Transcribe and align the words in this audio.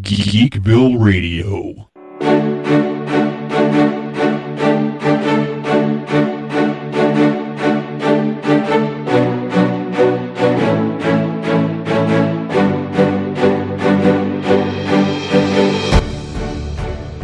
Geekville 0.00 0.98
Radio. 0.98 1.88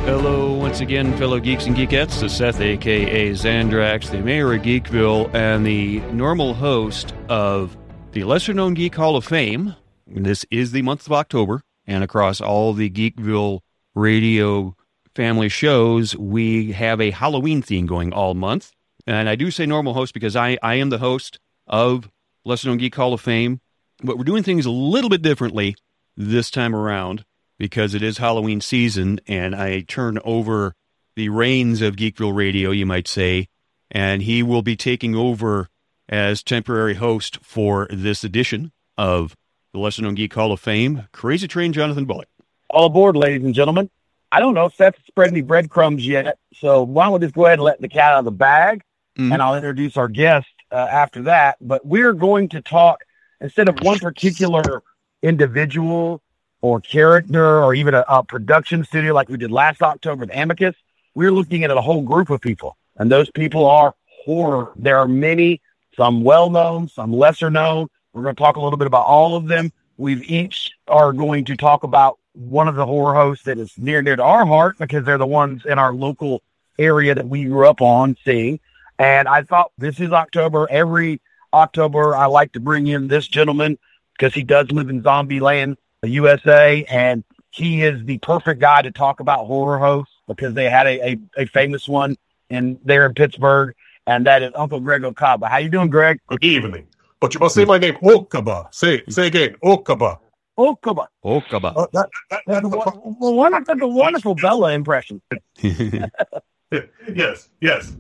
Hello, 0.05 0.53
once 0.53 0.81
again, 0.81 1.17
fellow 1.17 1.41
geeks 1.41 1.65
and 1.65 1.75
geekettes. 1.75 2.21
This 2.21 2.23
is 2.23 2.37
Seth, 2.37 2.61
aka 2.61 3.31
Zandrax, 3.31 4.11
the 4.11 4.19
mayor 4.19 4.53
of 4.53 4.61
Geekville, 4.61 5.35
and 5.35 5.65
the 5.65 6.01
normal 6.13 6.53
host 6.53 7.15
of 7.31 7.75
the 8.13 8.25
Lesser 8.25 8.53
Known 8.53 8.75
Geek 8.75 8.95
Hall 8.95 9.17
of 9.17 9.25
Fame. 9.25 9.75
This 10.07 10.45
is 10.51 10.73
the 10.73 10.83
month 10.83 11.07
of 11.07 11.13
October, 11.13 11.63
and 11.89 12.05
across 12.05 12.41
all 12.41 12.75
the 12.75 12.91
Geekville 12.91 13.61
radio 13.95 14.77
family 15.17 15.49
shows, 15.49 16.15
we 16.15 16.73
have 16.73 17.01
a 17.01 17.11
Halloween 17.11 17.63
theme 17.63 17.87
going 17.87 18.13
all 18.13 18.35
month. 18.35 18.71
And 19.07 19.29
I 19.29 19.35
do 19.35 19.51
say 19.51 19.65
normal 19.67 19.95
host 19.95 20.13
because 20.15 20.37
I, 20.37 20.59
I 20.63 20.75
am 20.75 20.91
the 20.91 20.99
host 20.99 21.41
of 21.67 22.09
Lesser 22.45 22.69
Known 22.69 22.77
Geek 22.77 22.95
Hall 22.95 23.15
of 23.15 23.23
Fame, 23.23 23.61
but 24.03 24.19
we're 24.19 24.25
doing 24.25 24.43
things 24.43 24.67
a 24.67 24.71
little 24.71 25.11
bit 25.11 25.23
differently 25.23 25.75
this 26.15 26.51
time 26.51 26.77
around 26.77 27.25
because 27.59 27.95
it 27.95 28.03
is 28.03 28.19
Halloween 28.19 28.61
season, 28.61 29.19
and 29.27 29.57
I 29.57 29.81
turn 29.81 30.19
over 30.25 30.75
the 31.17 31.31
reins 31.31 31.81
of 31.83 31.97
Geekville 31.97 32.35
Radio, 32.37 32.71
you 32.71 32.87
might 32.87 33.09
say, 33.09 33.49
and 33.91 34.23
he 34.23 34.43
will 34.43 34.63
be 34.63 34.77
taking 34.77 35.17
over 35.17 35.69
as 36.09 36.43
temporary 36.43 36.95
host 36.95 37.39
for 37.43 37.89
this 37.91 38.23
edition 38.23 38.73
of 38.97 39.37
the 39.73 39.79
Lesser 39.79 40.03
Known 40.03 40.15
Geek 40.15 40.35
Hall 40.35 40.53
of 40.53 40.61
Fame. 40.61 41.09
Crazy 41.13 41.47
Train 41.49 41.73
Jonathan 41.73 42.05
Bullock. 42.05 42.29
All 42.71 42.87
aboard, 42.87 43.17
ladies 43.17 43.45
and 43.45 43.55
gentlemen. 43.55 43.91
I 44.31 44.41
don't 44.41 44.55
know 44.55 44.67
if 44.67 44.75
Seth's 44.75 44.99
spread 45.07 45.29
any 45.31 45.41
breadcrumbs 45.41 46.07
yet, 46.07 46.39
so 46.55 46.83
why 46.83 47.05
don't 47.05 47.15
we 47.15 47.21
just 47.21 47.35
go 47.35 47.47
ahead 47.47 47.59
and 47.59 47.65
let 47.65 47.81
the 47.81 47.89
cat 47.89 48.13
out 48.13 48.19
of 48.21 48.25
the 48.27 48.31
bag, 48.31 48.83
Mhm. 49.19 49.33
and 49.33 49.43
I'll 49.43 49.55
introduce 49.57 49.97
our 49.97 50.09
guest 50.09 50.47
uh, 50.71 50.77
after 50.77 51.23
that. 51.23 51.57
But 51.61 51.87
we're 51.87 52.13
going 52.13 52.51
to 52.51 52.61
talk 52.61 53.05
instead 53.41 53.69
of 53.69 53.81
one 53.81 53.99
particular 53.99 54.83
individual 55.23 56.23
or 56.61 56.81
character 56.81 57.63
or 57.63 57.75
even 57.75 57.95
a, 57.95 58.05
a 58.09 58.23
production 58.23 58.85
studio 58.85 59.15
like 59.15 59.29
we 59.29 59.39
did 59.39 59.51
last 59.51 59.81
October 59.83 60.21
with 60.21 60.31
Amicus. 60.37 60.75
We're 61.15 61.33
looking 61.33 61.65
at 61.65 61.71
a 61.71 61.81
whole 61.81 62.03
group 62.03 62.29
of 62.31 62.41
people, 62.41 62.77
and 62.97 63.11
those 63.11 63.31
people 63.31 63.65
are 63.67 63.95
horror. 64.25 64.73
There 64.77 64.99
are 64.99 65.09
many, 65.09 65.63
some 65.97 66.23
well 66.23 66.51
known, 66.51 66.89
some 66.89 67.13
lesser 67.13 67.51
known. 67.51 67.89
We're 68.19 68.25
going 68.25 68.37
to 68.37 68.43
talk 68.43 68.57
a 68.57 68.61
little 68.61 68.77
bit 68.77 68.89
about 68.89 69.07
all 69.07 69.37
of 69.37 69.47
them. 69.47 69.73
We've 69.97 70.29
each 70.29 70.73
are 70.89 71.13
going 71.13 71.45
to 71.45 71.57
talk 71.57 71.85
about 71.85 72.19
one 72.33 72.67
of 72.67 72.75
the 72.75 72.85
horror 72.85 73.15
hosts 73.15 73.45
that 73.45 73.59
is 73.59 73.73
near 73.79 74.03
near 74.03 74.17
to 74.17 74.23
our 74.25 74.45
heart 74.45 74.77
because 74.79 75.05
they're 75.05 75.19
the 75.19 75.27
ones 75.27 75.63
in 75.65 75.79
our 75.79 75.93
local 75.93 76.43
area 76.81 77.15
that 77.15 77.29
we 77.29 77.45
grew 77.45 77.69
up 77.69 77.81
on 77.81 78.17
seeing. 78.25 78.59
And 78.99 79.29
I 79.29 79.45
thought 79.45 79.71
this 79.79 80.01
is 80.01 80.11
October. 80.11 80.67
Every 80.69 81.21
October, 81.53 82.17
I 82.17 82.27
like 82.27 82.53
to 82.53 82.61
bring 82.61 82.89
in 82.89 83.07
this 83.07 83.29
gentleman 83.29 83.79
because 84.17 84.35
he 84.35 84.43
does 84.43 84.71
live 84.73 84.91
in 84.91 85.03
Zombie 85.05 85.39
Land, 85.39 85.77
USA, 86.03 86.85
and 86.89 87.23
he 87.51 87.83
is 87.83 88.05
the 88.05 88.19
perfect 88.19 88.61
guy 88.61 88.83
to 88.83 88.91
talk 88.91 89.21
about 89.21 89.47
horror 89.47 89.79
hosts 89.79 90.13
because 90.27 90.55
they 90.55 90.69
had 90.69 90.89
a, 90.89 91.11
a, 91.11 91.19
a 91.37 91.47
famous 91.47 91.87
one 91.87 92.17
in 92.51 92.81
there 92.85 93.07
in 93.07 93.15
Pittsburgh, 93.15 93.77
and 94.09 94.27
that 94.27 94.43
is 94.43 94.51
Uncle 94.57 94.81
Greg 94.81 95.05
Okaba. 95.05 95.47
How 95.49 95.59
you 95.59 95.69
doing, 95.69 95.89
Greg? 95.89 96.21
Good 96.27 96.45
evening. 96.45 96.89
But 97.21 97.35
you 97.35 97.41
must 97.41 97.55
say 97.55 97.65
my 97.65 97.79
name, 97.79 97.97
Okaba. 98.03 98.73
Say, 98.73 99.03
say 99.09 99.27
again, 99.27 99.57
Okaba. 99.63 100.19
Okaba. 100.59 101.07
Oh, 101.23 101.41
Kaba. 101.41 101.69
Uh, 101.69 101.87
that, 101.93 102.09
that, 102.31 102.43
that, 102.47 102.63
Well, 102.65 103.17
well, 103.21 103.35
why 103.35 103.49
not 103.49 103.65
take 103.65 103.81
a 103.81 103.87
wonderful 103.87 104.35
Bela 104.35 104.73
impression? 104.73 105.23
yes, 105.63 107.49
yes. 107.61 107.97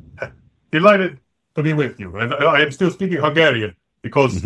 Delighted 0.72 1.20
to 1.54 1.62
be 1.62 1.72
with 1.72 2.00
you. 2.00 2.16
And 2.16 2.34
I 2.34 2.38
I 2.38 2.60
am 2.62 2.72
still 2.72 2.90
speaking 2.90 3.18
Hungarian 3.18 3.76
because 4.02 4.42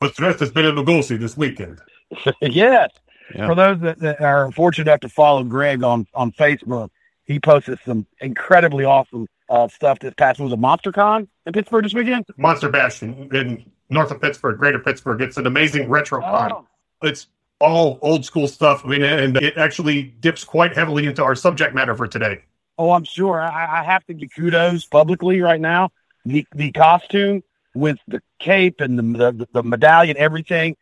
Petres 0.00 0.38
has 0.38 0.52
been 0.52 0.64
in 0.64 0.76
Lugosi 0.76 1.18
this 1.18 1.36
weekend. 1.36 1.80
yes. 2.40 2.90
Yeah. 3.34 3.46
For 3.46 3.54
those 3.54 3.80
that, 3.80 3.98
that 3.98 4.20
are 4.20 4.50
fortunate 4.52 4.88
enough 4.88 5.00
to 5.00 5.08
follow 5.08 5.42
Greg 5.44 5.82
on, 5.82 6.06
on 6.14 6.32
Facebook, 6.32 6.90
he 7.24 7.38
posted 7.38 7.78
some 7.84 8.06
incredibly 8.20 8.84
awesome 8.84 9.26
uh, 9.48 9.68
stuff 9.68 9.98
this 9.98 10.14
past 10.16 10.40
was 10.40 10.52
a 10.52 10.56
MonsterCon 10.56 11.28
in 11.46 11.52
Pittsburgh 11.52 11.84
this 11.84 11.94
weekend. 11.94 12.24
Monster 12.36 12.68
Bash 12.70 13.02
in, 13.02 13.34
in 13.34 13.70
north 13.90 14.10
of 14.10 14.20
Pittsburgh, 14.20 14.58
greater 14.58 14.78
Pittsburgh. 14.78 15.20
It's 15.20 15.36
an 15.36 15.46
amazing 15.46 15.88
retro 15.88 16.20
con. 16.20 16.52
Oh, 16.52 16.66
It's 17.02 17.26
all 17.60 17.98
old 18.02 18.24
school 18.24 18.48
stuff. 18.48 18.84
I 18.84 18.88
mean, 18.88 19.02
and 19.02 19.36
it 19.36 19.56
actually 19.56 20.02
dips 20.20 20.44
quite 20.44 20.74
heavily 20.74 21.06
into 21.06 21.22
our 21.22 21.34
subject 21.34 21.74
matter 21.74 21.94
for 21.94 22.06
today. 22.06 22.42
oh, 22.78 22.92
I'm 22.92 23.04
sure. 23.04 23.40
I, 23.40 23.80
I 23.80 23.84
have 23.84 24.04
to 24.06 24.14
give 24.14 24.30
kudos 24.34 24.86
publicly 24.86 25.40
right 25.40 25.60
now. 25.60 25.90
The 26.24 26.46
the 26.54 26.70
costume 26.72 27.42
with 27.74 27.98
the 28.08 28.20
cape 28.38 28.80
and 28.80 28.98
the 28.98 29.32
the, 29.32 29.48
the 29.52 29.62
medallion, 29.62 30.16
everything, 30.16 30.76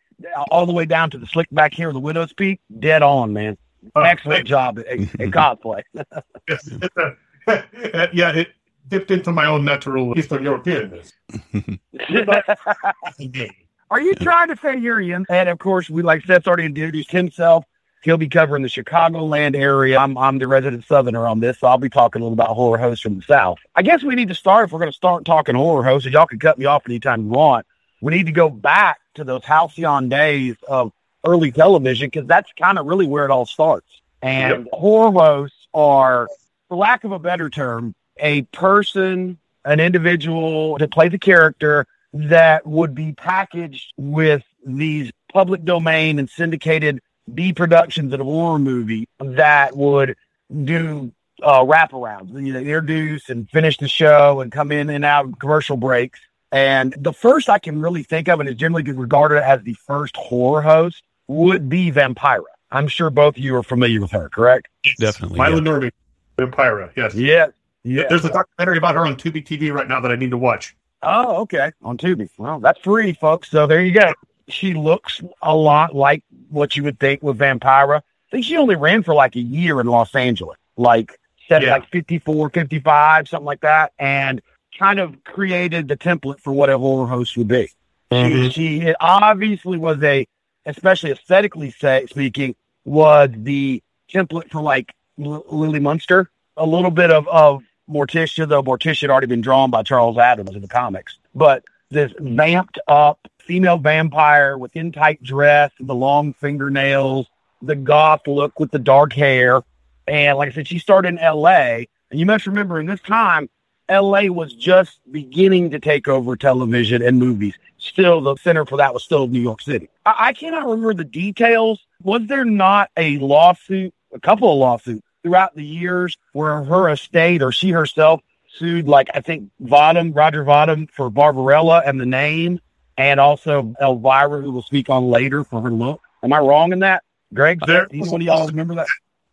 all 0.51 0.65
the 0.65 0.73
way 0.73 0.85
down 0.85 1.09
to 1.11 1.17
the 1.17 1.27
slick 1.27 1.47
back 1.51 1.73
here, 1.73 1.91
the 1.93 1.99
widow's 1.99 2.33
peak, 2.33 2.59
dead 2.79 3.01
on, 3.01 3.33
man. 3.33 3.57
Uh, 3.95 4.01
Excellent 4.01 4.45
job 4.45 4.79
at, 4.79 4.87
at, 4.87 4.99
cosplay. 5.31 5.81
Yes, 6.49 6.67
it's 6.67 6.95
a, 7.47 8.09
yeah, 8.13 8.31
it 8.35 8.49
dipped 8.89 9.11
into 9.11 9.31
my 9.31 9.45
own 9.45 9.63
natural 9.63 10.17
Eastern 10.17 10.43
Europeanness. 10.43 11.11
Are 13.91 14.01
you 14.01 14.13
trying 14.15 14.49
to 14.49 14.57
say 14.57 14.77
you're 14.77 15.01
in? 15.01 15.25
And 15.29 15.49
of 15.49 15.59
course, 15.59 15.89
we 15.89 16.01
like 16.01 16.25
Seth's 16.25 16.47
already 16.47 16.65
introduced 16.65 17.11
himself. 17.11 17.65
He'll 18.03 18.17
be 18.17 18.29
covering 18.29 18.63
the 18.63 18.69
Chicagoland 18.69 19.55
area. 19.55 19.97
I'm 19.97 20.17
I'm 20.17 20.37
the 20.37 20.47
resident 20.47 20.85
Southerner 20.85 21.27
on 21.27 21.39
this, 21.39 21.59
so 21.59 21.67
I'll 21.67 21.77
be 21.77 21.89
talking 21.89 22.21
a 22.21 22.25
little 22.25 22.33
about 22.33 22.49
horror 22.49 22.77
hosts 22.77 23.01
from 23.01 23.15
the 23.15 23.21
South. 23.23 23.57
I 23.75 23.81
guess 23.81 24.03
we 24.03 24.15
need 24.15 24.29
to 24.29 24.35
start 24.35 24.65
if 24.65 24.71
we're 24.71 24.79
going 24.79 24.91
to 24.91 24.95
start 24.95 25.25
talking 25.25 25.55
horror 25.55 25.83
hosts. 25.83 26.05
And 26.05 26.13
y'all 26.13 26.27
can 26.27 26.39
cut 26.39 26.57
me 26.57 26.65
off 26.65 26.83
anytime 26.87 27.23
you 27.23 27.29
want. 27.29 27.65
We 28.01 28.13
need 28.15 28.27
to 28.27 28.31
go 28.31 28.49
back 28.49 28.99
to 29.15 29.23
those 29.23 29.43
halcyon 29.43 30.07
days 30.07 30.55
of 30.67 30.93
early 31.25 31.51
television 31.51 32.07
because 32.07 32.27
that's 32.27 32.49
kind 32.57 32.79
of 32.79 32.85
really 32.85 33.07
where 33.07 33.25
it 33.25 33.31
all 33.31 33.45
starts. 33.45 33.87
And 34.21 34.67
horror 34.71 35.11
hosts 35.11 35.67
are, 35.73 36.27
for 36.67 36.77
lack 36.77 37.03
of 37.03 37.11
a 37.11 37.19
better 37.19 37.49
term, 37.49 37.95
a 38.19 38.43
person, 38.43 39.37
an 39.65 39.79
individual 39.79 40.77
that 40.77 40.91
plays 40.91 41.13
a 41.13 41.19
character 41.19 41.85
that 42.13 42.65
would 42.65 42.95
be 42.95 43.13
packaged 43.13 43.93
with 43.97 44.43
these 44.65 45.11
public 45.31 45.63
domain 45.63 46.19
and 46.19 46.29
syndicated 46.29 47.01
B 47.33 47.53
productions 47.53 48.13
of 48.13 48.19
a 48.19 48.23
horror 48.23 48.59
movie 48.59 49.07
that 49.19 49.75
would 49.75 50.15
do 50.63 51.11
uh, 51.43 51.63
wraparounds, 51.63 52.33
you 52.45 52.53
know, 52.53 52.59
introduce 52.59 53.29
and 53.29 53.49
finish 53.49 53.77
the 53.77 53.87
show 53.87 54.41
and 54.41 54.51
come 54.51 54.71
in 54.71 54.89
and 54.89 55.05
out 55.05 55.25
of 55.25 55.39
commercial 55.39 55.77
breaks. 55.77 56.19
And 56.51 56.95
the 56.97 57.13
first 57.13 57.49
I 57.49 57.59
can 57.59 57.79
really 57.79 58.03
think 58.03 58.27
of, 58.27 58.39
and 58.39 58.49
is 58.49 58.55
generally 58.55 58.83
regarded 58.91 59.43
as 59.43 59.61
the 59.61 59.75
first 59.85 60.17
horror 60.17 60.61
host, 60.61 61.03
would 61.27 61.69
be 61.69 61.91
Vampira. 61.91 62.41
I'm 62.71 62.87
sure 62.87 63.09
both 63.09 63.37
of 63.37 63.43
you 63.43 63.55
are 63.55 63.63
familiar 63.63 64.01
with 64.01 64.11
her, 64.11 64.29
correct? 64.29 64.67
Definitely. 64.97 65.39
Mila 65.39 65.55
yeah. 65.55 65.61
Norby, 65.61 65.91
Vampira, 66.37 66.91
yes. 66.95 67.13
Yes. 67.15 67.51
Yeah. 67.83 68.05
There's 68.09 68.25
a 68.25 68.29
documentary 68.29 68.77
about 68.77 68.95
her 68.95 69.05
on 69.05 69.15
Tubi 69.15 69.45
TV 69.45 69.73
right 69.73 69.87
now 69.87 69.99
that 70.01 70.11
I 70.11 70.15
need 70.15 70.31
to 70.31 70.37
watch. 70.37 70.75
Oh, 71.01 71.41
okay. 71.41 71.71
On 71.81 71.97
Tubi. 71.97 72.29
Well, 72.37 72.59
that's 72.59 72.79
free, 72.81 73.13
folks. 73.13 73.49
So 73.49 73.67
there 73.67 73.81
you 73.81 73.93
go. 73.93 74.13
She 74.49 74.73
looks 74.73 75.21
a 75.41 75.55
lot 75.55 75.95
like 75.95 76.23
what 76.49 76.75
you 76.75 76.83
would 76.83 76.99
think 76.99 77.23
with 77.23 77.37
Vampira. 77.37 77.97
I 77.99 78.31
think 78.31 78.45
she 78.45 78.57
only 78.57 78.75
ran 78.75 79.03
for 79.03 79.13
like 79.13 79.35
a 79.35 79.41
year 79.41 79.79
in 79.79 79.87
Los 79.87 80.13
Angeles, 80.13 80.57
like 80.75 81.17
set 81.47 81.63
at 81.63 81.67
Yeah. 81.67 81.73
like 81.73 81.89
54, 81.89 82.49
55, 82.49 83.27
something 83.27 83.45
like 83.45 83.61
that, 83.61 83.93
and 83.97 84.41
kind 84.77 84.99
of 84.99 85.23
created 85.23 85.87
the 85.87 85.97
template 85.97 86.39
for 86.39 86.51
what 86.51 86.69
a 86.69 86.77
horror 86.77 87.07
host 87.07 87.37
would 87.37 87.47
be. 87.47 87.67
She, 88.11 88.15
mm-hmm. 88.15 88.49
she 88.49 88.81
it 88.81 88.95
obviously 88.99 89.77
was 89.77 90.01
a, 90.03 90.27
especially 90.65 91.11
aesthetically 91.11 91.71
say, 91.71 92.07
speaking, 92.09 92.55
was 92.85 93.29
the 93.33 93.83
template 94.11 94.49
for 94.51 94.61
like 94.61 94.93
L- 95.23 95.45
Lily 95.49 95.79
Munster. 95.79 96.29
A 96.57 96.65
little 96.65 96.91
bit 96.91 97.11
of, 97.11 97.27
of 97.27 97.63
Morticia, 97.89 98.47
though 98.47 98.63
Morticia 98.63 99.01
had 99.01 99.09
already 99.09 99.27
been 99.27 99.41
drawn 99.41 99.71
by 99.71 99.83
Charles 99.83 100.17
Addams 100.17 100.51
in 100.55 100.61
the 100.61 100.67
comics. 100.67 101.17
But 101.33 101.63
this 101.89 102.11
vamped 102.19 102.79
up 102.87 103.19
female 103.39 103.77
vampire 103.77 104.57
with 104.57 104.73
tight 104.93 105.23
dress, 105.23 105.71
the 105.79 105.95
long 105.95 106.33
fingernails, 106.33 107.27
the 107.61 107.75
goth 107.75 108.21
look 108.27 108.59
with 108.59 108.71
the 108.71 108.79
dark 108.79 109.13
hair. 109.13 109.63
And 110.07 110.37
like 110.37 110.49
I 110.49 110.51
said, 110.51 110.67
she 110.67 110.79
started 110.79 111.09
in 111.09 111.15
LA. 111.15 111.83
And 112.11 112.19
you 112.19 112.25
must 112.25 112.47
remember 112.47 112.79
in 112.79 112.85
this 112.85 113.01
time, 113.01 113.49
LA 113.89 114.23
was 114.25 114.53
just 114.53 114.99
beginning 115.11 115.71
to 115.71 115.79
take 115.79 116.07
over 116.07 116.35
television 116.35 117.01
and 117.01 117.17
movies. 117.17 117.55
Still, 117.79 118.21
the 118.21 118.35
center 118.35 118.65
for 118.65 118.77
that 118.77 118.93
was 118.93 119.03
still 119.03 119.27
New 119.27 119.41
York 119.41 119.61
City. 119.61 119.89
I, 120.05 120.15
I 120.19 120.33
cannot 120.33 120.65
remember 120.65 120.93
the 120.93 121.03
details. 121.03 121.83
Was 122.03 122.21
there 122.27 122.45
not 122.45 122.91
a 122.97 123.17
lawsuit, 123.17 123.93
a 124.13 124.19
couple 124.19 124.51
of 124.51 124.59
lawsuits 124.59 125.08
throughout 125.29 125.55
the 125.55 125.63
years 125.63 126.17
where 126.33 126.63
her 126.63 126.89
estate 126.89 127.43
or 127.43 127.51
she 127.51 127.69
herself 127.69 128.21
sued, 128.47 128.87
like 128.87 129.09
I 129.13 129.21
think 129.21 129.51
Vadim, 129.61 130.15
Roger 130.15 130.43
Vadim 130.43 130.89
for 130.91 131.11
Barbarella 131.11 131.83
and 131.85 131.99
the 131.99 132.05
name, 132.05 132.59
and 132.97 133.19
also 133.19 133.73
Elvira, 133.79 134.41
who 134.41 134.51
we'll 134.51 134.63
speak 134.63 134.89
on 134.89 135.05
later 135.09 135.43
for 135.43 135.61
her 135.61 135.69
look? 135.69 136.01
Am 136.23 136.33
I 136.33 136.39
wrong 136.39 136.73
in 136.73 136.79
that? 136.79 137.03
Greg, 137.33 137.61
There- 137.65 137.87
one 137.91 138.21
of 138.21 138.21
y'all 138.21 138.47
remember 138.47 138.75
that? 138.75 138.87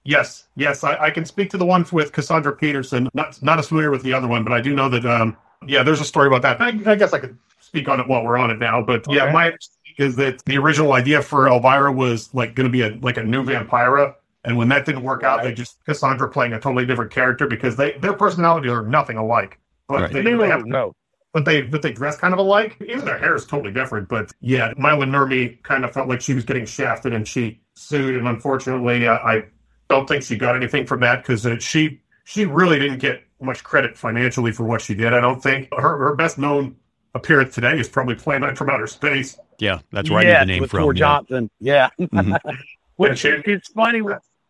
Yes, 0.04 0.46
yes, 0.54 0.84
I, 0.84 0.96
I 0.96 1.10
can 1.10 1.24
speak 1.24 1.50
to 1.50 1.56
the 1.56 1.66
one 1.66 1.84
with 1.90 2.12
Cassandra 2.12 2.52
Peterson. 2.54 3.08
Not 3.12 3.42
not 3.42 3.58
as 3.58 3.66
familiar 3.66 3.90
with 3.90 4.02
the 4.02 4.12
other 4.12 4.28
one, 4.28 4.44
but 4.44 4.52
I 4.52 4.60
do 4.60 4.72
know 4.72 4.88
that. 4.88 5.04
Um, 5.04 5.36
yeah, 5.66 5.82
there's 5.82 6.00
a 6.00 6.04
story 6.04 6.28
about 6.28 6.42
that. 6.42 6.60
I, 6.60 6.68
I 6.92 6.94
guess 6.94 7.12
I 7.12 7.18
could 7.18 7.36
speak 7.58 7.88
on 7.88 7.98
it 7.98 8.06
while 8.06 8.22
we're 8.22 8.36
on 8.36 8.50
it 8.52 8.60
now. 8.60 8.82
But 8.82 9.04
yeah, 9.08 9.32
my 9.32 9.56
is 9.98 10.14
that 10.16 10.44
the 10.44 10.58
original 10.58 10.92
idea 10.92 11.22
for 11.22 11.48
Elvira 11.48 11.90
was 11.90 12.32
like 12.34 12.54
going 12.54 12.68
to 12.68 12.70
be 12.70 12.82
a 12.82 12.96
like 13.00 13.16
a 13.16 13.24
new 13.24 13.42
Vampira, 13.42 14.14
and 14.46 14.56
when 14.56 14.68
that 14.68 14.86
didn't 14.86 15.02
work 15.02 15.22
out, 15.22 15.42
they 15.42 15.52
just 15.52 15.84
Cassandra 15.84 16.28
playing 16.30 16.52
a 16.54 16.60
totally 16.60 16.86
different 16.86 17.10
character 17.10 17.46
because 17.46 17.76
they 17.76 17.92
their 17.98 18.14
personalities 18.14 18.70
are 18.70 18.82
nothing 18.82 19.16
alike. 19.16 19.58
But 19.88 20.00
Right. 20.02 20.12
they, 20.12 20.22
No, 20.22 20.38
they 20.38 20.48
have 20.48 20.64
no. 20.66 20.94
but 21.32 21.44
they 21.44 21.62
but 21.62 21.82
they 21.82 21.92
dress 21.92 22.16
kind 22.18 22.32
of 22.32 22.38
alike. 22.40 22.76
Even 22.86 23.04
their 23.04 23.18
hair 23.18 23.34
is 23.34 23.44
totally 23.46 23.72
different. 23.72 24.08
But 24.08 24.32
yeah, 24.40 24.72
Maila 24.74 25.04
Nurmi 25.08 25.62
kind 25.62 25.84
of 25.84 25.92
felt 25.92 26.08
like 26.08 26.20
she 26.20 26.34
was 26.34 26.44
getting 26.44 26.66
shafted, 26.66 27.12
and 27.12 27.26
she 27.28 27.60
sued. 27.74 28.16
And 28.16 28.26
unfortunately, 28.28 29.06
uh, 29.06 29.14
I 29.18 29.44
don't 29.88 30.08
think 30.08 30.22
she 30.24 30.36
got 30.36 30.56
anything 30.56 30.86
from 30.86 31.00
that 31.00 31.22
because 31.22 31.44
uh, 31.46 31.58
she 31.58 32.00
she 32.24 32.44
really 32.46 32.78
didn't 32.78 32.98
get 32.98 33.22
much 33.40 33.62
credit 33.62 33.96
financially 33.96 34.50
for 34.50 34.64
what 34.64 34.80
she 34.80 34.94
did. 34.94 35.12
I 35.12 35.20
don't 35.20 35.42
think 35.42 35.68
her 35.76 35.98
her 35.98 36.14
best 36.16 36.38
known 36.38 36.76
appearance 37.14 37.54
today 37.54 37.78
is 37.78 37.88
probably 37.88 38.14
Plan 38.14 38.40
Nine 38.40 38.56
from 38.56 38.68
Outer 38.70 38.86
Space. 38.86 39.38
Yeah, 39.58 39.78
that's 39.92 40.10
where 40.10 40.18
I 40.20 40.22
Yes, 40.22 40.32
get 40.32 40.40
the 40.40 40.46
name 40.52 40.60
with 40.62 40.70
from. 40.70 40.80
Tor 40.82 40.94
yeah. 40.94 40.98
Johnson. 40.98 41.50
Yeah. 41.60 41.88
Mhm. 42.00 42.38
Which 42.96 43.24
And 43.24 43.42
it's 43.46 43.68
funny 43.72 44.00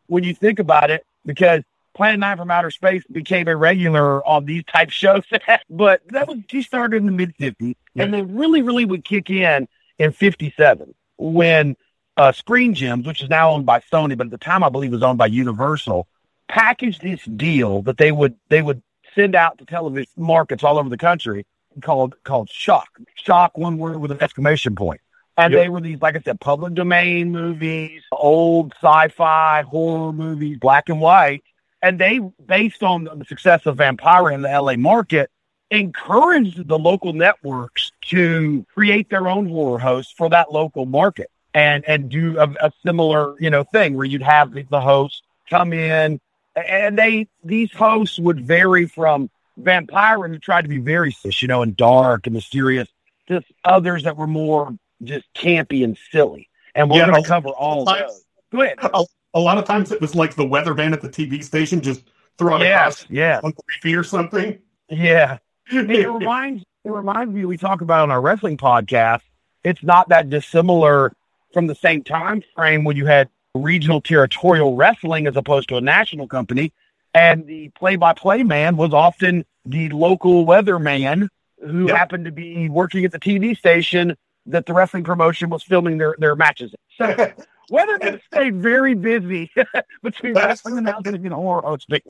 when- 0.06 0.24
you 0.24 0.34
think 0.34 0.58
about 0.58 0.90
it 0.90 1.04
because 1.24 1.62
Plan 1.94 2.20
Nine 2.20 2.36
from 2.36 2.50
Outer 2.50 2.70
Space 2.70 3.02
became 3.10 3.48
a 3.48 3.56
regular 3.56 4.26
on 4.26 4.44
these 4.44 4.64
type 4.64 4.90
shows. 4.90 5.22
but 5.70 6.02
that 6.08 6.28
was 6.28 6.38
she 6.50 6.62
started 6.62 6.96
in 6.98 7.06
the 7.06 7.12
mid 7.12 7.34
fifties 7.36 7.76
and 7.96 8.12
then 8.12 8.36
really, 8.36 8.62
really 8.62 8.84
would 8.84 9.04
kick 9.04 9.30
in 9.30 9.66
in 9.98 10.12
fifty 10.12 10.52
seven 10.56 10.94
when 11.16 11.76
uh, 12.16 12.32
Screen 12.32 12.74
Gems, 12.74 13.06
which 13.06 13.22
is 13.22 13.28
now 13.28 13.50
owned 13.50 13.66
by 13.66 13.80
Sony, 13.80 14.16
but 14.16 14.26
at 14.26 14.30
the 14.30 14.38
time 14.38 14.64
I 14.64 14.68
believe 14.68 14.92
was 14.92 15.02
owned 15.02 15.18
by 15.18 15.26
Universal, 15.26 16.06
packaged 16.48 17.02
this 17.02 17.22
deal 17.24 17.82
that 17.82 17.98
they 17.98 18.12
would 18.12 18.36
they 18.48 18.62
would 18.62 18.82
send 19.14 19.34
out 19.34 19.58
to 19.58 19.64
television 19.64 20.10
markets 20.16 20.62
all 20.62 20.78
over 20.78 20.88
the 20.88 20.98
country 20.98 21.46
called 21.80 22.14
called 22.24 22.50
Shock. 22.50 22.88
Shock, 23.14 23.56
one 23.58 23.78
word 23.78 23.98
with 23.98 24.10
an 24.10 24.22
exclamation 24.22 24.74
point. 24.74 25.00
And 25.36 25.52
Yep. 25.52 25.62
they 25.62 25.68
were 25.68 25.80
these, 25.80 26.00
like 26.00 26.16
I 26.16 26.20
said, 26.20 26.40
public 26.40 26.74
domain 26.74 27.30
movies, 27.30 28.02
old 28.10 28.72
sci-fi 28.74 29.62
horror 29.62 30.12
movies, 30.12 30.58
black 30.58 30.88
and 30.88 31.00
white. 31.00 31.44
And 31.82 31.98
they, 31.98 32.20
based 32.46 32.82
on 32.82 33.04
the 33.04 33.24
success 33.26 33.66
of 33.66 33.76
Vampira 33.76 34.32
in 34.32 34.42
the 34.42 34.48
LA 34.48 34.76
market, 34.76 35.30
encouraged 35.70 36.66
the 36.68 36.78
local 36.78 37.12
networks 37.12 37.92
to 38.00 38.64
create 38.72 39.10
their 39.10 39.28
own 39.28 39.48
horror 39.48 39.78
hosts 39.78 40.12
for 40.16 40.30
that 40.30 40.52
local 40.52 40.86
market 40.86 41.30
and 41.54 41.84
and 41.88 42.08
do 42.08 42.38
a, 42.38 42.48
a 42.60 42.72
similar 42.84 43.34
you 43.40 43.50
know 43.50 43.64
thing 43.64 43.94
where 43.94 44.04
you'd 44.04 44.22
have 44.22 44.52
the, 44.52 44.80
host 44.80 45.22
come 45.50 45.72
in 45.72 46.20
and 46.54 46.98
they 46.98 47.26
these 47.42 47.72
hosts 47.72 48.18
would 48.18 48.46
vary 48.46 48.86
from 48.86 49.28
vampire 49.56 50.28
who 50.28 50.38
tried 50.38 50.62
to 50.62 50.68
be 50.68 50.78
very 50.78 51.16
you 51.24 51.48
know 51.48 51.62
and 51.62 51.76
dark 51.76 52.26
and 52.26 52.34
mysterious 52.34 52.88
to 53.26 53.42
others 53.64 54.04
that 54.04 54.16
were 54.16 54.26
more 54.26 54.72
just 55.02 55.26
campy 55.34 55.84
and 55.84 55.98
silly 56.10 56.48
and 56.74 56.90
we're 56.90 56.98
Yeah, 56.98 57.10
going 57.10 57.22
to 57.22 57.28
cover 57.28 57.48
all 57.48 57.82
of 57.82 57.88
those 57.88 58.24
go 58.52 58.62
ahead 58.62 58.78
A, 58.82 59.04
a 59.34 59.40
lot 59.40 59.58
of 59.58 59.64
times 59.64 59.92
it 59.92 60.00
was 60.00 60.14
like 60.14 60.34
the 60.34 60.44
weather 60.46 60.74
weatherman 60.74 60.92
at 60.92 61.00
the 61.00 61.08
TV 61.08 61.42
station 61.42 61.80
just 61.80 62.04
throwing 62.38 62.62
yes 62.62 63.02
across 63.02 63.10
yes 63.10 63.44
on 63.44 63.52
three 63.52 63.78
feet 63.82 63.96
or 63.96 64.04
something. 64.04 64.58
yeah 64.88 65.38
it 65.70 66.08
reminds 66.08 66.62
it 66.84 66.90
reminds 66.90 67.34
me 67.34 67.44
we 67.44 67.56
talk 67.56 67.80
about 67.80 68.02
on 68.02 68.10
our 68.10 68.20
wrestling 68.20 68.56
podcast. 68.56 69.22
It's 69.64 69.82
not 69.82 70.08
that 70.10 70.30
dissimilar 70.30 71.12
from 71.52 71.66
the 71.66 71.74
same 71.74 72.04
time 72.04 72.42
frame 72.54 72.84
when 72.84 72.96
you 72.96 73.06
had 73.06 73.28
regional 73.56 74.00
territorial 74.00 74.76
wrestling 74.76 75.26
as 75.26 75.36
opposed 75.36 75.68
to 75.70 75.76
a 75.76 75.80
national 75.80 76.28
company, 76.28 76.72
and 77.14 77.44
the 77.46 77.70
play-by-play 77.70 78.44
man 78.44 78.76
was 78.76 78.92
often 78.94 79.44
the 79.64 79.88
local 79.88 80.46
weatherman 80.46 81.28
who 81.60 81.88
Yep. 81.88 81.96
happened 81.96 82.26
to 82.26 82.30
be 82.30 82.68
working 82.68 83.04
at 83.04 83.10
the 83.10 83.18
TV 83.18 83.56
station 83.56 84.16
that 84.46 84.66
the 84.66 84.72
wrestling 84.74 85.04
promotion 85.04 85.50
was 85.50 85.62
filming 85.62 85.98
their, 85.98 86.14
their 86.18 86.36
matches. 86.36 86.74
So 86.96 87.06
weathermen 87.70 88.20
stayed 88.32 88.56
very 88.56 88.94
busy 88.94 89.50
between 90.02 90.32
That's- 90.34 90.48
wrestling 90.64 90.78
announcing 90.78 91.14
and 91.24 91.32
horror 91.32 91.62
hosting. 91.62 92.00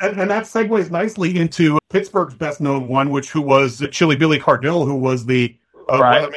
And, 0.00 0.18
and 0.20 0.30
that 0.30 0.44
segues 0.44 0.90
nicely 0.90 1.38
into 1.38 1.78
Pittsburgh's 1.90 2.34
best 2.34 2.60
known 2.60 2.88
one, 2.88 3.10
which 3.10 3.30
who 3.30 3.42
was 3.42 3.82
Chilly 3.92 4.16
Billy 4.16 4.38
Cardille, 4.38 4.86
who 4.86 4.94
was 4.94 5.26
the 5.26 5.54
uh, 5.92 5.98
Right. 6.00 6.30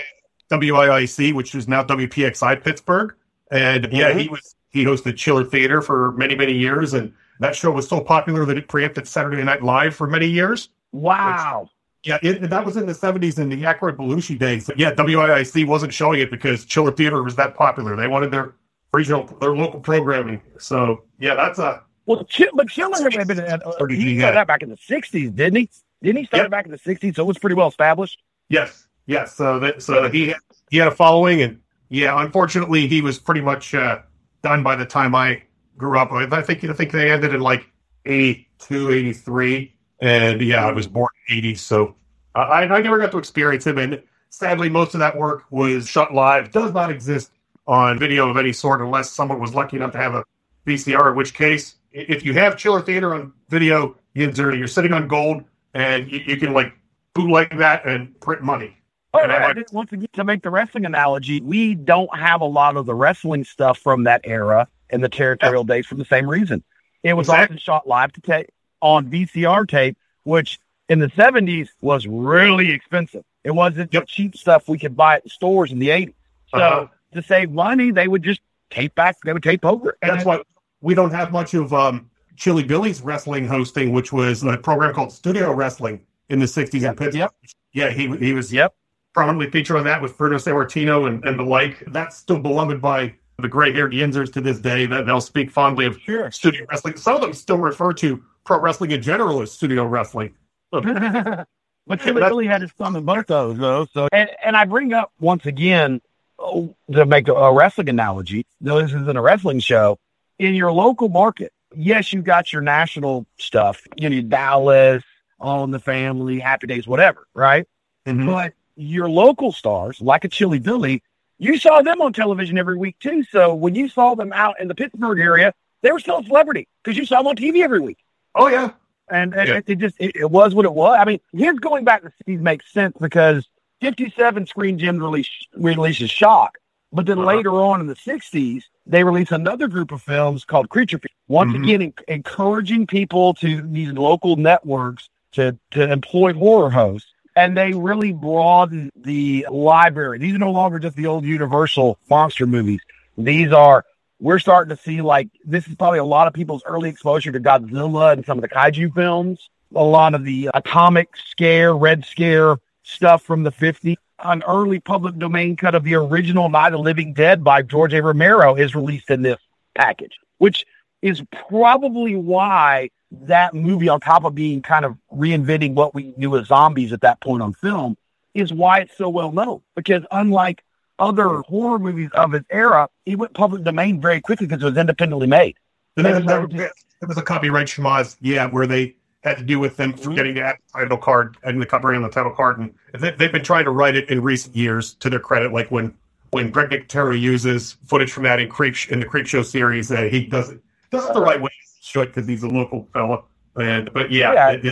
WIIC, 0.52 1.34
which 1.34 1.56
is 1.56 1.68
now 1.68 1.84
WPXI 1.84 2.62
Pittsburgh. 2.64 3.16
And 3.52 3.88
yeah, 3.92 4.12
Mhm. 4.12 4.20
he 4.22 4.28
was 4.30 4.54
he 4.70 4.84
hosted 4.84 5.16
Chiller 5.16 5.46
Theater 5.46 5.82
for 5.82 6.12
many 6.14 6.36
many 6.36 6.52
years, 6.54 6.94
and 6.94 7.14
that 7.40 7.56
show 7.56 7.72
was 7.72 7.88
so 7.88 8.02
popular 8.02 8.44
that 8.46 8.58
it 8.58 8.68
preempted 8.68 9.08
Saturday 9.08 9.42
Night 9.44 9.64
Live 9.64 9.96
for 9.96 10.08
many 10.08 10.28
years. 10.28 10.68
Wow. 10.92 11.70
Yeah, 12.04 12.18
it, 12.22 12.50
that 12.50 12.66
was 12.66 12.78
in 12.78 12.86
the 12.86 12.94
seventies 12.94 13.40
in 13.40 13.50
the 13.50 13.64
Aykroyd 13.64 13.98
Belushi 13.98 14.38
days. 14.38 14.70
Yeah, 14.78 14.94
WIIC 14.94 15.68
wasn't 15.68 15.94
showing 15.94 16.22
it 16.22 16.32
because 16.32 16.64
Chiller 16.66 16.92
Theater 16.92 17.24
was 17.24 17.36
that 17.36 17.56
popular. 17.56 17.96
They 17.96 18.08
wanted 18.08 18.32
their 18.32 18.56
regional, 18.94 19.26
their 19.42 19.56
local 19.56 19.80
programming. 19.80 20.42
So 20.60 21.04
yeah, 21.20 21.36
that's 21.36 21.60
a 21.60 21.84
Well, 22.06 22.26
but 22.54 22.70
Chiller 22.70 23.10
had 23.12 23.28
been 23.28 23.40
at, 23.40 23.66
uh, 23.66 23.86
he 23.88 24.20
started 24.20 24.38
out 24.38 24.48
back 24.48 24.62
in 24.64 24.70
the 24.70 24.78
'60s, 24.78 25.36
didn't 25.36 25.56
he? 25.56 25.70
Didn't 26.02 26.18
he 26.20 26.26
start 26.26 26.44
Yep. 26.44 26.52
back 26.52 26.66
in 26.66 26.72
the 26.72 26.78
'60s? 26.80 27.16
So 27.16 27.24
it 27.24 27.28
was 27.28 27.40
pretty 27.40 27.56
well 27.56 27.68
established. 27.68 28.22
Yes, 28.50 28.88
yes. 29.08 29.34
So 29.36 29.60
that 29.60 29.82
so 29.82 30.10
he 30.10 30.34
he 30.70 30.78
had 30.78 30.88
a 30.88 30.92
following, 30.92 31.42
and 31.42 31.60
yeah, 31.90 32.22
unfortunately, 32.24 32.88
he 32.88 33.02
was 33.02 33.18
pretty 33.20 33.42
much 33.42 33.74
uh, 33.74 34.00
done 34.44 34.64
by 34.64 34.76
the 34.76 34.86
time 34.86 35.16
I 35.16 35.42
grew 35.78 35.98
up. 35.98 36.12
I 36.12 36.42
think 36.42 36.64
I 36.64 36.74
think 36.74 36.92
they 36.92 37.12
ended 37.12 37.34
in 37.34 37.42
like 37.42 37.66
82, 38.06 38.92
83. 38.92 39.74
And 40.00 40.42
yeah, 40.42 40.66
I 40.66 40.72
was 40.72 40.88
born 40.88 41.10
in 41.30 41.38
'80s, 41.42 41.60
so 41.60 41.96
I, 42.36 42.64
I 42.64 42.82
never 42.82 42.98
got 43.00 43.12
to 43.12 43.18
experience 43.18 43.66
him. 43.66 43.78
And 43.78 44.02
sadly, 44.30 44.70
most 44.70 44.94
of 44.94 45.00
that 45.00 45.18
work 45.18 45.44
was 45.50 45.88
shot 45.88 46.14
live. 46.14 46.52
Does 46.52 46.74
not 46.74 46.92
exist 46.92 47.32
on 47.68 48.00
video 48.00 48.30
of 48.30 48.38
any 48.38 48.54
sort 48.54 48.82
unless 48.82 49.12
someone 49.12 49.40
was 49.40 49.54
lucky 49.54 49.78
enough 49.78 49.92
to 49.94 49.98
have 49.98 50.16
a 50.16 50.24
VCR. 50.66 51.10
In 51.12 51.16
which 51.16 51.34
case, 51.34 51.76
if 51.92 52.24
you 52.26 52.34
have 52.34 52.58
Chiller 52.58 52.82
Theater 52.82 53.14
on 53.16 53.34
video, 53.50 53.96
you're 54.14 54.54
you're 54.56 54.68
sitting 54.68 54.94
on 54.94 55.08
gold, 55.08 55.44
and 55.74 56.12
you, 56.12 56.20
you 56.26 56.38
can 56.38 56.54
like 56.54 56.74
bootleg 57.14 57.58
that 57.58 57.86
and 57.86 58.20
print 58.20 58.42
money. 58.44 58.78
Oh, 59.14 59.20
And 59.20 59.32
I 59.32 59.40
right. 59.40 59.58
like- 59.58 59.74
once 59.74 59.92
again, 59.92 60.08
to 60.14 60.24
make 60.24 60.44
the 60.44 60.50
wrestling 60.50 60.86
analogy, 60.86 61.42
we 61.42 61.74
don't 61.76 62.16
have 62.16 62.42
a 62.42 62.46
lot 62.46 62.76
of 62.78 62.86
the 62.86 62.94
wrestling 62.94 63.44
stuff 63.44 63.80
from 63.80 64.04
that 64.04 64.22
era 64.26 64.68
in 64.90 65.02
the 65.02 65.10
territorial 65.10 65.64
days 65.64 65.86
for 65.88 65.96
the 65.96 66.06
same 66.06 66.30
reason. 66.30 66.64
It 67.04 67.14
was 67.14 67.28
Exactly. 67.28 67.44
often 67.44 67.58
shot 67.58 67.88
live 67.88 68.12
to 68.14 68.22
tape 68.22 68.50
on 68.82 69.08
VCR 69.10 69.68
tape, 69.68 69.98
which 70.24 70.60
in 70.90 71.00
the 71.00 71.08
'70s 71.08 71.70
was 71.82 72.06
really 72.08 72.72
expensive. 72.72 73.24
It 73.44 73.52
wasn't 73.52 73.92
the 73.92 74.02
cheap 74.02 74.36
stuff 74.36 74.68
we 74.68 74.78
could 74.78 74.96
buy 74.96 75.16
at 75.18 75.24
the 75.24 75.30
stores 75.30 75.72
in 75.72 75.80
the 75.80 75.90
'80s. 75.90 76.14
So 76.54 76.58
Uh-huh. 76.60 76.88
to 77.14 77.22
save 77.24 77.52
money, 77.52 77.92
they 77.92 78.08
would 78.08 78.24
just 78.24 78.42
tape 78.70 78.96
back. 78.96 79.18
They 79.24 79.34
would 79.34 79.44
tape 79.44 79.66
over. 79.66 79.98
And 80.02 80.12
that's 80.12 80.26
why 80.26 80.42
we 80.82 80.94
don't 80.94 81.12
have 81.12 81.32
much 81.32 81.54
of 81.54 81.74
um, 81.74 82.10
Chilly 82.36 82.64
Billy's 82.64 83.02
wrestling 83.02 83.48
hosting, 83.48 83.92
which 83.94 84.12
was 84.14 84.44
a 84.44 84.58
program 84.58 84.94
called 84.94 85.12
Studio 85.12 85.52
Wrestling 85.54 86.02
in 86.30 86.40
the 86.40 86.46
60s 86.46 86.88
in 86.88 86.96
Pittsburgh. 86.96 87.16
Yep. 87.16 87.34
Yeah, 87.74 87.90
he, 87.90 88.08
he 88.18 88.34
was 88.34 88.52
Yep. 88.54 88.76
prominently 89.14 89.50
featured 89.50 89.78
on 89.78 89.84
that 89.86 90.02
with 90.02 90.18
Bruno 90.18 90.38
Sammartino 90.38 91.08
and, 91.08 91.24
and 91.26 91.40
the 91.40 91.44
like. 91.44 91.84
That's 91.88 92.18
still 92.18 92.40
beloved 92.40 92.82
by 92.82 93.14
the 93.40 93.48
gray 93.48 93.72
haired 93.74 93.94
Yinzers 93.94 94.32
to 94.34 94.42
this 94.42 94.60
day. 94.60 94.86
That 94.86 95.06
they'll 95.06 95.22
speak 95.22 95.50
fondly 95.52 95.86
of 95.86 95.98
Sure. 96.00 96.30
studio 96.32 96.66
wrestling. 96.70 96.98
Some 96.98 97.16
of 97.16 97.22
them 97.22 97.34
still 97.34 97.58
refer 97.58 97.94
to 97.94 98.22
pro 98.48 98.60
wrestling 98.60 98.92
in 98.92 99.02
general 99.02 99.42
as 99.42 99.52
studio 99.52 99.86
wrestling. 99.86 100.34
but 100.72 100.84
Chili 100.86 101.46
That's- 101.88 102.30
Billy 102.30 102.48
had 102.48 102.62
his 102.62 102.72
thumb 102.72 102.96
in 102.96 103.04
both 103.04 103.28
those, 103.28 103.58
though. 103.58 103.86
So, 103.94 104.08
and, 104.12 104.30
and 104.44 104.58
I 104.58 104.66
bring 104.66 104.94
up 104.94 105.12
once 105.20 105.46
again 105.46 106.02
oh, 106.40 106.76
to 106.92 107.06
make 107.06 107.28
a, 107.28 107.34
a 107.34 107.54
wrestling 107.54 107.90
analogy. 107.90 108.48
Though 108.62 108.82
this 108.82 108.94
isn't 108.94 109.18
a 109.18 109.22
wrestling 109.22 109.60
show, 109.60 110.00
in 110.40 110.56
your 110.56 110.72
local 110.72 111.10
market, 111.10 111.52
yes, 111.76 112.12
you 112.14 112.22
got 112.22 112.52
your 112.52 112.62
national 112.62 113.28
stuff. 113.38 113.86
You 113.98 114.10
know, 114.10 114.22
Dallas, 114.22 115.04
All 115.40 115.64
in 115.64 115.72
the 115.72 115.80
Family, 115.80 116.40
Happy 116.40 116.68
Days, 116.68 116.88
whatever, 116.88 117.28
right? 117.34 117.68
Mm-hmm. 118.08 118.26
But 118.26 118.54
your 118.76 119.10
local 119.10 119.52
stars, 119.52 120.00
like 120.02 120.24
a 120.24 120.30
Chilly 120.30 120.60
Billy, 120.60 121.04
you 121.38 121.58
saw 121.58 121.82
them 121.82 122.02
on 122.02 122.14
television 122.14 122.58
every 122.58 122.78
week 122.78 122.98
too. 123.00 123.24
So 123.24 123.54
when 123.54 123.76
you 123.76 123.90
saw 123.90 124.16
them 124.16 124.32
out 124.34 124.60
in 124.60 124.68
the 124.68 124.76
Pittsburgh 124.76 125.20
area, 125.20 125.54
they 125.82 125.92
were 125.92 126.00
still 126.00 126.20
a 126.20 126.24
celebrity 126.24 126.68
because 126.84 126.98
you 126.98 127.06
saw 127.06 127.18
them 127.18 127.28
on 127.28 127.36
TV 127.36 127.62
every 127.62 127.80
week. 127.80 127.98
Oh, 128.38 128.48
yeah. 128.48 128.72
And, 129.10 129.34
and 129.34 129.48
Yeah. 129.48 129.56
it, 129.58 129.64
it 129.68 129.76
just 129.80 129.96
it, 130.00 130.16
it 130.16 130.30
was 130.32 130.54
what 130.54 130.66
it 130.66 130.74
was. 130.74 130.98
I 131.00 131.06
mean, 131.06 131.20
his 131.34 131.58
going 131.60 131.84
back 131.86 132.02
to 132.04 132.12
the 132.26 132.34
60s 132.34 132.40
makes 132.42 132.72
sense 132.74 132.96
because 133.00 133.48
57 133.82 134.46
Screen 134.48 134.78
Gems 134.78 135.00
release, 135.00 135.30
releases 135.56 136.10
Shock, 136.12 136.58
but 136.92 137.06
then 137.06 137.20
Uh-huh. 137.20 137.28
later 137.28 137.52
on 137.52 137.80
in 137.82 137.88
the 137.88 137.96
60s, 137.96 138.64
they 138.86 139.04
release 139.04 139.32
another 139.32 139.68
group 139.68 139.92
of 139.92 140.02
films 140.02 140.44
called 140.46 140.70
Creature 140.70 141.00
Feature. 141.00 141.14
Once 141.28 141.52
Mhm. 141.54 141.64
again, 141.64 141.82
en- 141.82 141.94
encouraging 142.08 142.86
people 142.88 143.34
to 143.36 143.62
these 143.62 143.92
local 143.94 144.36
networks 144.36 145.10
to, 145.34 145.58
to 145.72 145.92
employ 145.92 146.34
horror 146.34 146.70
hosts. 146.70 147.10
And 147.36 147.56
they 147.56 147.72
really 147.74 148.14
broaden 148.14 148.90
the 148.96 149.46
library. 149.52 150.18
These 150.18 150.34
are 150.36 150.40
no 150.40 150.52
longer 150.52 150.80
just 150.80 150.96
the 150.96 151.06
old 151.06 151.24
Universal 151.24 152.00
monster 152.10 152.48
movies. 152.48 152.80
These 153.18 153.52
are 153.54 153.86
we're 154.20 154.40
starting 154.40 154.76
to 154.76 154.82
see 154.82 155.02
like 155.02 155.30
this 155.44 155.68
is 155.68 155.76
probably 155.76 156.00
a 156.00 156.06
lot 156.06 156.28
of 156.28 156.34
people's 156.34 156.64
early 156.66 156.90
exposure 156.90 157.32
to 157.32 157.40
Godzilla 157.40 158.14
and 158.14 158.26
some 158.26 158.38
of 158.38 158.42
the 158.42 158.50
kaiju 158.50 158.94
films, 158.94 159.50
a 159.76 159.84
lot 159.84 160.16
of 160.16 160.24
the 160.24 160.50
atomic 160.54 161.10
scare, 161.30 161.76
red 161.76 162.06
scare 162.06 162.58
stuff 162.84 163.24
from 163.24 163.44
the 163.44 163.52
50s. 163.52 163.96
An 164.24 164.42
early 164.48 164.80
public 164.80 165.20
domain 165.20 165.56
cut 165.56 165.76
of 165.76 165.84
the 165.84 165.94
original 165.94 166.50
Night 166.50 166.74
of 166.74 166.80
Living 166.80 167.14
Dead 167.14 167.44
by 167.44 167.62
George 167.62 167.94
A. 167.94 168.02
Romero 168.02 168.56
is 168.56 168.74
released 168.74 169.12
in 169.12 169.22
this 169.22 169.38
package, 169.76 170.18
which 170.40 170.66
is 171.04 171.22
probably 171.48 172.16
why 172.16 172.90
that 173.12 173.54
movie, 173.54 173.90
on 173.90 174.00
top 174.00 174.24
of 174.26 174.34
being 174.34 174.64
kind 174.64 174.86
of 174.86 174.98
reinventing 175.14 175.76
what 175.76 175.94
we 175.94 176.16
knew 176.18 176.36
as 176.36 176.48
zombies 176.48 176.92
at 176.94 177.02
that 177.02 177.22
point 177.22 177.44
on 177.44 177.54
film, 177.54 177.96
is 178.34 178.52
why 178.52 178.80
it's 178.80 178.98
so 178.98 179.08
well 179.08 179.32
known. 179.32 179.62
Because 179.76 180.04
unlike 180.12 180.64
other 181.00 181.42
horror 181.42 181.80
movies 181.80 182.10
of 182.14 182.32
his 182.32 182.44
era, 182.50 182.90
it 183.06 183.18
went 183.18 183.34
public 183.34 183.64
domain 183.64 184.02
very 184.02 184.22
quickly 184.22 184.48
because 184.48 184.62
it 184.62 184.66
was 184.66 184.78
independently 184.78 185.28
made. 185.28 185.56
And 185.96 186.06
there, 186.06 186.20
there, 186.20 186.48
there 186.48 187.08
was 187.08 187.18
a 187.18 187.22
copyright 187.22 187.68
schmoz, 187.68 188.18
yeah, 188.22 188.48
where 188.48 188.68
they 188.68 188.96
had 189.24 189.38
to 189.38 189.44
do 189.44 189.60
with 189.60 189.78
them 189.78 189.94
Mhm. 189.94 190.16
getting 190.16 190.36
the 190.36 190.54
title 190.74 190.98
card 190.98 191.38
and 191.44 191.62
the 191.62 191.66
copyright 191.66 191.96
on 191.98 192.04
the 192.04 192.10
title 192.10 192.32
card, 192.32 192.60
and 192.60 192.74
they, 192.94 193.12
they've 193.12 193.32
been 193.32 193.44
trying 193.44 193.66
to 193.66 193.72
write 193.72 193.96
it 193.96 194.10
in 194.10 194.22
recent 194.22 194.56
years. 194.56 194.94
To 194.96 195.10
their 195.10 195.20
credit, 195.20 195.52
like 195.52 195.70
when 195.72 195.94
when 196.32 196.52
Greg 196.52 196.70
Nicotero 196.70 197.20
uses 197.20 197.78
footage 197.86 198.12
from 198.12 198.24
that 198.24 198.40
in 198.40 198.50
Creek 198.50 198.88
in 198.90 199.00
the 199.00 199.06
Creepshow 199.06 199.44
series, 199.46 199.92
uh, 199.92 200.04
he 200.04 200.26
does 200.26 200.50
it 200.52 200.62
does 200.92 201.10
it 201.10 201.14
the 201.14 201.22
right 201.22 201.42
way, 201.42 201.50
should 201.82 202.10
because 202.10 202.28
he's 202.28 202.44
a 202.44 202.48
local 202.48 202.88
fella. 202.94 203.24
And 203.56 203.92
but 203.94 204.12
yeah, 204.12 204.34
Yeah. 204.34 204.50
It, 204.52 204.66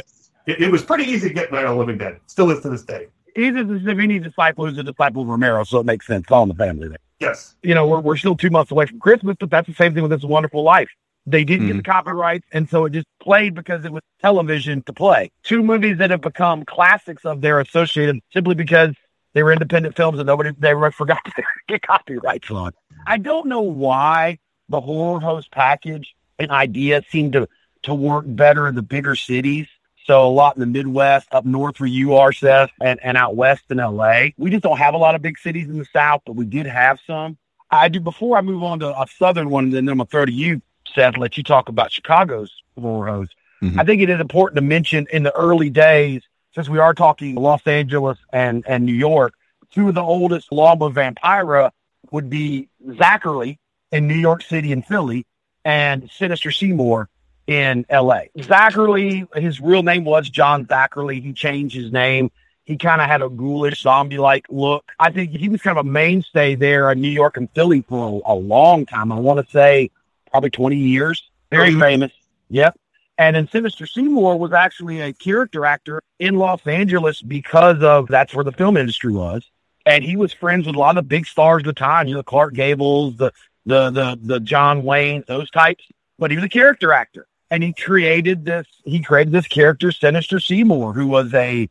it, 0.46 0.62
it 0.62 0.72
was 0.72 0.84
pretty 0.84 1.06
easy 1.06 1.30
to 1.30 1.34
get 1.34 1.52
Night 1.52 1.66
of 1.66 1.72
the 1.72 1.76
Living 1.76 1.98
Dead. 1.98 2.20
Still 2.28 2.52
is 2.52 2.62
to 2.62 2.70
this 2.70 2.84
day. 2.84 3.08
He's 3.36 3.54
a 3.54 3.64
Savini 3.64 4.24
disciple 4.24 4.66
who's 4.66 4.78
a 4.78 4.84
disciple 4.84 5.24
of 5.24 5.28
Romero, 5.28 5.64
so 5.66 5.80
it 5.80 5.86
makes 5.86 6.08
sense. 6.08 6.32
All 6.32 6.44
in 6.44 6.50
the 6.50 6.56
family 6.56 6.88
there. 6.88 6.98
Yes. 7.20 7.56
You 7.62 7.76
know, 7.76 7.88
we're, 7.88 8.00
we're 8.00 8.18
still 8.18 8.36
two 8.36 8.50
months 8.50 8.72
away 8.72 8.86
from 8.86 9.00
Christmas, 9.00 9.36
but 9.40 9.50
that's 9.50 9.68
the 9.68 9.74
same 9.74 9.94
thing 9.94 10.04
with 10.04 10.12
This 10.12 10.24
Wonderful 10.24 10.64
Life. 10.64 10.90
They 11.28 11.44
didn't 11.44 11.68
get 11.68 11.74
the 11.74 11.82
mm-hmm. 11.82 11.92
copyrights, 11.92 12.46
and 12.52 12.70
so 12.70 12.86
it 12.86 12.94
just 12.94 13.08
played 13.20 13.56
because 13.56 13.84
it 13.84 13.92
was 13.92 14.04
television 14.22 14.84
to 14.84 14.94
play. 14.94 15.32
Two 15.44 15.64
movies 15.64 15.98
that 15.98 16.12
have 16.12 16.22
become 16.22 16.64
classics 16.66 17.26
of 17.26 17.42
their 17.42 17.60
associated 17.60 18.20
simply 18.32 18.54
because 18.54 18.94
they 19.34 19.42
were 19.42 19.52
independent 19.52 19.96
films 19.96 20.20
and 20.20 20.28
nobody 20.28 20.52
they 20.60 20.74
forgot 20.92 21.20
to 21.26 21.44
get 21.68 21.82
copyrights 21.82 22.52
on. 22.52 22.74
I 23.08 23.18
don't 23.18 23.48
know 23.48 23.62
why 23.62 24.38
the 24.70 24.82
horror 24.82 25.20
host 25.20 25.52
package 25.52 26.16
and 26.40 26.52
idea 26.52 27.02
seemed 27.10 27.34
to 27.34 27.48
to 27.84 27.94
work 27.94 28.26
better 28.28 28.68
in 28.68 28.76
the 28.76 28.82
bigger 28.82 29.16
cities. 29.16 29.68
So 30.06 30.28
a 30.28 30.30
lot 30.30 30.56
in 30.56 30.60
the 30.60 30.68
Midwest, 30.68 31.28
up 31.32 31.46
north 31.46 31.80
where 31.80 31.88
you 31.88 32.14
are, 32.16 32.32
Seth, 32.32 32.70
and, 32.80 33.00
and 33.04 33.18
out 33.18 33.36
west 33.36 33.64
in 33.72 33.78
LA. 33.78 34.28
We 34.38 34.52
just 34.52 34.62
don't 34.62 34.78
have 34.78 34.94
a 34.94 34.98
lot 34.98 35.16
of 35.16 35.24
big 35.24 35.40
cities 35.40 35.68
in 35.68 35.80
the 35.80 35.86
South, 35.86 36.22
but 36.26 36.34
we 36.34 36.46
did 36.46 36.68
have 36.68 37.00
some. 37.08 37.38
I 37.72 37.90
do 37.90 38.00
before 38.00 38.38
I 38.38 38.42
move 38.42 38.62
on 38.62 38.80
to 38.82 38.90
a 38.90 39.06
southern 39.18 39.50
one, 39.50 39.66
and 39.66 39.74
then 39.74 39.90
I'm 39.90 39.98
gonna 39.98 40.06
throw 40.06 40.26
to 40.26 40.32
you, 40.32 40.62
Seth, 40.94 41.18
let 41.18 41.38
you 41.38 41.44
talk 41.44 41.70
about 41.70 41.92
Chicago's 41.92 42.52
horror 42.80 43.08
host. 43.08 43.36
Mhm. 43.64 43.80
I 43.80 43.84
think 43.84 44.02
it 44.04 44.10
is 44.10 44.20
important 44.20 44.58
to 44.58 44.62
mention 44.62 45.08
in 45.12 45.24
the 45.24 45.36
early 45.36 45.72
days, 45.72 46.22
since 46.54 46.70
we 46.70 46.78
are 46.78 46.94
talking 46.94 47.34
Los 47.36 47.66
Angeles 47.66 48.20
and, 48.32 48.64
and 48.68 48.86
New 48.86 48.94
York, 48.94 49.34
two 49.72 49.90
of 49.90 49.96
the 49.96 50.04
oldest 50.04 50.52
Loma 50.52 50.92
Vampira 50.92 51.72
would 52.12 52.30
be 52.30 52.70
Zacherley 52.88 53.58
in 53.92 54.08
New 54.08 54.14
York 54.16 54.44
City 54.44 54.72
and 54.72 54.86
Philly 54.86 55.26
and 55.64 56.10
Sinister 56.12 56.52
Seymour 56.52 57.10
in 57.48 57.86
LA. 57.92 58.22
Zacherley, 58.38 59.28
his 59.38 59.60
real 59.62 59.84
name 59.84 60.04
was 60.06 60.30
John 60.30 60.66
Thackerly. 60.66 61.22
He 61.22 61.34
changed 61.34 61.76
his 61.76 61.92
name. 61.92 62.32
He 62.64 62.78
kind 62.78 63.00
of 63.00 63.08
had 63.08 63.22
a 63.22 63.30
ghoulish 63.30 63.82
zombie 63.82 64.18
like 64.18 64.46
look. 64.50 64.86
I 65.00 65.12
think 65.12 65.32
he 65.32 65.50
was 65.50 65.62
kind 65.62 65.78
of 65.78 65.86
a 65.86 65.90
mainstay 65.90 66.56
there 66.56 66.92
in 66.92 67.00
New 67.02 67.10
York 67.10 67.38
and 67.38 67.50
Philly 67.52 67.84
for 67.88 68.22
a, 68.26 68.34
a 68.34 68.36
long 68.36 68.86
time. 68.88 69.12
I 69.12 69.20
want 69.20 69.46
to 69.46 69.52
say 69.52 69.92
probably 70.32 70.50
20 70.50 70.76
years. 70.76 71.30
Very 71.52 71.70
Mhm. 71.72 71.80
famous. 71.80 72.12
Yep. 72.50 72.76
And 73.18 73.36
then 73.36 73.48
Sinister 73.48 73.86
Seymour 73.86 74.38
was 74.38 74.52
actually 74.52 75.00
a 75.02 75.14
character 75.14 75.66
actor 75.66 76.02
in 76.20 76.36
Los 76.38 76.66
Angeles 76.66 77.22
because 77.22 77.82
of 77.84 78.08
that's 78.08 78.34
where 78.34 78.44
the 78.44 78.52
film 78.52 78.76
industry 78.78 79.14
was. 79.14 79.44
And 79.86 80.04
he 80.04 80.16
was 80.18 80.34
friends 80.34 80.66
with 80.66 80.76
a 80.76 80.80
lot 80.80 80.98
of 80.98 81.04
the 81.04 81.08
big 81.08 81.28
stars 81.28 81.62
of 81.62 81.66
the 81.68 81.74
time, 81.74 82.08
you 82.08 82.16
know, 82.16 82.24
Clark 82.24 82.56
Gables, 82.56 83.16
the 83.18 83.32
the 83.68 83.92
the 83.92 84.20
the 84.22 84.40
John 84.40 84.84
Wayne, 84.84 85.24
those 85.28 85.50
types. 85.52 85.86
But 86.18 86.32
he 86.32 86.38
was 86.38 86.44
a 86.46 86.50
character 86.50 86.92
actor. 86.92 87.28
And 87.52 87.64
he 87.64 87.74
created 87.74 88.46
this 88.46 88.68
he 88.84 89.02
created 89.02 89.34
this 89.34 89.48
character, 89.48 89.92
Sinister 89.92 90.40
Seymour, 90.40 90.94
who 90.94 91.08
was 91.08 91.34
a 91.34 91.70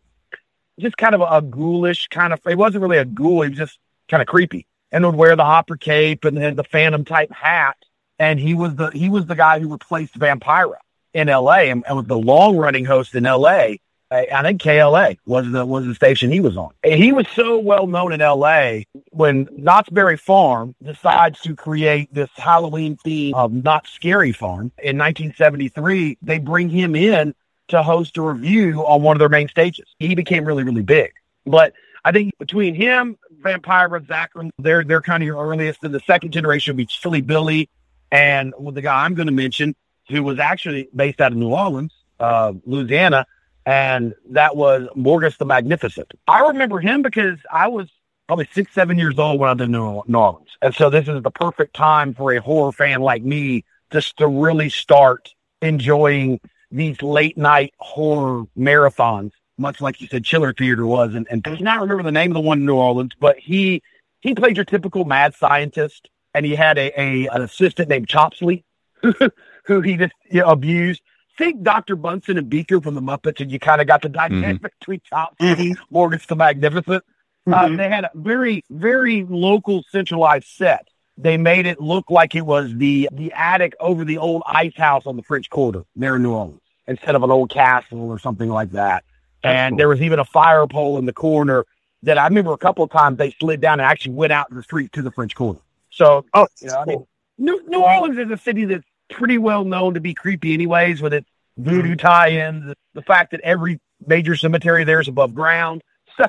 just 0.78 0.96
kind 0.96 1.14
of 1.14 1.20
a, 1.20 1.42
ghoulish 1.42 2.08
kind 2.08 2.32
of 2.32 2.40
he 2.46 2.54
wasn't 2.54 2.82
really 2.82 2.98
a 2.98 3.04
ghoul, 3.04 3.42
he 3.42 3.50
was 3.50 3.58
just 3.58 3.78
kind 4.08 4.20
of 4.20 4.26
creepy. 4.26 4.66
And 4.92 5.04
would 5.04 5.16
wear 5.16 5.34
the 5.34 5.44
hopper 5.44 5.76
cape 5.76 6.24
and 6.24 6.36
then 6.36 6.54
the 6.54 6.64
phantom 6.64 7.04
type 7.04 7.32
hat. 7.32 7.76
And 8.18 8.38
he 8.38 8.54
was 8.54 8.76
the 8.76 8.90
he 8.90 9.08
was 9.08 9.26
the 9.26 9.34
guy 9.34 9.58
who 9.58 9.72
replaced 9.72 10.16
Vampira 10.18 10.76
in 11.12 11.26
LA 11.28 11.70
and, 11.70 11.84
and 11.86 11.96
was 11.96 12.06
the 12.06 12.18
long 12.18 12.56
running 12.56 12.84
host 12.84 13.14
in 13.14 13.24
LA. 13.24 13.74
I, 14.10 14.42
think 14.42 14.62
KLA 14.62 15.16
was 15.26 15.50
the 15.50 15.64
was 15.66 15.86
the 15.86 15.94
station 15.94 16.30
he 16.30 16.40
was 16.40 16.56
on. 16.56 16.70
And 16.84 16.94
he 16.94 17.12
was 17.12 17.26
so 17.34 17.58
well 17.58 17.86
known 17.86 18.12
in 18.12 18.20
LA 18.20 18.80
when 19.10 19.48
Knott's 19.52 19.88
Berry 19.88 20.16
Farm 20.16 20.74
decides 20.82 21.40
to 21.40 21.54
create 21.54 22.12
this 22.12 22.30
Halloween 22.36 22.96
theme 22.96 23.34
of 23.34 23.52
Knott's 23.52 23.90
Scary 23.90 24.32
Farm 24.32 24.72
in 24.82 24.98
1973, 24.98 26.18
they 26.22 26.38
bring 26.38 26.68
him 26.68 26.94
in 26.94 27.34
to 27.68 27.82
host 27.82 28.16
a 28.18 28.22
review 28.22 28.84
on 28.86 29.02
one 29.02 29.16
of 29.16 29.18
their 29.18 29.28
main 29.28 29.48
stages. 29.48 29.86
He 29.98 30.14
became 30.14 30.44
really, 30.44 30.64
really 30.64 30.82
big. 30.82 31.12
But 31.46 31.72
I 32.04 32.12
think 32.12 32.36
between 32.38 32.74
him, 32.74 33.16
Vampira, 33.40 34.00
Zacherley, 34.06 34.50
they're 34.58 34.84
they're 34.84 35.00
kind 35.00 35.22
of 35.22 35.26
your 35.26 35.42
earliest. 35.42 35.82
And 35.82 35.94
the 35.94 36.00
second 36.00 36.32
generation 36.32 36.72
would 36.72 36.78
be 36.78 36.86
Chilly 36.86 37.22
Billy, 37.22 37.68
and 38.12 38.52
the 38.72 38.82
guy 38.82 39.04
I'm 39.04 39.14
going 39.14 39.26
to 39.26 39.32
mention, 39.32 39.74
who 40.08 40.22
was 40.22 40.38
actually 40.38 40.88
based 40.94 41.20
out 41.20 41.32
of 41.32 41.38
New 41.38 41.50
Orleans, 41.50 41.92
uh, 42.20 42.52
Louisiana, 42.66 43.26
and 43.66 44.14
that 44.30 44.56
was 44.56 44.88
Morgus 44.96 45.36
the 45.38 45.44
Magnificent. 45.44 46.12
I 46.26 46.48
remember 46.48 46.80
him 46.80 47.02
because 47.02 47.38
I 47.50 47.68
was 47.68 47.88
probably 48.26 48.48
six, 48.52 48.72
seven 48.72 48.98
years 48.98 49.18
old 49.18 49.38
when 49.40 49.50
I 49.50 49.54
did 49.54 49.70
New 49.70 49.82
Orleans, 49.82 50.48
and 50.62 50.74
so 50.74 50.90
this 50.90 51.08
is 51.08 51.22
the 51.22 51.30
perfect 51.30 51.74
time 51.74 52.14
for 52.14 52.32
a 52.32 52.40
horror 52.40 52.72
fan 52.72 53.00
like 53.00 53.22
me 53.22 53.64
just 53.90 54.16
to 54.18 54.26
really 54.26 54.68
start 54.70 55.34
enjoying 55.62 56.40
these 56.70 57.00
late 57.02 57.38
night 57.38 57.72
horror 57.78 58.44
marathons, 58.58 59.30
much 59.56 59.80
like 59.80 60.00
you 60.00 60.08
said 60.08 60.24
Chiller 60.24 60.52
Theater 60.52 60.84
was. 60.84 61.14
And, 61.14 61.26
and 61.30 61.46
I 61.46 61.56
cannot 61.56 61.80
remember 61.80 62.02
the 62.02 62.12
name 62.12 62.32
of 62.32 62.34
the 62.34 62.40
one 62.40 62.58
in 62.58 62.66
New 62.66 62.74
Orleans, 62.74 63.12
but 63.18 63.38
he 63.38 63.82
he 64.20 64.34
played 64.34 64.56
your 64.56 64.64
typical 64.64 65.04
mad 65.04 65.34
scientist, 65.34 66.08
and 66.34 66.44
he 66.44 66.54
had 66.54 66.78
a, 66.78 67.00
a 67.00 67.28
an 67.28 67.42
assistant 67.42 67.88
named 67.88 68.08
Chopsley, 68.08 68.64
who 69.64 69.80
he 69.80 69.96
just 69.96 70.14
you 70.30 70.40
know, 70.40 70.48
abused. 70.48 71.02
Think 71.36 71.62
Dr. 71.62 71.96
Bunsen 71.96 72.38
and 72.38 72.48
Beaker 72.48 72.80
from 72.80 72.94
the 72.94 73.00
Muppets, 73.02 73.40
and 73.40 73.50
you 73.50 73.58
kind 73.58 73.80
of 73.80 73.86
got 73.86 74.02
the 74.02 74.08
dynamic 74.08 74.62
between 74.80 75.00
Chopsley, 75.10 75.74
Morgus 75.92 76.26
the 76.26 76.36
Magnificent. 76.36 77.02
Uh, 77.46 77.66
Mhm. 77.66 77.76
they 77.76 77.88
had 77.88 78.04
a 78.04 78.10
very, 78.14 78.64
very 78.70 79.24
local 79.28 79.82
centralized 79.90 80.46
set. 80.46 80.88
They 81.18 81.36
made 81.36 81.66
it 81.66 81.80
look 81.80 82.10
like 82.10 82.34
it 82.34 82.40
was 82.46 82.72
the 82.76 83.08
the 83.12 83.32
attic 83.32 83.74
over 83.80 84.04
the 84.04 84.18
old 84.18 84.42
ice 84.46 84.76
house 84.76 85.06
on 85.06 85.16
the 85.16 85.22
French 85.22 85.50
Quarter 85.50 85.84
there 85.94 86.16
in 86.16 86.22
New 86.22 86.32
Orleans, 86.32 86.60
instead 86.86 87.14
of 87.14 87.22
an 87.22 87.30
old 87.30 87.50
castle 87.50 88.08
or 88.10 88.18
something 88.18 88.48
like 88.48 88.70
that. 88.72 89.04
That's 89.42 89.56
and 89.56 89.72
cool. 89.72 89.78
there 89.78 89.88
was 89.88 90.00
even 90.00 90.18
a 90.20 90.24
fire 90.24 90.66
pole 90.66 90.96
in 90.98 91.04
the 91.04 91.12
corner 91.12 91.66
that 92.02 92.16
I 92.18 92.26
remember 92.26 92.52
a 92.52 92.58
couple 92.58 92.82
of 92.84 92.90
times 92.90 93.18
they 93.18 93.30
slid 93.32 93.60
down 93.60 93.78
and 93.80 93.86
actually 93.86 94.14
went 94.14 94.32
out 94.32 94.48
in 94.50 94.56
the 94.56 94.62
street 94.62 94.92
to 94.92 95.02
the 95.02 95.10
French 95.10 95.34
Quarter. 95.34 95.60
So 95.90 96.24
Oh, 96.34 96.46
you 96.60 96.68
know, 96.68 96.78
I 96.78 96.84
mean, 96.86 97.06
New, 97.38 97.62
New 97.68 97.82
Orleans 97.82 98.18
is 98.18 98.30
a 98.30 98.38
city 98.38 98.64
that's 98.64 98.84
pretty 99.10 99.38
well 99.38 99.64
known 99.64 99.94
to 99.94 100.00
be 100.00 100.14
creepy, 100.14 100.54
anyways, 100.54 101.00
with 101.02 101.14
its 101.14 101.28
voodoo 101.56 101.94
tie-ins, 101.96 102.64
the, 102.64 102.74
the 102.94 103.02
fact 103.02 103.30
that 103.32 103.40
every 103.42 103.80
major 104.06 104.34
cemetery 104.36 104.84
there 104.84 105.00
is 105.00 105.08
above 105.08 105.34
ground. 105.34 105.82
So, 106.16 106.26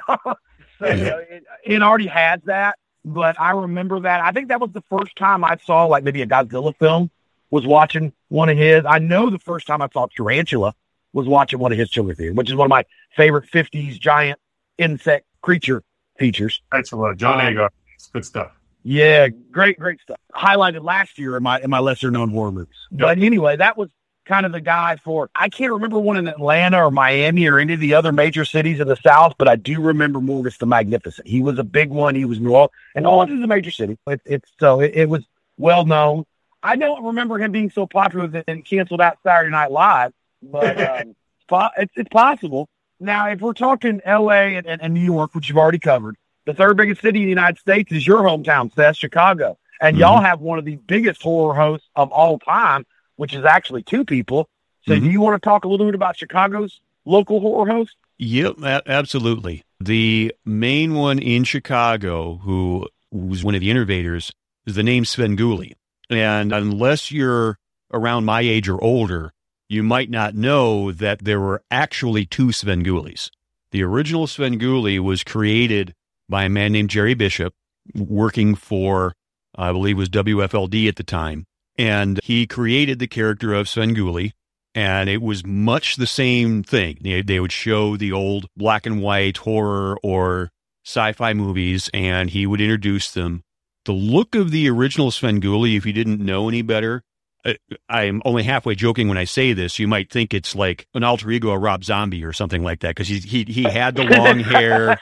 so 0.79 0.87
you 0.89 1.03
know, 1.05 1.17
it, 1.19 1.43
it 1.63 1.81
already 1.83 2.07
has 2.07 2.41
that. 2.45 2.77
But 3.05 3.39
I 3.39 3.51
remember 3.51 3.99
that. 4.01 4.21
I 4.21 4.31
think 4.31 4.47
that 4.49 4.59
was 4.59 4.71
the 4.73 4.81
first 4.89 5.15
time 5.15 5.43
I 5.43 5.57
saw 5.63 5.85
like 5.85 6.03
maybe 6.03 6.21
a 6.23 6.27
Godzilla 6.27 6.75
film. 6.77 7.11
Was 7.51 7.65
watching 7.67 8.11
one 8.29 8.49
of 8.49 8.57
his. 8.57 8.83
I 8.85 8.97
know 8.97 9.29
the 9.29 9.37
first 9.39 9.67
time 9.67 9.81
I 9.83 9.87
saw 9.93 10.07
Tarantula 10.07 10.73
was 11.13 11.27
watching 11.27 11.59
one 11.59 11.71
of 11.71 11.77
his 11.77 11.89
Chiller 11.91 12.15
Theater, 12.15 12.33
which 12.33 12.49
is 12.49 12.55
one 12.55 12.65
of 12.65 12.69
my 12.71 12.83
favorite 13.15 13.47
'50s 13.51 13.99
giant 13.99 14.39
insect 14.79 15.25
creature 15.43 15.83
features. 16.17 16.61
That's 16.71 16.91
a 16.91 16.95
lot. 16.97 17.15
John 17.17 17.39
Um, 17.39 17.45
Agar. 17.45 17.69
It's 17.93 18.07
good 18.07 18.25
stuff. 18.25 18.51
Yeah, 18.87 19.29
great, 19.29 19.79
great 19.79 19.99
stuff. 19.99 20.19
Highlighted 20.31 20.83
last 20.83 21.17
year 21.17 21.35
in 21.35 21.41
my 21.41 21.59
in 21.59 21.71
my 21.71 21.79
lesser 21.79 22.11
known 22.11 22.29
horror 22.29 22.51
movies. 22.51 22.75
But 22.91 23.17
anyway, 23.17 23.55
that 23.55 23.79
was 23.79 23.89
kind 24.27 24.45
of 24.45 24.51
the 24.51 24.61
guy 24.61 24.97
for 24.97 25.31
I 25.33 25.49
can't 25.49 25.73
remember 25.73 25.97
one 25.97 26.17
in 26.17 26.27
Atlanta 26.27 26.83
or 26.83 26.91
Miami 26.91 27.47
or 27.47 27.57
any 27.57 27.73
of 27.73 27.79
the 27.79 27.95
other 27.95 28.11
major 28.11 28.45
cities 28.45 28.79
in 28.79 28.87
the 28.87 28.95
South, 28.97 29.33
but 29.39 29.47
I 29.47 29.55
do 29.55 29.81
remember 29.81 30.19
Morgus 30.19 30.59
the 30.59 30.67
Magnificent. 30.67 31.27
He 31.27 31.41
was 31.41 31.57
a 31.57 31.63
big 31.63 31.89
one. 31.89 32.13
He 32.13 32.25
was 32.25 32.39
New 32.39 32.51
Orleans, 32.51 32.73
and 32.93 33.05
New 33.05 33.23
is 33.23 33.43
a 33.43 33.47
major 33.47 33.71
city. 33.71 33.97
It, 34.05 34.21
it's 34.23 34.51
so 34.59 34.81
it, 34.81 34.91
it 34.93 35.09
was 35.09 35.23
well 35.57 35.85
known. 35.87 36.25
I 36.61 36.75
don't 36.75 37.05
remember 37.05 37.39
him 37.39 37.51
being 37.51 37.71
so 37.71 37.87
popular 37.87 38.27
that 38.27 38.43
it 38.47 38.65
canceled 38.65 39.01
out 39.01 39.17
Saturday 39.23 39.49
Night 39.49 39.71
Live, 39.71 40.13
but 40.43 40.79
um, 41.49 41.71
it's, 41.75 41.93
it's 41.95 42.09
possible. 42.09 42.69
Now, 42.99 43.29
if 43.29 43.41
we're 43.41 43.53
talking 43.53 43.99
L.A. 44.05 44.57
and, 44.57 44.67
and, 44.67 44.79
and 44.79 44.93
New 44.93 45.01
York, 45.01 45.33
which 45.33 45.49
you've 45.49 45.57
already 45.57 45.79
covered, 45.79 46.17
the 46.45 46.53
third 46.53 46.77
biggest 46.77 47.01
city 47.01 47.19
in 47.19 47.25
the 47.25 47.29
United 47.29 47.57
States 47.57 47.91
is 47.91 48.05
your 48.05 48.21
hometown, 48.23 48.73
Seth, 48.73 48.97
Chicago. 48.97 49.57
And 49.81 49.97
y'all 49.97 50.21
have 50.21 50.39
one 50.39 50.57
of 50.57 50.65
the 50.65 50.77
biggest 50.77 51.21
horror 51.21 51.53
hosts 51.53 51.87
of 51.95 52.11
all 52.11 52.39
time, 52.39 52.85
which 53.17 53.33
is 53.33 53.43
actually 53.43 53.83
two 53.83 54.05
people. 54.05 54.47
So 54.87 54.93
Mhm. 54.93 55.01
do 55.01 55.09
you 55.09 55.21
want 55.21 55.41
to 55.41 55.45
talk 55.45 55.65
a 55.65 55.67
little 55.67 55.85
bit 55.85 55.95
about 55.95 56.17
Chicago's 56.17 56.79
local 57.03 57.41
horror 57.41 57.69
host? 57.69 57.95
Yep, 58.17 58.63
absolutely. 58.87 59.63
The 59.79 60.33
main 60.45 60.93
one 60.93 61.19
in 61.19 61.43
Chicago, 61.43 62.39
who 62.43 62.87
was 63.11 63.43
one 63.43 63.55
of 63.55 63.61
the 63.61 63.69
innovators, 63.69 64.31
is 64.65 64.75
the 64.75 64.83
name 64.83 65.03
Svengoolie. 65.03 65.73
And 66.09 66.53
unless 66.53 67.11
you're 67.11 67.57
around 67.91 68.25
my 68.25 68.41
age 68.41 68.69
or 68.69 68.81
older, 68.81 69.33
you 69.67 69.83
might 69.83 70.09
not 70.09 70.35
know 70.35 70.91
that 70.91 71.25
there 71.25 71.39
were 71.39 71.63
actually 71.69 72.25
two 72.25 72.47
Svengoolies. 72.47 73.29
The 73.71 73.83
original 73.83 74.27
Svengoolie 74.27 74.99
was 74.99 75.23
created 75.23 75.93
by 76.29 76.45
a 76.45 76.49
man 76.49 76.71
named 76.71 76.89
Jerry 76.89 77.13
Bishop, 77.13 77.53
working 77.93 78.55
for, 78.55 79.13
I 79.55 79.71
believe, 79.71 79.97
was 79.97 80.09
WFLD 80.09 80.87
at 80.87 80.95
the 80.95 81.03
time. 81.03 81.45
And 81.77 82.19
he 82.23 82.47
created 82.47 82.99
the 82.99 83.07
character 83.07 83.53
of 83.53 83.67
Svengoolie, 83.67 84.31
and 84.73 85.09
it 85.09 85.21
was 85.21 85.45
much 85.45 85.95
the 85.95 86.07
same 86.07 86.63
thing. 86.63 86.97
They, 87.01 87.21
they 87.21 87.39
would 87.39 87.51
show 87.51 87.97
the 87.97 88.11
old 88.11 88.47
black 88.55 88.85
and 88.85 89.01
white 89.01 89.37
horror 89.37 89.97
or 90.03 90.51
sci-fi 90.85 91.33
movies, 91.33 91.89
and 91.93 92.29
he 92.29 92.45
would 92.45 92.61
introduce 92.61 93.11
them. 93.11 93.43
The 93.85 93.93
look 93.93 94.35
of 94.35 94.51
the 94.51 94.69
original 94.69 95.11
Svengoolie, 95.11 95.77
if 95.77 95.85
you 95.85 95.93
didn't 95.93 96.19
know 96.19 96.47
any 96.47 96.61
better, 96.61 97.03
Uh, 97.45 97.53
I'm 97.87 98.21
only 98.25 98.43
halfway 98.43 98.75
joking 98.75 99.07
when 99.07 99.17
I 99.17 99.25
say 99.25 99.53
this. 99.53 99.77
You 99.77 99.87
might 99.87 100.11
think 100.11 100.33
it's 100.33 100.55
like 100.55 100.87
an 100.95 101.03
alter 101.03 101.29
ego 101.29 101.51
of 101.51 101.61
Rob 101.61 101.83
Zombie 101.83 102.25
or 102.25 102.33
something 102.33 102.63
like 102.63 102.79
that 102.79 102.95
because 102.95 103.07
he, 103.07 103.19
he 103.19 103.43
he 103.43 103.63
had 103.63 103.95
the 103.95 104.03
long 104.03 104.39
hair 104.39 104.99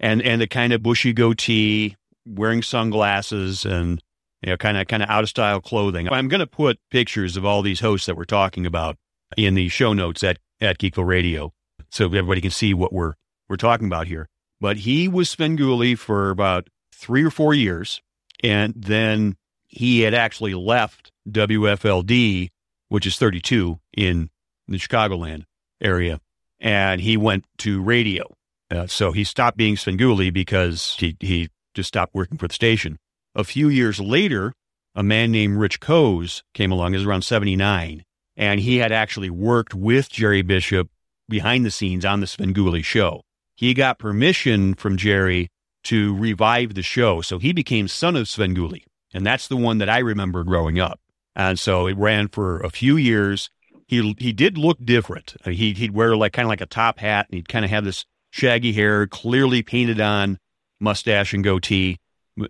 and 0.00 0.20
and 0.20 0.40
the 0.40 0.48
kind 0.48 0.72
of 0.72 0.82
bushy 0.82 1.12
goatee, 1.12 1.96
wearing 2.26 2.62
sunglasses, 2.62 3.64
and 3.64 4.02
you 4.42 4.50
know, 4.50 4.56
kind 4.56 4.76
of 4.76 4.88
kind 4.88 5.02
of 5.02 5.08
out 5.08 5.22
of 5.22 5.28
style 5.28 5.60
clothing. 5.60 6.08
I'm 6.08 6.28
going 6.28 6.40
to 6.40 6.46
put 6.46 6.78
pictures 6.90 7.36
of 7.36 7.44
all 7.44 7.62
these 7.62 7.80
hosts 7.80 8.06
that 8.06 8.16
we're 8.16 8.24
talking 8.24 8.66
about 8.66 8.96
in 9.36 9.54
the 9.54 9.68
show 9.68 9.92
notes 9.92 10.24
at 10.24 10.38
at 10.60 10.78
Geekville 10.78 11.06
Radio, 11.06 11.52
so 11.90 12.06
everybody 12.06 12.40
can 12.40 12.50
see 12.50 12.74
what 12.74 12.92
we're 12.92 13.14
we're 13.48 13.56
talking 13.56 13.86
about 13.86 14.08
here. 14.08 14.28
But 14.60 14.78
he 14.78 15.06
was 15.06 15.34
Svengoolie 15.34 15.98
for 15.98 16.30
about 16.30 16.68
three 16.92 17.22
or 17.22 17.30
four 17.30 17.54
years, 17.54 18.02
and 18.42 18.74
then 18.76 19.36
he 19.66 20.00
had 20.00 20.14
actually 20.14 20.54
left 20.54 21.05
WFLD, 21.28 22.48
which 22.88 23.06
is 23.06 23.18
32 23.18 23.78
in 23.96 24.30
the 24.68 24.78
Chicagoland 24.78 25.44
area, 25.80 26.20
and 26.60 27.00
he 27.00 27.16
went 27.16 27.44
to 27.58 27.82
radio. 27.82 28.24
Uh, 28.70 28.86
so 28.86 29.12
he 29.12 29.24
stopped 29.24 29.56
being 29.56 29.76
Svengoolie 29.76 30.32
because 30.32 30.96
he, 30.98 31.16
he 31.20 31.48
just 31.74 31.88
stopped 31.88 32.14
working 32.14 32.38
for 32.38 32.48
the 32.48 32.54
station. 32.54 32.98
A 33.34 33.44
few 33.44 33.68
years 33.68 34.00
later, 34.00 34.52
a 34.94 35.02
man 35.02 35.30
named 35.30 35.58
Rich 35.58 35.78
Koz 35.80 36.42
came 36.54 36.72
along. 36.72 36.92
Was 36.92 37.04
around 37.04 37.22
79. 37.22 38.02
And 38.36 38.60
he 38.60 38.78
had 38.78 38.92
actually 38.92 39.30
worked 39.30 39.74
with 39.74 40.10
Jerry 40.10 40.42
Bishop 40.42 40.88
behind 41.28 41.64
the 41.64 41.70
scenes 41.70 42.04
on 42.04 42.20
the 42.20 42.26
Svengoolie 42.26 42.84
show. 42.84 43.22
He 43.56 43.72
got 43.72 43.98
permission 43.98 44.74
from 44.74 44.96
Jerry 44.96 45.48
to 45.84 46.14
revive 46.16 46.74
the 46.74 46.82
show. 46.82 47.20
So 47.20 47.38
he 47.38 47.52
became 47.52 47.88
son 47.88 48.16
of 48.16 48.26
Svengoolie. 48.26 48.84
And 49.14 49.24
that's 49.24 49.48
the 49.48 49.56
one 49.56 49.78
that 49.78 49.88
I 49.88 49.98
remember 49.98 50.44
growing 50.44 50.78
up. 50.78 51.00
And 51.36 51.58
so 51.58 51.86
it 51.86 51.96
ran 51.98 52.28
for 52.28 52.60
a 52.60 52.70
few 52.70 52.96
years. 52.96 53.50
He 53.86 54.14
he 54.18 54.32
did 54.32 54.56
look 54.58 54.78
different. 54.84 55.36
Uh, 55.44 55.50
He 55.50 55.74
he'd 55.74 55.92
wear 55.92 56.16
like 56.16 56.32
kind 56.32 56.46
of 56.46 56.48
like 56.48 56.62
a 56.62 56.66
top 56.66 56.98
hat, 56.98 57.26
and 57.28 57.36
he'd 57.36 57.48
kind 57.48 57.64
of 57.64 57.70
have 57.70 57.84
this 57.84 58.06
shaggy 58.30 58.72
hair, 58.72 59.06
clearly 59.06 59.62
painted 59.62 60.00
on 60.00 60.38
mustache 60.80 61.34
and 61.34 61.44
goatee, 61.44 61.98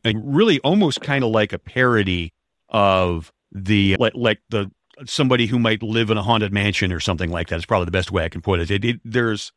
and 0.05 0.35
really 0.35 0.61
almost 0.61 1.01
kind 1.01 1.25
of 1.25 1.31
like 1.31 1.53
a 1.53 1.59
parody 1.59 2.33
of 2.69 3.33
the 3.53 3.97
like 3.99 4.15
like 4.15 4.41
the 4.49 4.71
somebody 5.05 5.47
who 5.47 5.59
might 5.59 5.83
live 5.83 6.11
in 6.11 6.17
a 6.17 6.23
haunted 6.23 6.53
mansion 6.53 6.93
or 6.93 7.01
something 7.01 7.31
like 7.31 7.49
that. 7.49 7.57
It's 7.57 7.67
probably 7.67 7.87
the 7.87 7.91
best 7.91 8.13
way 8.13 8.25
I 8.25 8.29
can 8.29 8.41
put 8.41 8.61
it. 8.61 8.71
it, 8.71 8.85
it 8.85 9.01
there's 9.05 9.53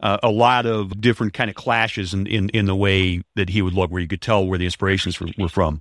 uh, 0.00 0.18
a 0.22 0.30
lot 0.30 0.66
of 0.66 1.00
different 1.00 1.32
kind 1.32 1.48
of 1.48 1.56
clashes 1.56 2.12
in, 2.12 2.26
in 2.26 2.48
in 2.50 2.66
the 2.66 2.76
way 2.76 3.22
that 3.36 3.50
he 3.50 3.62
would 3.62 3.72
look, 3.72 3.90
where 3.90 4.02
you 4.02 4.08
could 4.08 4.20
tell 4.20 4.46
where 4.46 4.58
the 4.58 4.66
inspirations 4.66 5.20
were, 5.20 5.28
were 5.38 5.48
from, 5.48 5.80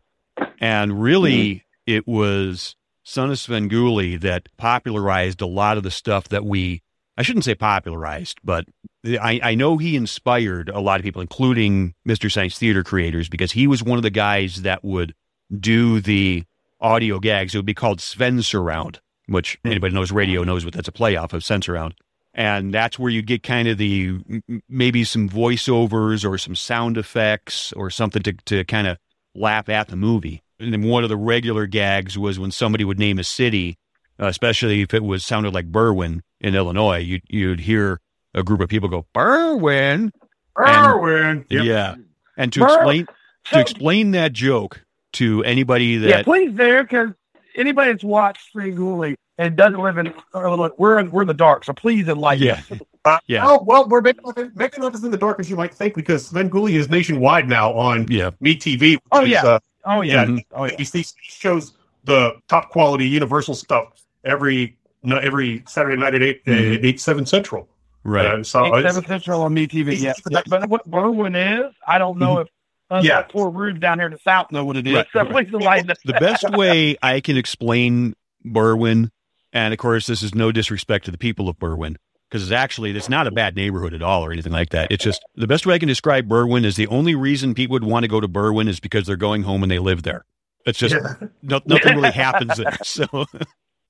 and 0.61 1.01
really 1.01 1.63
it 1.85 2.07
was 2.07 2.75
Son 3.03 3.31
of 3.31 3.37
Svengoolie 3.37 4.19
that 4.21 4.49
popularized 4.57 5.41
a 5.41 5.45
lot 5.45 5.77
of 5.77 5.83
the 5.83 5.91
stuff 5.91 6.29
that 6.29 6.45
we. 6.45 6.81
I 7.15 7.21
shouldn't 7.21 7.45
say 7.45 7.53
popularized, 7.53 8.39
but 8.43 8.65
I, 9.05 9.39
I 9.43 9.55
know 9.55 9.77
he 9.77 9.95
inspired 9.95 10.69
a 10.69 10.79
lot 10.79 10.99
of 10.99 11.03
people, 11.03 11.21
including 11.21 11.93
Mystery 12.05 12.31
Science 12.31 12.57
Theater 12.57 12.83
creators, 12.83 13.29
because 13.29 13.51
he 13.51 13.67
was 13.67 13.83
one 13.83 13.99
of 13.99 14.03
the 14.03 14.09
guys 14.09 14.63
that 14.63 14.83
would 14.83 15.13
do 15.59 16.01
the 16.01 16.43
audio 16.81 17.19
gags. 17.19 17.53
It 17.53 17.59
would 17.59 17.65
be 17.65 17.75
called 17.75 18.01
Sven 18.01 18.41
Surround, 18.41 18.99
which 19.27 19.59
anybody 19.63 19.93
knows 19.93 20.11
radio 20.11 20.43
knows 20.43 20.65
what 20.65 20.73
that's 20.73 20.87
a 20.87 20.91
play 20.91 21.15
off 21.15 21.33
of 21.33 21.43
Sven 21.43 21.61
Surround. 21.61 21.93
And 22.33 22.73
that's 22.73 22.97
where 22.97 23.11
you 23.11 23.21
get 23.21 23.43
kind 23.43 23.67
of 23.67 23.77
the 23.77 24.19
maybe 24.67 25.03
some 25.03 25.29
voiceovers 25.29 26.27
or 26.27 26.37
some 26.39 26.55
sound 26.55 26.97
effects 26.97 27.71
or 27.73 27.91
something 27.91 28.23
to, 28.23 28.33
to 28.45 28.63
kind 28.63 28.87
of 28.87 28.97
laugh 29.35 29.69
at 29.69 29.89
the 29.89 29.95
movie. 29.95 30.41
And 30.63 30.83
one 30.89 31.03
of 31.03 31.09
the 31.09 31.17
regular 31.17 31.65
gags 31.67 32.17
was 32.17 32.39
when 32.39 32.51
somebody 32.51 32.83
would 32.85 32.99
name 32.99 33.19
a 33.19 33.23
city, 33.23 33.77
uh, 34.19 34.27
especially 34.27 34.81
if 34.81 34.93
it 34.93 35.03
was 35.03 35.25
sounded 35.25 35.53
like 35.53 35.71
Berwyn 35.71 36.21
in 36.39 36.55
Illinois, 36.55 36.97
you'd, 36.97 37.23
you'd 37.29 37.59
hear 37.61 37.99
a 38.33 38.43
group 38.43 38.61
of 38.61 38.69
people 38.69 38.89
go, 38.89 39.05
Berwyn. 39.13 40.11
Erwin. 40.57 41.45
Yep. 41.49 41.63
Yeah. 41.65 41.95
And 42.37 42.51
to 42.53 42.59
Bur- 42.61 42.67
explain 42.75 43.07
to 43.45 43.59
explain 43.59 44.11
that 44.11 44.33
joke 44.33 44.83
to 45.13 45.43
anybody 45.43 45.97
that 45.97 46.09
yeah, 46.09 46.23
please 46.23 46.53
there 46.55 46.83
because 46.83 47.09
anybody 47.55 47.91
that's 47.91 48.03
watched 48.03 48.53
Svengoolie 48.55 49.15
and 49.37 49.55
doesn't 49.55 49.79
live 49.79 49.97
in 49.97 50.13
or 50.33 50.71
we're 50.77 50.99
in, 50.99 51.11
we're 51.11 51.21
in 51.23 51.27
the 51.27 51.33
dark, 51.33 51.63
so 51.65 51.73
please 51.73 52.07
enlighten 52.07 52.47
Yeah. 52.47 52.61
us. 52.71 52.79
Uh, 53.05 53.17
Yeah. 53.27 53.45
Oh, 53.45 53.61
well, 53.65 53.87
we're 53.89 54.01
making 54.01 54.23
nothing, 54.25 54.51
making 54.55 54.81
nothing 54.81 55.03
in 55.03 55.11
the 55.11 55.17
dark 55.17 55.39
as 55.39 55.49
you 55.49 55.55
might 55.57 55.73
think 55.73 55.93
because 55.93 56.31
Svengoolie 56.31 56.73
is 56.73 56.89
nationwide 56.89 57.49
now 57.49 57.73
on 57.73 58.07
yeah 58.09 58.29
Me 58.39 58.55
TV. 58.55 58.93
which 58.93 59.01
Oh, 59.11 59.23
is, 59.23 59.29
yeah. 59.29 59.43
uh, 59.45 59.59
Oh 59.85 60.01
yeah, 60.01 60.25
Mhm. 60.25 60.45
oh 60.53 60.65
yeah. 60.65 60.75
he 60.77 60.83
he 60.83 61.05
shows 61.21 61.73
the 62.05 62.33
top 62.47 62.69
quality 62.69 63.07
Universal 63.07 63.55
stuff 63.55 63.85
every 64.23 64.77
no, 65.03 65.17
every 65.17 65.63
Saturday 65.67 65.97
night 65.97 66.15
at 66.15 66.21
8 66.23 66.45
Mhm. 66.45 66.77
uh, 66.77 66.87
eight 66.87 66.99
seven 67.01 67.25
central. 67.25 67.67
right 68.05 68.25
Uh, 68.25 68.43
so 68.43 68.65
Eight 68.65 68.79
it's- 68.79 68.93
seven 68.95 69.07
central 69.07 69.41
on 69.43 69.53
Me 69.53 69.65
TV. 69.67 69.95
Yeah, 69.95 70.13
Yeah. 70.29 70.41
but 70.47 70.67
what 70.69 70.89
Berwyn 70.89 71.35
is, 71.67 71.73
I 71.87 71.97
don't 71.97 72.17
know 72.19 72.39
if 72.39 72.47
us 72.91 73.05
Yeah. 73.05 73.21
poor 73.21 73.49
rubes 73.49 73.79
down 73.79 73.97
here 73.99 74.07
in 74.07 74.11
the 74.13 74.19
south 74.19 74.51
know 74.51 74.65
what 74.65 74.75
it 74.75 74.85
is. 74.87 74.93
Right. 74.95 75.07
So 75.13 75.23
please 75.25 75.47
enlighten 75.53 75.93
the 76.05 76.13
best 76.13 76.49
way 76.51 76.97
I 77.01 77.21
can 77.21 77.37
explain 77.37 78.13
Berwyn, 78.45 79.09
and 79.53 79.73
of 79.73 79.77
course 79.79 80.05
this 80.07 80.21
is 80.21 80.35
no 80.35 80.51
disrespect 80.51 81.05
to 81.05 81.11
the 81.11 81.17
people 81.17 81.47
of 81.47 81.57
Berwyn, 81.59 81.95
because 82.33 82.41
it's 82.41 82.51
actually 82.51 82.89
it's 82.97 83.09
not 83.09 83.27
a 83.27 83.31
bad 83.31 83.55
neighborhood 83.55 83.93
at 83.93 84.01
all 84.01 84.25
or 84.25 84.31
anything 84.31 84.51
like 84.51 84.69
that. 84.71 84.91
It's 84.91 85.03
just 85.03 85.23
the 85.35 85.45
best 85.45 85.67
way 85.67 85.75
I 85.75 85.77
can 85.79 85.87
describe 85.87 86.27
Berwyn 86.27 86.65
is 86.65 86.75
the 86.75 86.87
only 86.87 87.13
reason 87.13 87.53
people 87.53 87.75
would 87.75 87.83
want 87.83 88.05
to 88.05 88.07
go 88.07 88.19
to 88.19 88.27
Berwyn 88.27 88.67
is 88.67 88.79
because 88.79 89.05
they're 89.05 89.15
going 89.15 89.43
home 89.43 89.61
and 89.61 89.71
they 89.71 89.77
live 89.77 90.01
there. 90.01 90.25
It's 90.65 90.79
just 90.79 90.95
Yeah. 90.95 91.27
no, 91.43 91.61
nothing 91.67 91.95
really 91.95 92.09
happens 92.25 92.57
there. 92.57 92.75
So 92.83 93.25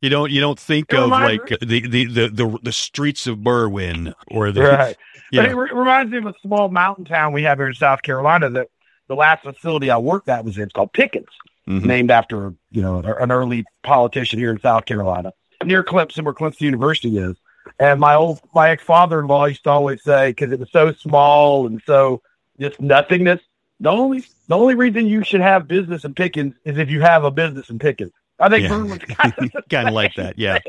you 0.01 0.10
don't 0.10 0.29
you 0.29 0.41
don't 0.41 0.60
think 0.60 0.91
It 0.91 0.99
of 0.99 1.08
like 1.10 1.45
the, 1.62 1.88
the, 1.88 2.06
the, 2.06 2.27
the, 2.27 2.60
the 2.62 2.71
streets 2.73 3.27
of 3.27 3.38
Berwyn 3.38 4.13
or 4.27 4.51
the 4.51 4.63
Right. 4.63 4.97
But 4.97 5.32
yeah 5.32 5.43
it 5.43 5.56
re- 5.56 5.71
reminds 5.73 6.12
me 6.12 6.17
of 6.17 6.25
a 6.25 6.34
small 6.41 6.67
mountain 6.67 7.06
town 7.06 7.32
we 7.32 7.43
have 7.43 7.60
here 7.60 7.67
in 7.67 7.73
South 7.75 8.01
Carolina 8.01 8.49
that 8.49 8.67
the 9.08 9.15
last 9.15 9.43
facility 9.43 9.89
I 9.89 9.97
worked 9.99 10.27
at 10.27 10.43
was 10.43 10.58
in. 10.58 10.63
It's 10.63 10.73
called 10.73 10.91
Pickens, 10.91 11.29
Mhm. 11.69 11.86
named 11.86 12.12
after 12.12 12.53
you 12.71 12.82
know 12.82 12.99
an 12.99 13.32
early 13.32 13.63
politician 13.84 14.38
here 14.38 14.51
in 14.51 14.60
South 14.60 14.84
Carolina, 14.84 15.32
near 15.63 15.82
Clemson, 15.82 16.25
where 16.25 16.34
Clemson 16.34 16.60
University 16.62 17.17
is. 17.17 17.38
And 17.79 17.99
my 17.99 18.15
old 18.15 18.39
my 18.53 18.69
ex 18.69 18.83
father 18.83 19.19
in 19.19 19.27
law 19.27 19.45
used 19.45 19.63
to 19.63 19.69
always 19.69 20.03
say 20.03 20.29
because 20.29 20.51
it 20.51 20.59
was 20.59 20.71
so 20.71 20.93
small 20.93 21.67
and 21.67 21.81
so 21.86 22.21
just 22.59 22.79
nothingness. 22.79 23.41
The 23.79 23.89
only 23.89 24.23
the 24.47 24.55
only 24.55 24.75
reason 24.75 25.07
you 25.07 25.23
should 25.23 25.41
have 25.41 25.67
business 25.67 26.05
in 26.05 26.13
Pickens 26.13 26.55
is 26.65 26.77
if 26.77 26.89
you 26.89 27.01
have 27.01 27.23
a 27.23 27.31
business 27.31 27.69
in 27.69 27.79
Pickens. 27.79 28.12
I 28.39 28.49
think 28.49 28.63
Yeah. 28.63 28.69
Kind 29.15 29.51
of 29.55 29.63
kind 29.69 29.88
of 29.88 29.93
like 29.93 30.15
that. 30.15 30.38
Yeah. 30.38 30.59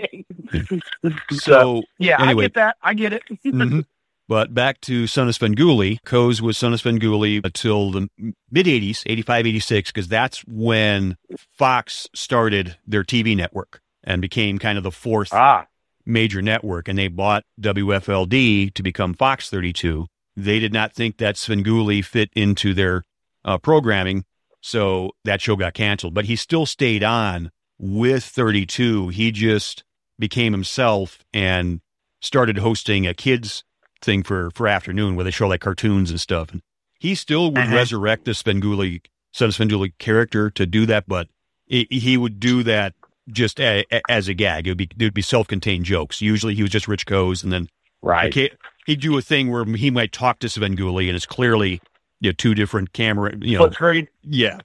so 1.31 1.37
So 1.37 1.83
yeah, 1.99 2.21
anyway. 2.21 2.45
I 2.45 2.47
get 2.47 2.55
that. 2.55 2.77
I 2.83 2.95
get 2.95 3.13
it. 3.13 3.23
Mhm. 3.45 3.85
But 4.27 4.55
back 4.55 4.81
to 4.83 5.07
Son 5.07 5.29
of 5.29 5.35
Svengoolie. 5.35 5.99
Koz 6.07 6.41
was 6.41 6.57
Son 6.57 6.73
of 6.73 6.81
Svengoolie 6.81 7.45
until 7.45 7.91
the 7.91 8.09
mid 8.51 8.65
80s, 8.67 9.03
85, 9.05 9.47
86, 9.47 9.93
because 9.93 10.09
that's 10.09 10.41
when 10.47 11.19
Fox 11.59 12.09
started 12.15 12.79
their 12.87 13.05
TV 13.05 13.37
network 13.37 13.83
and 14.03 14.23
became 14.23 14.59
kind 14.59 14.79
of 14.79 14.85
the 14.85 14.91
fourth 14.91 15.29
ah, 15.33 15.67
major 16.07 16.43
network. 16.43 16.89
And 16.89 16.99
they 16.99 17.09
bought 17.09 17.45
WFLD 17.61 18.75
to 18.75 18.83
become 18.83 19.15
Fox 19.15 19.49
32. 19.51 20.07
They 20.37 20.59
did 20.59 20.73
not 20.73 20.93
think 20.93 21.19
that 21.19 21.37
Svengoolie 21.37 22.05
fit 22.05 22.31
into 22.35 22.75
their 22.75 23.05
uh, 23.45 23.59
programming. 23.59 24.25
So 24.61 25.11
that 25.25 25.41
show 25.41 25.57
got 25.57 25.75
canceled. 25.75 26.15
But 26.15 26.25
he 26.25 26.37
still 26.37 26.67
stayed 26.67 27.03
on 27.05 27.51
with 27.79 28.25
32. 28.25 29.09
He 29.09 29.31
just 29.31 29.85
became 30.19 30.53
himself 30.53 31.19
and 31.33 31.81
started 32.21 32.59
hosting 32.59 33.07
a 33.07 33.15
kids 33.15 33.65
thing 34.01 34.23
for 34.23 34.51
for 34.51 34.69
afternoon 34.69 35.17
where 35.17 35.25
they 35.25 35.31
show 35.31 35.49
like 35.49 35.61
cartoons 35.61 36.11
and 36.11 36.21
stuff. 36.21 36.51
And 36.53 36.63
he 36.99 37.15
still 37.15 37.51
would 37.51 37.59
Uh-huh. 37.59 37.75
resurrect 37.77 38.25
the 38.25 38.33
Svengoolie 38.33 39.01
of 39.41 39.51
Svengoolie 39.51 39.93
character 39.99 40.51
to 40.51 40.65
do 40.67 40.87
that, 40.87 41.05
but 41.09 41.29
he, 41.67 41.87
he 41.91 42.17
would 42.17 42.39
do 42.39 42.63
that 42.63 42.95
just 43.31 43.61
a, 43.61 43.85
a, 43.93 44.01
as 44.09 44.29
a 44.29 44.35
gag. 44.35 44.67
It 44.67 44.71
would 44.71 44.79
be 44.79 44.89
it 44.99 45.03
would 45.05 45.15
be 45.15 45.23
self 45.23 45.47
contained 45.47 45.85
jokes. 45.85 46.21
Usually, 46.21 46.55
he 46.55 46.63
was 46.63 46.71
just 46.71 46.89
Rich 46.89 47.07
Koz, 47.07 47.43
and 47.43 47.53
then 47.53 47.69
Right. 48.03 48.27
he'd 48.87 49.01
do 49.01 49.17
a 49.17 49.23
thing 49.23 49.51
where 49.51 49.65
he 49.65 49.91
might 49.91 50.13
talk 50.13 50.39
to 50.41 50.47
Svengoolie, 50.47 51.07
and 51.07 51.17
it's 51.17 51.25
clearly 51.27 51.81
you 52.21 52.29
know, 52.31 52.33
two 52.33 52.55
different 52.55 52.93
camera. 52.93 53.35
You 53.41 53.59
know, 53.59 53.65
yeah, 54.23 54.59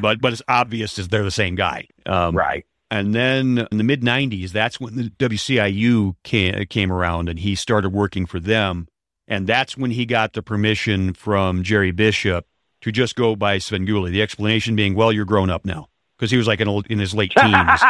but 0.00 0.20
but 0.20 0.32
it's 0.32 0.42
obvious 0.48 0.98
as 0.98 1.08
they're 1.08 1.22
the 1.24 1.30
same 1.30 1.54
guy. 1.54 1.86
Um, 2.06 2.34
Right. 2.34 2.64
and 2.90 3.14
then 3.14 3.66
in 3.70 3.78
the 3.78 3.84
mid 3.84 4.02
90s, 4.02 4.50
that's 4.52 4.80
when 4.80 4.96
the 4.96 5.10
WCIU 5.10 6.16
came, 6.24 6.64
came 6.66 6.92
around 6.92 7.28
and 7.28 7.38
he 7.38 7.54
started 7.54 7.90
working 7.90 8.26
for 8.26 8.40
them. 8.40 8.88
And 9.28 9.46
that's 9.46 9.76
when 9.76 9.90
he 9.90 10.06
got 10.06 10.34
the 10.34 10.42
permission 10.42 11.12
from 11.12 11.62
Jerry 11.64 11.90
Bishop 11.90 12.46
to 12.82 12.92
just 12.92 13.16
go 13.16 13.34
by 13.34 13.58
Svengoolie. 13.58 14.10
The 14.10 14.22
explanation 14.22 14.76
being, 14.76 14.94
well, 14.94 15.10
you're 15.12 15.24
grown 15.24 15.50
up 15.50 15.64
now. 15.64 15.88
Because 16.18 16.30
he 16.30 16.36
was 16.38 16.46
like 16.46 16.60
in, 16.60 16.68
old- 16.68 16.86
in 16.86 16.98
his 16.98 17.14
late 17.14 17.32
teens 17.36 17.80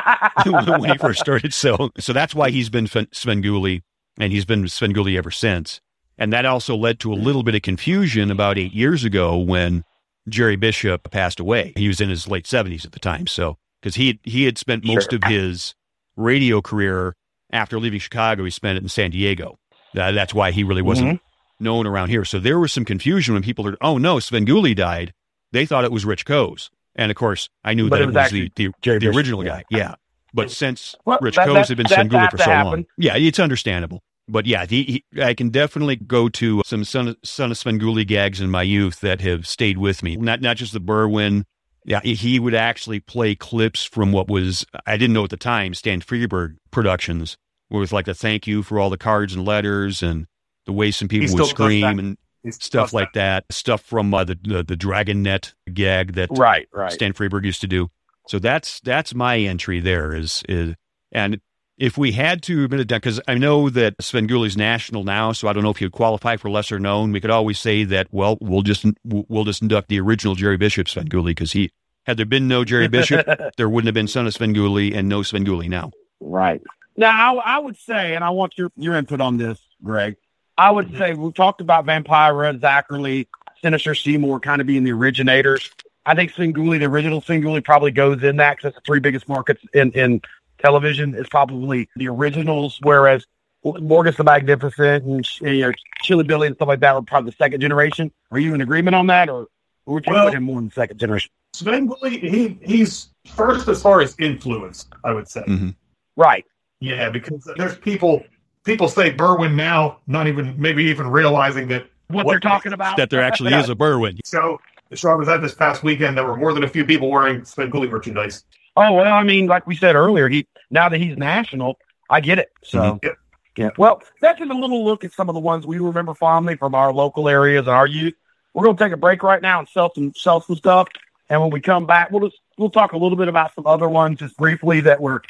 when 0.66 0.90
he 0.90 0.98
first 0.98 1.20
started. 1.20 1.54
So, 1.54 1.90
so 1.98 2.12
that's 2.12 2.34
why 2.34 2.50
he's 2.50 2.68
been 2.68 2.86
Sven- 2.86 3.06
Svengoolie 3.06 3.82
and 4.18 4.32
he's 4.32 4.44
been 4.44 4.66
Sven 4.68 4.92
Svengoolie 4.92 5.16
ever 5.16 5.30
since. 5.30 5.80
And 6.18 6.32
that 6.32 6.44
also 6.46 6.74
led 6.76 6.98
to 7.00 7.12
a 7.12 7.14
little 7.14 7.42
bit 7.42 7.54
of 7.54 7.62
confusion 7.62 8.30
about 8.30 8.58
eight 8.58 8.72
years 8.72 9.04
ago 9.04 9.36
when 9.36 9.84
Jerry 10.28 10.56
Bishop 10.56 11.10
passed 11.10 11.38
away. 11.38 11.72
He 11.76 11.86
was 11.88 12.00
in 12.00 12.08
his 12.08 12.26
late 12.26 12.46
70s 12.46 12.84
at 12.84 12.92
the 12.92 12.98
time. 12.98 13.26
So, 13.26 13.58
because 13.80 13.94
he 13.96 14.18
he 14.24 14.44
had 14.44 14.58
spent 14.58 14.84
most 14.84 15.10
Sure. 15.10 15.18
of 15.22 15.24
his 15.30 15.74
radio 16.16 16.60
career 16.62 17.14
after 17.52 17.78
leaving 17.78 18.00
Chicago, 18.00 18.42
he 18.44 18.50
spent 18.50 18.76
it 18.78 18.82
in 18.82 18.88
San 18.88 19.10
Diego. 19.10 19.58
That, 19.94 20.12
that's 20.12 20.34
why 20.34 20.50
he 20.50 20.64
really 20.64 20.82
wasn't 20.82 21.08
Mm-hmm. 21.20 21.64
known 21.64 21.86
around 21.86 22.08
here. 22.08 22.24
So 22.24 22.38
there 22.40 22.58
was 22.58 22.72
some 22.72 22.84
confusion 22.84 23.34
when 23.34 23.42
people 23.42 23.64
heard, 23.66 23.76
"Oh 23.80 23.98
no, 23.98 24.18
Sven 24.18 24.46
Svengoolie 24.46 24.74
died." 24.74 25.12
They 25.52 25.64
thought 25.66 25.84
it 25.84 25.92
was 25.92 26.04
Rich 26.04 26.24
Koz, 26.26 26.70
and 26.96 27.10
of 27.10 27.16
course, 27.16 27.48
I 27.64 27.74
knew 27.74 27.88
But 27.88 27.96
that 27.96 28.02
it 28.02 28.08
it 28.08 28.14
was 28.14 28.14
was, 28.24 28.30
the 28.32 28.52
the, 28.56 28.72
Jerry 28.82 28.98
the 28.98 29.08
original 29.08 29.42
guy. 29.42 29.64
Yeah, 29.70 29.94
but 30.34 30.50
since 30.50 30.94
Well, 31.04 31.18
Rich 31.20 31.36
that- 31.36 31.48
had 31.68 31.76
been 31.76 31.86
Svengoolie 31.86 32.30
for 32.30 32.38
so 32.38 32.50
long, 32.50 32.86
yeah, 32.98 33.16
it's 33.16 33.38
understandable. 33.38 34.02
But 34.28 34.44
yeah, 34.46 34.66
he, 34.66 35.04
he, 35.14 35.22
I 35.22 35.34
can 35.34 35.50
definitely 35.50 35.94
go 35.94 36.28
to 36.30 36.62
some 36.66 36.82
son 36.82 37.06
of, 37.08 37.16
son 37.22 37.52
of 37.52 37.56
Svengoolie 37.56 38.04
gags 38.06 38.40
in 38.40 38.50
my 38.50 38.62
youth 38.62 38.98
that 39.00 39.20
have 39.20 39.46
stayed 39.46 39.78
with 39.78 40.02
me. 40.02 40.16
Not 40.16 40.40
not 40.40 40.56
just 40.56 40.72
the 40.72 40.80
Berwyn. 40.80 41.44
Yeah, 41.84 42.00
he- 42.02 42.40
would 42.40 42.54
actually 42.54 42.98
play 42.98 43.36
clips 43.36 43.84
from 43.84 44.10
what 44.10 44.26
was 44.28 44.66
I 44.84 44.96
didn't 44.96 45.14
know 45.14 45.22
at 45.22 45.30
the 45.30 45.36
time 45.36 45.72
Stan 45.74 46.00
Freberg 46.00 46.56
productions 46.72 47.36
with 47.70 47.92
like 47.92 48.06
the 48.06 48.14
thank 48.14 48.48
you 48.48 48.64
for 48.64 48.80
all 48.80 48.90
the 48.90 48.98
cards 48.98 49.32
and 49.34 49.44
letters 49.44 50.02
and 50.02 50.26
the 50.64 50.72
way 50.72 50.90
some 50.90 51.06
people 51.06 51.32
would 51.36 51.46
scream 51.46 51.98
and 52.00 52.16
He's 52.46 52.62
stuff 52.62 52.92
like 52.92 53.12
that. 53.14 53.44
Stuff 53.50 53.82
from 53.82 54.14
uh, 54.14 54.22
the, 54.24 54.38
the 54.40 54.62
the 54.62 54.76
Dragnet 54.76 55.52
gag 55.72 56.14
that 56.14 56.28
Right. 56.30 56.68
Right. 56.72 56.92
Stan 56.92 57.12
Freberg 57.12 57.44
used 57.44 57.60
to 57.62 57.66
do. 57.66 57.90
So 58.28 58.38
that's 58.38 58.80
that's 58.80 59.14
my 59.14 59.38
entry 59.38 59.80
there 59.80 60.14
is 60.14 60.44
is 60.48 60.74
and 61.10 61.40
if 61.76 61.98
we 61.98 62.12
had 62.12 62.42
to 62.44 62.64
admit 62.64 62.80
it 62.80 62.88
because 62.88 63.20
I 63.26 63.34
know 63.34 63.68
that 63.68 63.98
Svengoolie's 63.98 64.56
national 64.56 65.04
now, 65.04 65.32
so 65.32 65.48
I 65.48 65.52
don't 65.52 65.64
know 65.64 65.70
if 65.70 65.76
he'd 65.78 65.92
qualify 65.92 66.36
for 66.36 66.48
lesser 66.48 66.78
known. 66.78 67.12
We 67.12 67.20
could 67.20 67.30
always 67.30 67.58
say 67.58 67.82
that 67.84 68.06
well 68.12 68.38
we'll 68.40 68.62
just 68.62 68.84
we'll 69.04 69.44
just 69.44 69.60
induct 69.60 69.88
the 69.88 70.00
original 70.00 70.36
Jerry 70.36 70.56
Bishop 70.56 70.86
Svengoolie 70.86 71.26
because 71.26 71.52
he 71.52 71.70
had 72.06 72.16
there 72.16 72.26
been 72.26 72.46
no 72.46 72.64
Jerry 72.64 72.86
Bishop, 72.86 73.26
there 73.56 73.68
wouldn't 73.68 73.88
have 73.88 73.94
been 73.94 74.06
Son 74.06 74.28
of 74.28 74.32
Svengoolie 74.32 74.94
and 74.94 75.08
no 75.08 75.20
Svengoolie 75.20 75.68
now. 75.68 75.90
Right. 76.20 76.62
Now, 76.96 77.38
I, 77.38 77.56
I 77.56 77.58
would 77.58 77.76
say, 77.76 78.14
and 78.14 78.24
I 78.24 78.30
want 78.30 78.56
your, 78.56 78.70
your 78.76 78.94
input 78.94 79.20
on 79.20 79.36
this, 79.36 79.60
Greg. 79.82 80.16
I 80.58 80.70
would 80.70 80.96
say 80.96 81.12
we 81.14 81.32
talked 81.32 81.60
about 81.60 81.84
Vampira, 81.86 82.58
Zacherley, 82.58 83.26
Sinister 83.62 83.94
Seymour 83.94 84.40
kind 84.40 84.60
of 84.60 84.66
being 84.66 84.84
the 84.84 84.92
originators. 84.92 85.70
I 86.06 86.14
think 86.14 86.32
Svengoolie, 86.32 86.78
the 86.78 86.86
original 86.86 87.20
Svengoolie, 87.20 87.64
probably 87.64 87.90
goes 87.90 88.22
in 88.22 88.36
that 88.36 88.56
because 88.56 88.68
it's 88.70 88.76
the 88.76 88.82
three 88.86 89.00
biggest 89.00 89.28
markets 89.28 89.62
in, 89.74 89.90
in 89.92 90.22
television. 90.58 91.14
Is 91.14 91.28
probably 91.28 91.88
the 91.96 92.08
originals, 92.08 92.78
whereas 92.82 93.26
Morgus 93.64 94.16
the 94.16 94.24
Magnificent 94.24 95.04
and 95.04 95.26
you 95.40 95.60
know, 95.66 95.72
Chilly 96.02 96.24
Billy 96.24 96.46
and 96.46 96.56
stuff 96.56 96.68
like 96.68 96.80
that 96.80 96.94
were 96.94 97.02
probably 97.02 97.30
the 97.32 97.36
second 97.36 97.60
generation. 97.60 98.12
Are 98.30 98.38
you 98.38 98.54
in 98.54 98.60
agreement 98.60 98.94
on 98.94 99.08
that, 99.08 99.28
or 99.28 99.48
would 99.86 100.06
you 100.06 100.12
Well- 100.12 100.26
put 100.26 100.34
him 100.34 100.44
more 100.44 100.58
in 100.60 100.66
the 100.66 100.72
second 100.72 100.98
generation? 100.98 101.30
Sven 101.54 101.86
Willie, 101.86 102.18
he 102.18 102.58
he's 102.62 103.08
first 103.26 103.66
as 103.68 103.82
far 103.82 104.00
as 104.00 104.14
influence, 104.18 104.86
I 105.04 105.12
would 105.12 105.26
say. 105.26 105.40
Mhm. 105.42 105.74
Right. 106.16 106.44
Yeah, 106.80 107.08
because 107.08 107.50
there's 107.56 107.78
people 107.78 108.22
people 108.66 108.88
say 108.88 109.12
Berwyn 109.12 109.54
now, 109.54 109.98
not 110.06 110.26
even 110.26 110.54
maybe 110.60 110.84
even 110.84 111.06
realizing 111.06 111.68
that. 111.68 111.86
What, 112.08 112.26
What- 112.26 112.32
they're 112.32 112.40
talking 112.40 112.72
about. 112.74 112.98
That 112.98 113.08
there 113.10 113.22
actually 113.22 113.54
is 113.54 113.70
a 113.70 113.74
Berwyn. 113.74 114.20
So 114.24 114.60
the 114.90 114.96
show 114.96 115.10
I 115.10 115.14
was 115.14 115.28
at 115.28 115.40
this 115.40 115.54
past 115.54 115.82
weekend, 115.82 116.16
there 116.18 116.24
were 116.26 116.36
more 116.36 116.52
than 116.52 116.62
a 116.64 116.68
few 116.68 116.84
people 116.84 117.10
wearing 117.10 117.40
Svengoolie 117.40 117.90
merchandise. 117.90 118.44
Oh 118.76 118.92
well, 118.92 119.12
I 119.12 119.22
mean, 119.24 119.46
like 119.46 119.66
we 119.66 119.74
said 119.74 119.96
earlier, 119.96 120.28
he 120.28 120.46
now 120.70 120.88
that 120.90 120.98
he's 121.00 121.16
national, 121.16 121.78
I 122.10 122.20
get 122.20 122.38
it. 122.38 122.50
So 122.62 122.78
Mhm. 122.78 123.04
Yep. 123.04 123.14
yeah. 123.56 123.70
Well, 123.78 124.02
that's 124.20 124.38
just 124.38 124.50
a 124.50 124.54
little 124.54 124.84
look 124.84 125.02
at 125.02 125.12
some 125.12 125.28
of 125.30 125.34
the 125.34 125.40
ones 125.40 125.66
we 125.66 125.78
remember 125.78 126.12
fondly 126.14 126.56
from 126.56 126.74
our 126.74 126.92
local 126.92 127.28
areas 127.28 127.60
and 127.66 127.70
our 127.74 127.86
youth. 127.86 128.14
We're 128.52 128.64
gonna 128.66 128.78
take 128.78 128.92
a 128.92 128.96
break 128.98 129.22
right 129.22 129.40
now 129.42 129.60
and 129.60 129.68
sell 129.68 129.90
some 129.94 130.12
sell 130.14 130.40
some 130.40 130.56
stuff, 130.56 130.88
and 131.30 131.40
when 131.40 131.50
we 131.50 131.60
come 131.60 131.86
back, 131.86 132.10
we'll 132.10 132.28
just 132.28 132.40
we'll 132.58 132.70
talk 132.70 132.92
a 132.92 132.96
little 132.98 133.16
bit 133.18 133.28
about 133.28 133.54
some 133.54 133.66
other 133.66 133.88
ones 133.88 134.18
just 134.20 134.36
briefly 134.36 134.80
that 134.82 135.00
were 135.00 135.22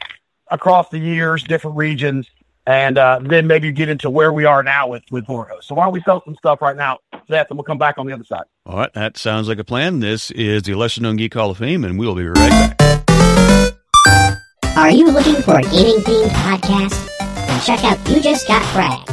across 0.50 0.88
the 0.90 0.98
years, 0.98 1.42
different 1.42 1.76
regions, 1.76 2.28
and 2.66 2.98
uh, 2.98 3.20
then 3.22 3.46
maybe 3.46 3.70
get 3.72 3.88
into 3.88 4.10
where 4.10 4.32
we 4.32 4.44
are 4.44 4.62
now 4.62 4.88
with 4.88 5.04
with 5.10 5.26
Horho. 5.26 5.62
So 5.62 5.74
why 5.74 5.84
don't 5.84 5.92
we 5.92 6.02
sell 6.02 6.22
some 6.24 6.34
stuff 6.36 6.60
right 6.60 6.76
now, 6.76 6.98
Seth, 7.28 7.48
and 7.50 7.58
we'll 7.58 7.64
come 7.64 7.78
back 7.78 7.98
on 7.98 8.06
the 8.06 8.12
other 8.12 8.24
side. 8.24 8.44
All 8.64 8.76
right, 8.78 8.92
that 8.94 9.16
sounds 9.16 9.48
like 9.48 9.58
a 9.58 9.64
plan. 9.64 10.00
This 10.00 10.30
is 10.32 10.62
the 10.64 10.74
Lesser 10.74 11.00
Known 11.00 11.16
Geek 11.16 11.34
Hall 11.34 11.50
of 11.50 11.58
Fame, 11.58 11.84
and 11.84 11.98
we'll 11.98 12.14
be 12.14 12.26
right 12.26 12.34
back. 12.78 12.80
Are 14.76 14.90
you 14.90 15.10
looking 15.10 15.36
for 15.42 15.58
a 15.58 15.62
gaming 15.62 16.00
themed 16.00 16.28
podcast? 16.30 17.08
Then 17.46 17.60
check 17.62 17.84
out 17.84 18.08
You 18.08 18.20
Just 18.20 18.46
Got 18.46 18.62
Fragged. 18.74 19.06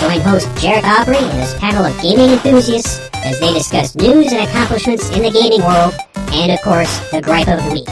Join 0.00 0.20
host 0.20 0.46
Jarek 0.56 0.84
Aubrey 0.84 1.16
and 1.16 1.40
his 1.40 1.54
panel 1.54 1.84
of 1.84 2.00
gaming 2.00 2.30
enthusiasts 2.30 3.00
as 3.24 3.38
they 3.40 3.52
discuss 3.52 3.94
news 3.96 4.32
and 4.32 4.48
accomplishments 4.48 5.10
in 5.10 5.22
the 5.22 5.30
gaming 5.30 5.60
world, 5.62 5.94
and 6.32 6.52
of 6.52 6.60
course, 6.62 6.98
the 7.10 7.20
gripe 7.20 7.48
of 7.48 7.62
the 7.64 7.70
week. 7.72 7.86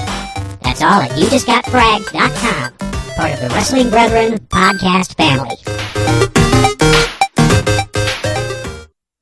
That's 0.62 0.82
all 0.82 1.00
at 1.00 1.10
YouJustGotFragged.com, 1.12 2.72
part 3.16 3.32
of 3.32 3.40
the 3.40 3.48
Wrestling 3.48 3.88
Brethren 3.88 4.38
podcast 4.48 5.16
family. 5.16 5.56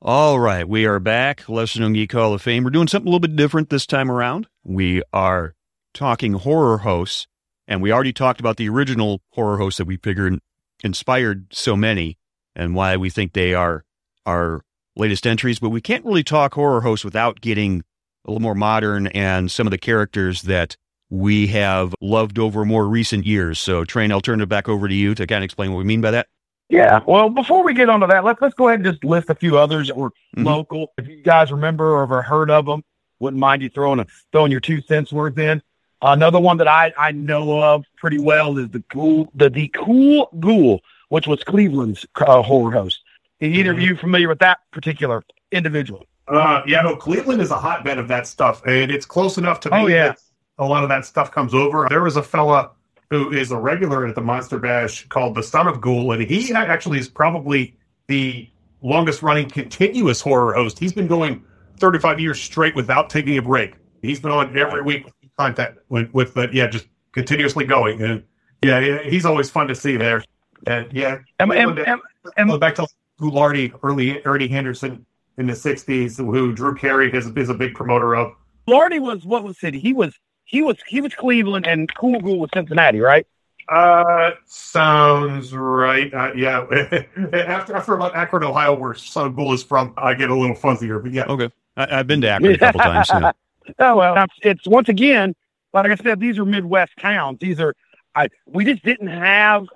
All 0.03 0.41
right, 0.41 0.69
we 0.69 0.85
are 0.85 0.99
back. 0.99 1.49
Lesser 1.49 1.79
Known 1.81 1.93
Geek 1.93 2.11
Hall 2.11 2.35
of 2.35 2.43
Fame. 2.43 2.65
We're 2.65 2.71
doing 2.71 2.89
something 2.89 3.07
a 3.07 3.11
little 3.11 3.21
bit 3.21 3.37
different 3.37 3.71
this 3.71 3.87
time 3.87 4.11
around. 4.11 4.49
We 4.65 5.03
are 5.13 5.55
talking 5.95 6.33
horror 6.33 6.79
hosts, 6.79 7.29
and 7.69 7.81
we 7.81 7.93
already 7.93 8.13
talked 8.13 8.41
about 8.41 8.57
the 8.57 8.69
original 8.69 9.23
horror 9.31 9.59
hosts 9.59 9.79
that 9.79 9.87
we 9.87 9.97
figured 9.97 10.41
inspired 10.83 11.47
so 11.53 11.77
many, 11.77 12.19
and 12.57 12.75
why 12.75 12.97
we 12.97 13.11
think 13.11 13.33
they 13.33 13.55
are 13.55 13.85
our 14.27 14.63
latest 14.97 15.25
entries. 15.25 15.61
But 15.61 15.71
we 15.71 15.81
can't 15.81 16.05
really 16.05 16.25
talk 16.25 16.55
horror 16.55 16.81
hosts 16.81 17.05
without 17.05 17.41
getting 17.41 17.85
a 18.27 18.31
little 18.31 18.43
more 18.43 18.57
modern 18.57 19.07
and 19.07 19.51
some 19.53 19.69
of 19.69 19.71
the 19.71 19.79
characters 19.79 20.43
that 20.43 20.77
we 21.11 21.47
have 21.49 21.95
loved 22.01 22.38
over 22.38 22.64
more 22.64 22.87
recent 22.88 23.27
years. 23.27 23.59
So, 23.61 23.85
Train, 23.85 24.11
I'll 24.12 24.21
turn 24.21 24.40
it 24.40 24.49
back 24.49 24.69
over 24.69 24.88
to 24.88 24.95
you 24.95 25.14
to 25.14 25.27
kind 25.27 25.38
of 25.38 25.45
explain 25.45 25.73
what 25.73 25.79
we 25.79 25.85
mean 25.85 26.01
by 26.01 26.11
that. 26.12 26.29
Yeah. 26.71 27.01
Well, 27.07 27.29
before 27.29 27.62
we 27.62 27.75
get 27.75 27.88
onto 27.90 28.07
that, 28.07 28.25
let's 28.25 28.40
let's 28.40 28.55
go 28.55 28.69
ahead 28.69 28.81
and 28.81 28.87
just 28.90 29.05
list 29.05 29.29
a 29.31 29.35
few 29.35 29.59
others 29.59 29.88
that 29.88 29.97
were 29.97 30.11
Mhm. 30.37 30.45
local. 30.47 30.93
If 30.97 31.07
you 31.07 31.23
guys 31.23 31.53
remember 31.53 31.93
or 31.95 32.03
ever 32.05 32.23
heard 32.23 32.51
of 32.51 32.64
them, 32.67 32.83
wouldn't 33.21 33.38
mind 33.40 33.62
you 33.62 33.69
throwing 33.69 34.01
a 34.01 34.07
throwing 34.33 34.51
your 34.51 34.61
two 34.61 34.81
cents 34.83 35.12
worth 35.12 35.38
in. 35.38 35.62
Another 36.01 36.40
one 36.40 36.57
that 36.57 36.69
I 36.69 36.93
I 36.99 37.12
know 37.12 37.62
of 37.62 37.85
pretty 37.99 38.19
well 38.19 38.57
is 38.59 38.69
the 38.71 38.83
cool 38.90 39.31
the 39.35 39.51
the 39.51 39.69
cool 39.69 40.31
ghoul, 40.40 40.81
which 41.11 41.27
was 41.27 41.45
Cleveland's 41.45 42.07
uh, 42.17 42.43
horror 42.43 42.73
host. 42.73 43.01
Is 43.40 43.53
either 43.53 43.73
of 43.73 43.79
you 43.81 43.95
familiar 43.95 44.29
with 44.29 44.38
that 44.38 44.59
particular 44.73 45.23
individual? 45.53 46.07
Uh, 46.29 46.62
yeah, 46.67 46.81
no, 46.81 46.97
Cleveland 46.97 47.43
is 47.43 47.51
a 47.51 47.57
hotbed 47.57 47.99
of 47.99 48.09
that 48.09 48.27
stuff, 48.27 48.62
and 48.67 48.90
it's 48.90 49.05
close 49.05 49.37
enough 49.37 49.61
to 49.61 49.75
Oh, 49.75 49.85
me 49.85 49.93
yeah. 49.93 50.14
A 50.59 50.64
lot 50.64 50.83
of 50.83 50.88
that 50.88 51.05
stuff 51.05 51.31
comes 51.31 51.53
over. 51.55 51.87
There 51.88 52.03
was 52.03 52.17
a 52.17 52.23
fella 52.23 52.71
who 53.11 53.33
is 53.33 53.51
a 53.51 53.57
regular 53.57 54.07
at 54.07 54.14
the 54.14 54.21
Monster 54.21 54.59
Bash 54.59 55.07
called 55.09 55.35
the 55.35 55.43
Son 55.43 55.67
of 55.67 55.81
Ghoul, 55.81 56.12
and 56.12 56.23
he 56.23 56.53
actually 56.53 56.99
is 56.99 57.09
probably 57.09 57.77
the 58.07 58.49
longest 58.83 59.23
running 59.23 59.49
continuous 59.49 60.21
horror 60.21 60.55
host. 60.55 60.79
He's 60.79 60.93
been 60.93 61.07
going 61.07 61.43
35 61.79 62.21
years 62.21 62.40
straight 62.40 62.75
without 62.77 63.11
taking 63.11 63.37
a 63.38 63.43
break. 63.43 63.75
He's 64.03 64.21
been 64.21 64.31
on 64.31 64.57
every 64.57 64.83
week 64.83 65.07
with 65.07 65.14
content 65.38 65.77
with, 65.88 66.12
with 66.12 66.35
the, 66.35 66.49
yeah, 66.53 66.67
just 66.67 66.87
continuously 67.12 67.64
going. 67.64 68.03
And 68.03 68.23
yeah, 68.62 69.03
he's 69.03 69.25
always 69.25 69.51
fun 69.51 69.69
to 69.69 69.75
see 69.75 69.97
there. 69.97 70.23
And 70.67 70.93
yeah, 70.93 71.19
Am, 71.40 71.53
am, 71.53 71.79
am, 71.79 72.01
am- 72.37 72.59
back 72.59 72.75
to 72.77 72.87
Ghoulardi, 73.21 73.79
early 73.83 74.25
Ernie 74.25 74.51
Anderson 74.51 75.05
in 75.37 75.47
the 75.47 75.53
'60s, 75.53 76.17
who 76.17 76.53
Drew 76.55 76.75
Carey 76.75 77.12
is, 77.12 77.27
is 77.37 77.49
a 77.49 77.55
big 77.55 77.75
promoter 77.75 78.14
of. 78.14 78.33
Lordy 78.67 78.99
was 78.99 79.25
what 79.27 79.45
was 79.45 79.59
city? 79.59 79.79
He 79.79 79.93
was 79.93 80.19
he 80.45 80.63
was 80.63 80.77
he 80.87 81.01
was 81.01 81.15
Cleveland 81.15 81.67
and 81.67 81.93
Cool 81.95 82.21
Ghoul 82.21 82.39
was 82.41 82.51
Cincinnati, 82.55 83.01
right? 83.01 83.27
Uh, 83.69 84.33
sounds 84.47 85.55
right. 85.55 86.13
Uh, 86.13 86.33
yeah. 86.35 86.67
after 87.33 87.75
after 87.75 87.95
about 87.95 88.15
Akron, 88.15 88.45
Ohio, 88.45 88.75
where 88.75 88.95
Son 88.95 89.27
of 89.29 89.37
Ghoul 89.37 89.55
is 89.55 89.63
from, 89.63 89.95
I 89.97 90.15
get 90.15 90.31
a 90.31 90.35
little 90.35 90.57
fuzzier. 90.57 91.03
But 91.03 91.13
yeah, 91.13 91.25
Okay. 91.25 91.51
I, 91.77 92.01
I've 92.01 92.07
been 92.07 92.21
to 92.21 92.29
Akron 92.29 92.55
a 92.55 92.59
couple 92.59 92.81
times. 92.81 93.09
Yeah. 93.11 93.33
Oh 93.79 93.97
well, 93.97 94.25
it's, 94.25 94.35
it's 94.43 94.67
once 94.67 94.91
again, 94.91 95.35
like 95.73 95.91
I 95.91 95.95
said, 95.95 96.21
these 96.21 96.39
are 96.39 96.45
Midwest 96.45 96.93
towns. 97.01 97.39
These 97.41 97.61
are, 97.61 97.75
I 98.15 98.29
we 98.45 98.67
just 98.67 98.85
didn't 98.85 99.07
have. 99.07 99.67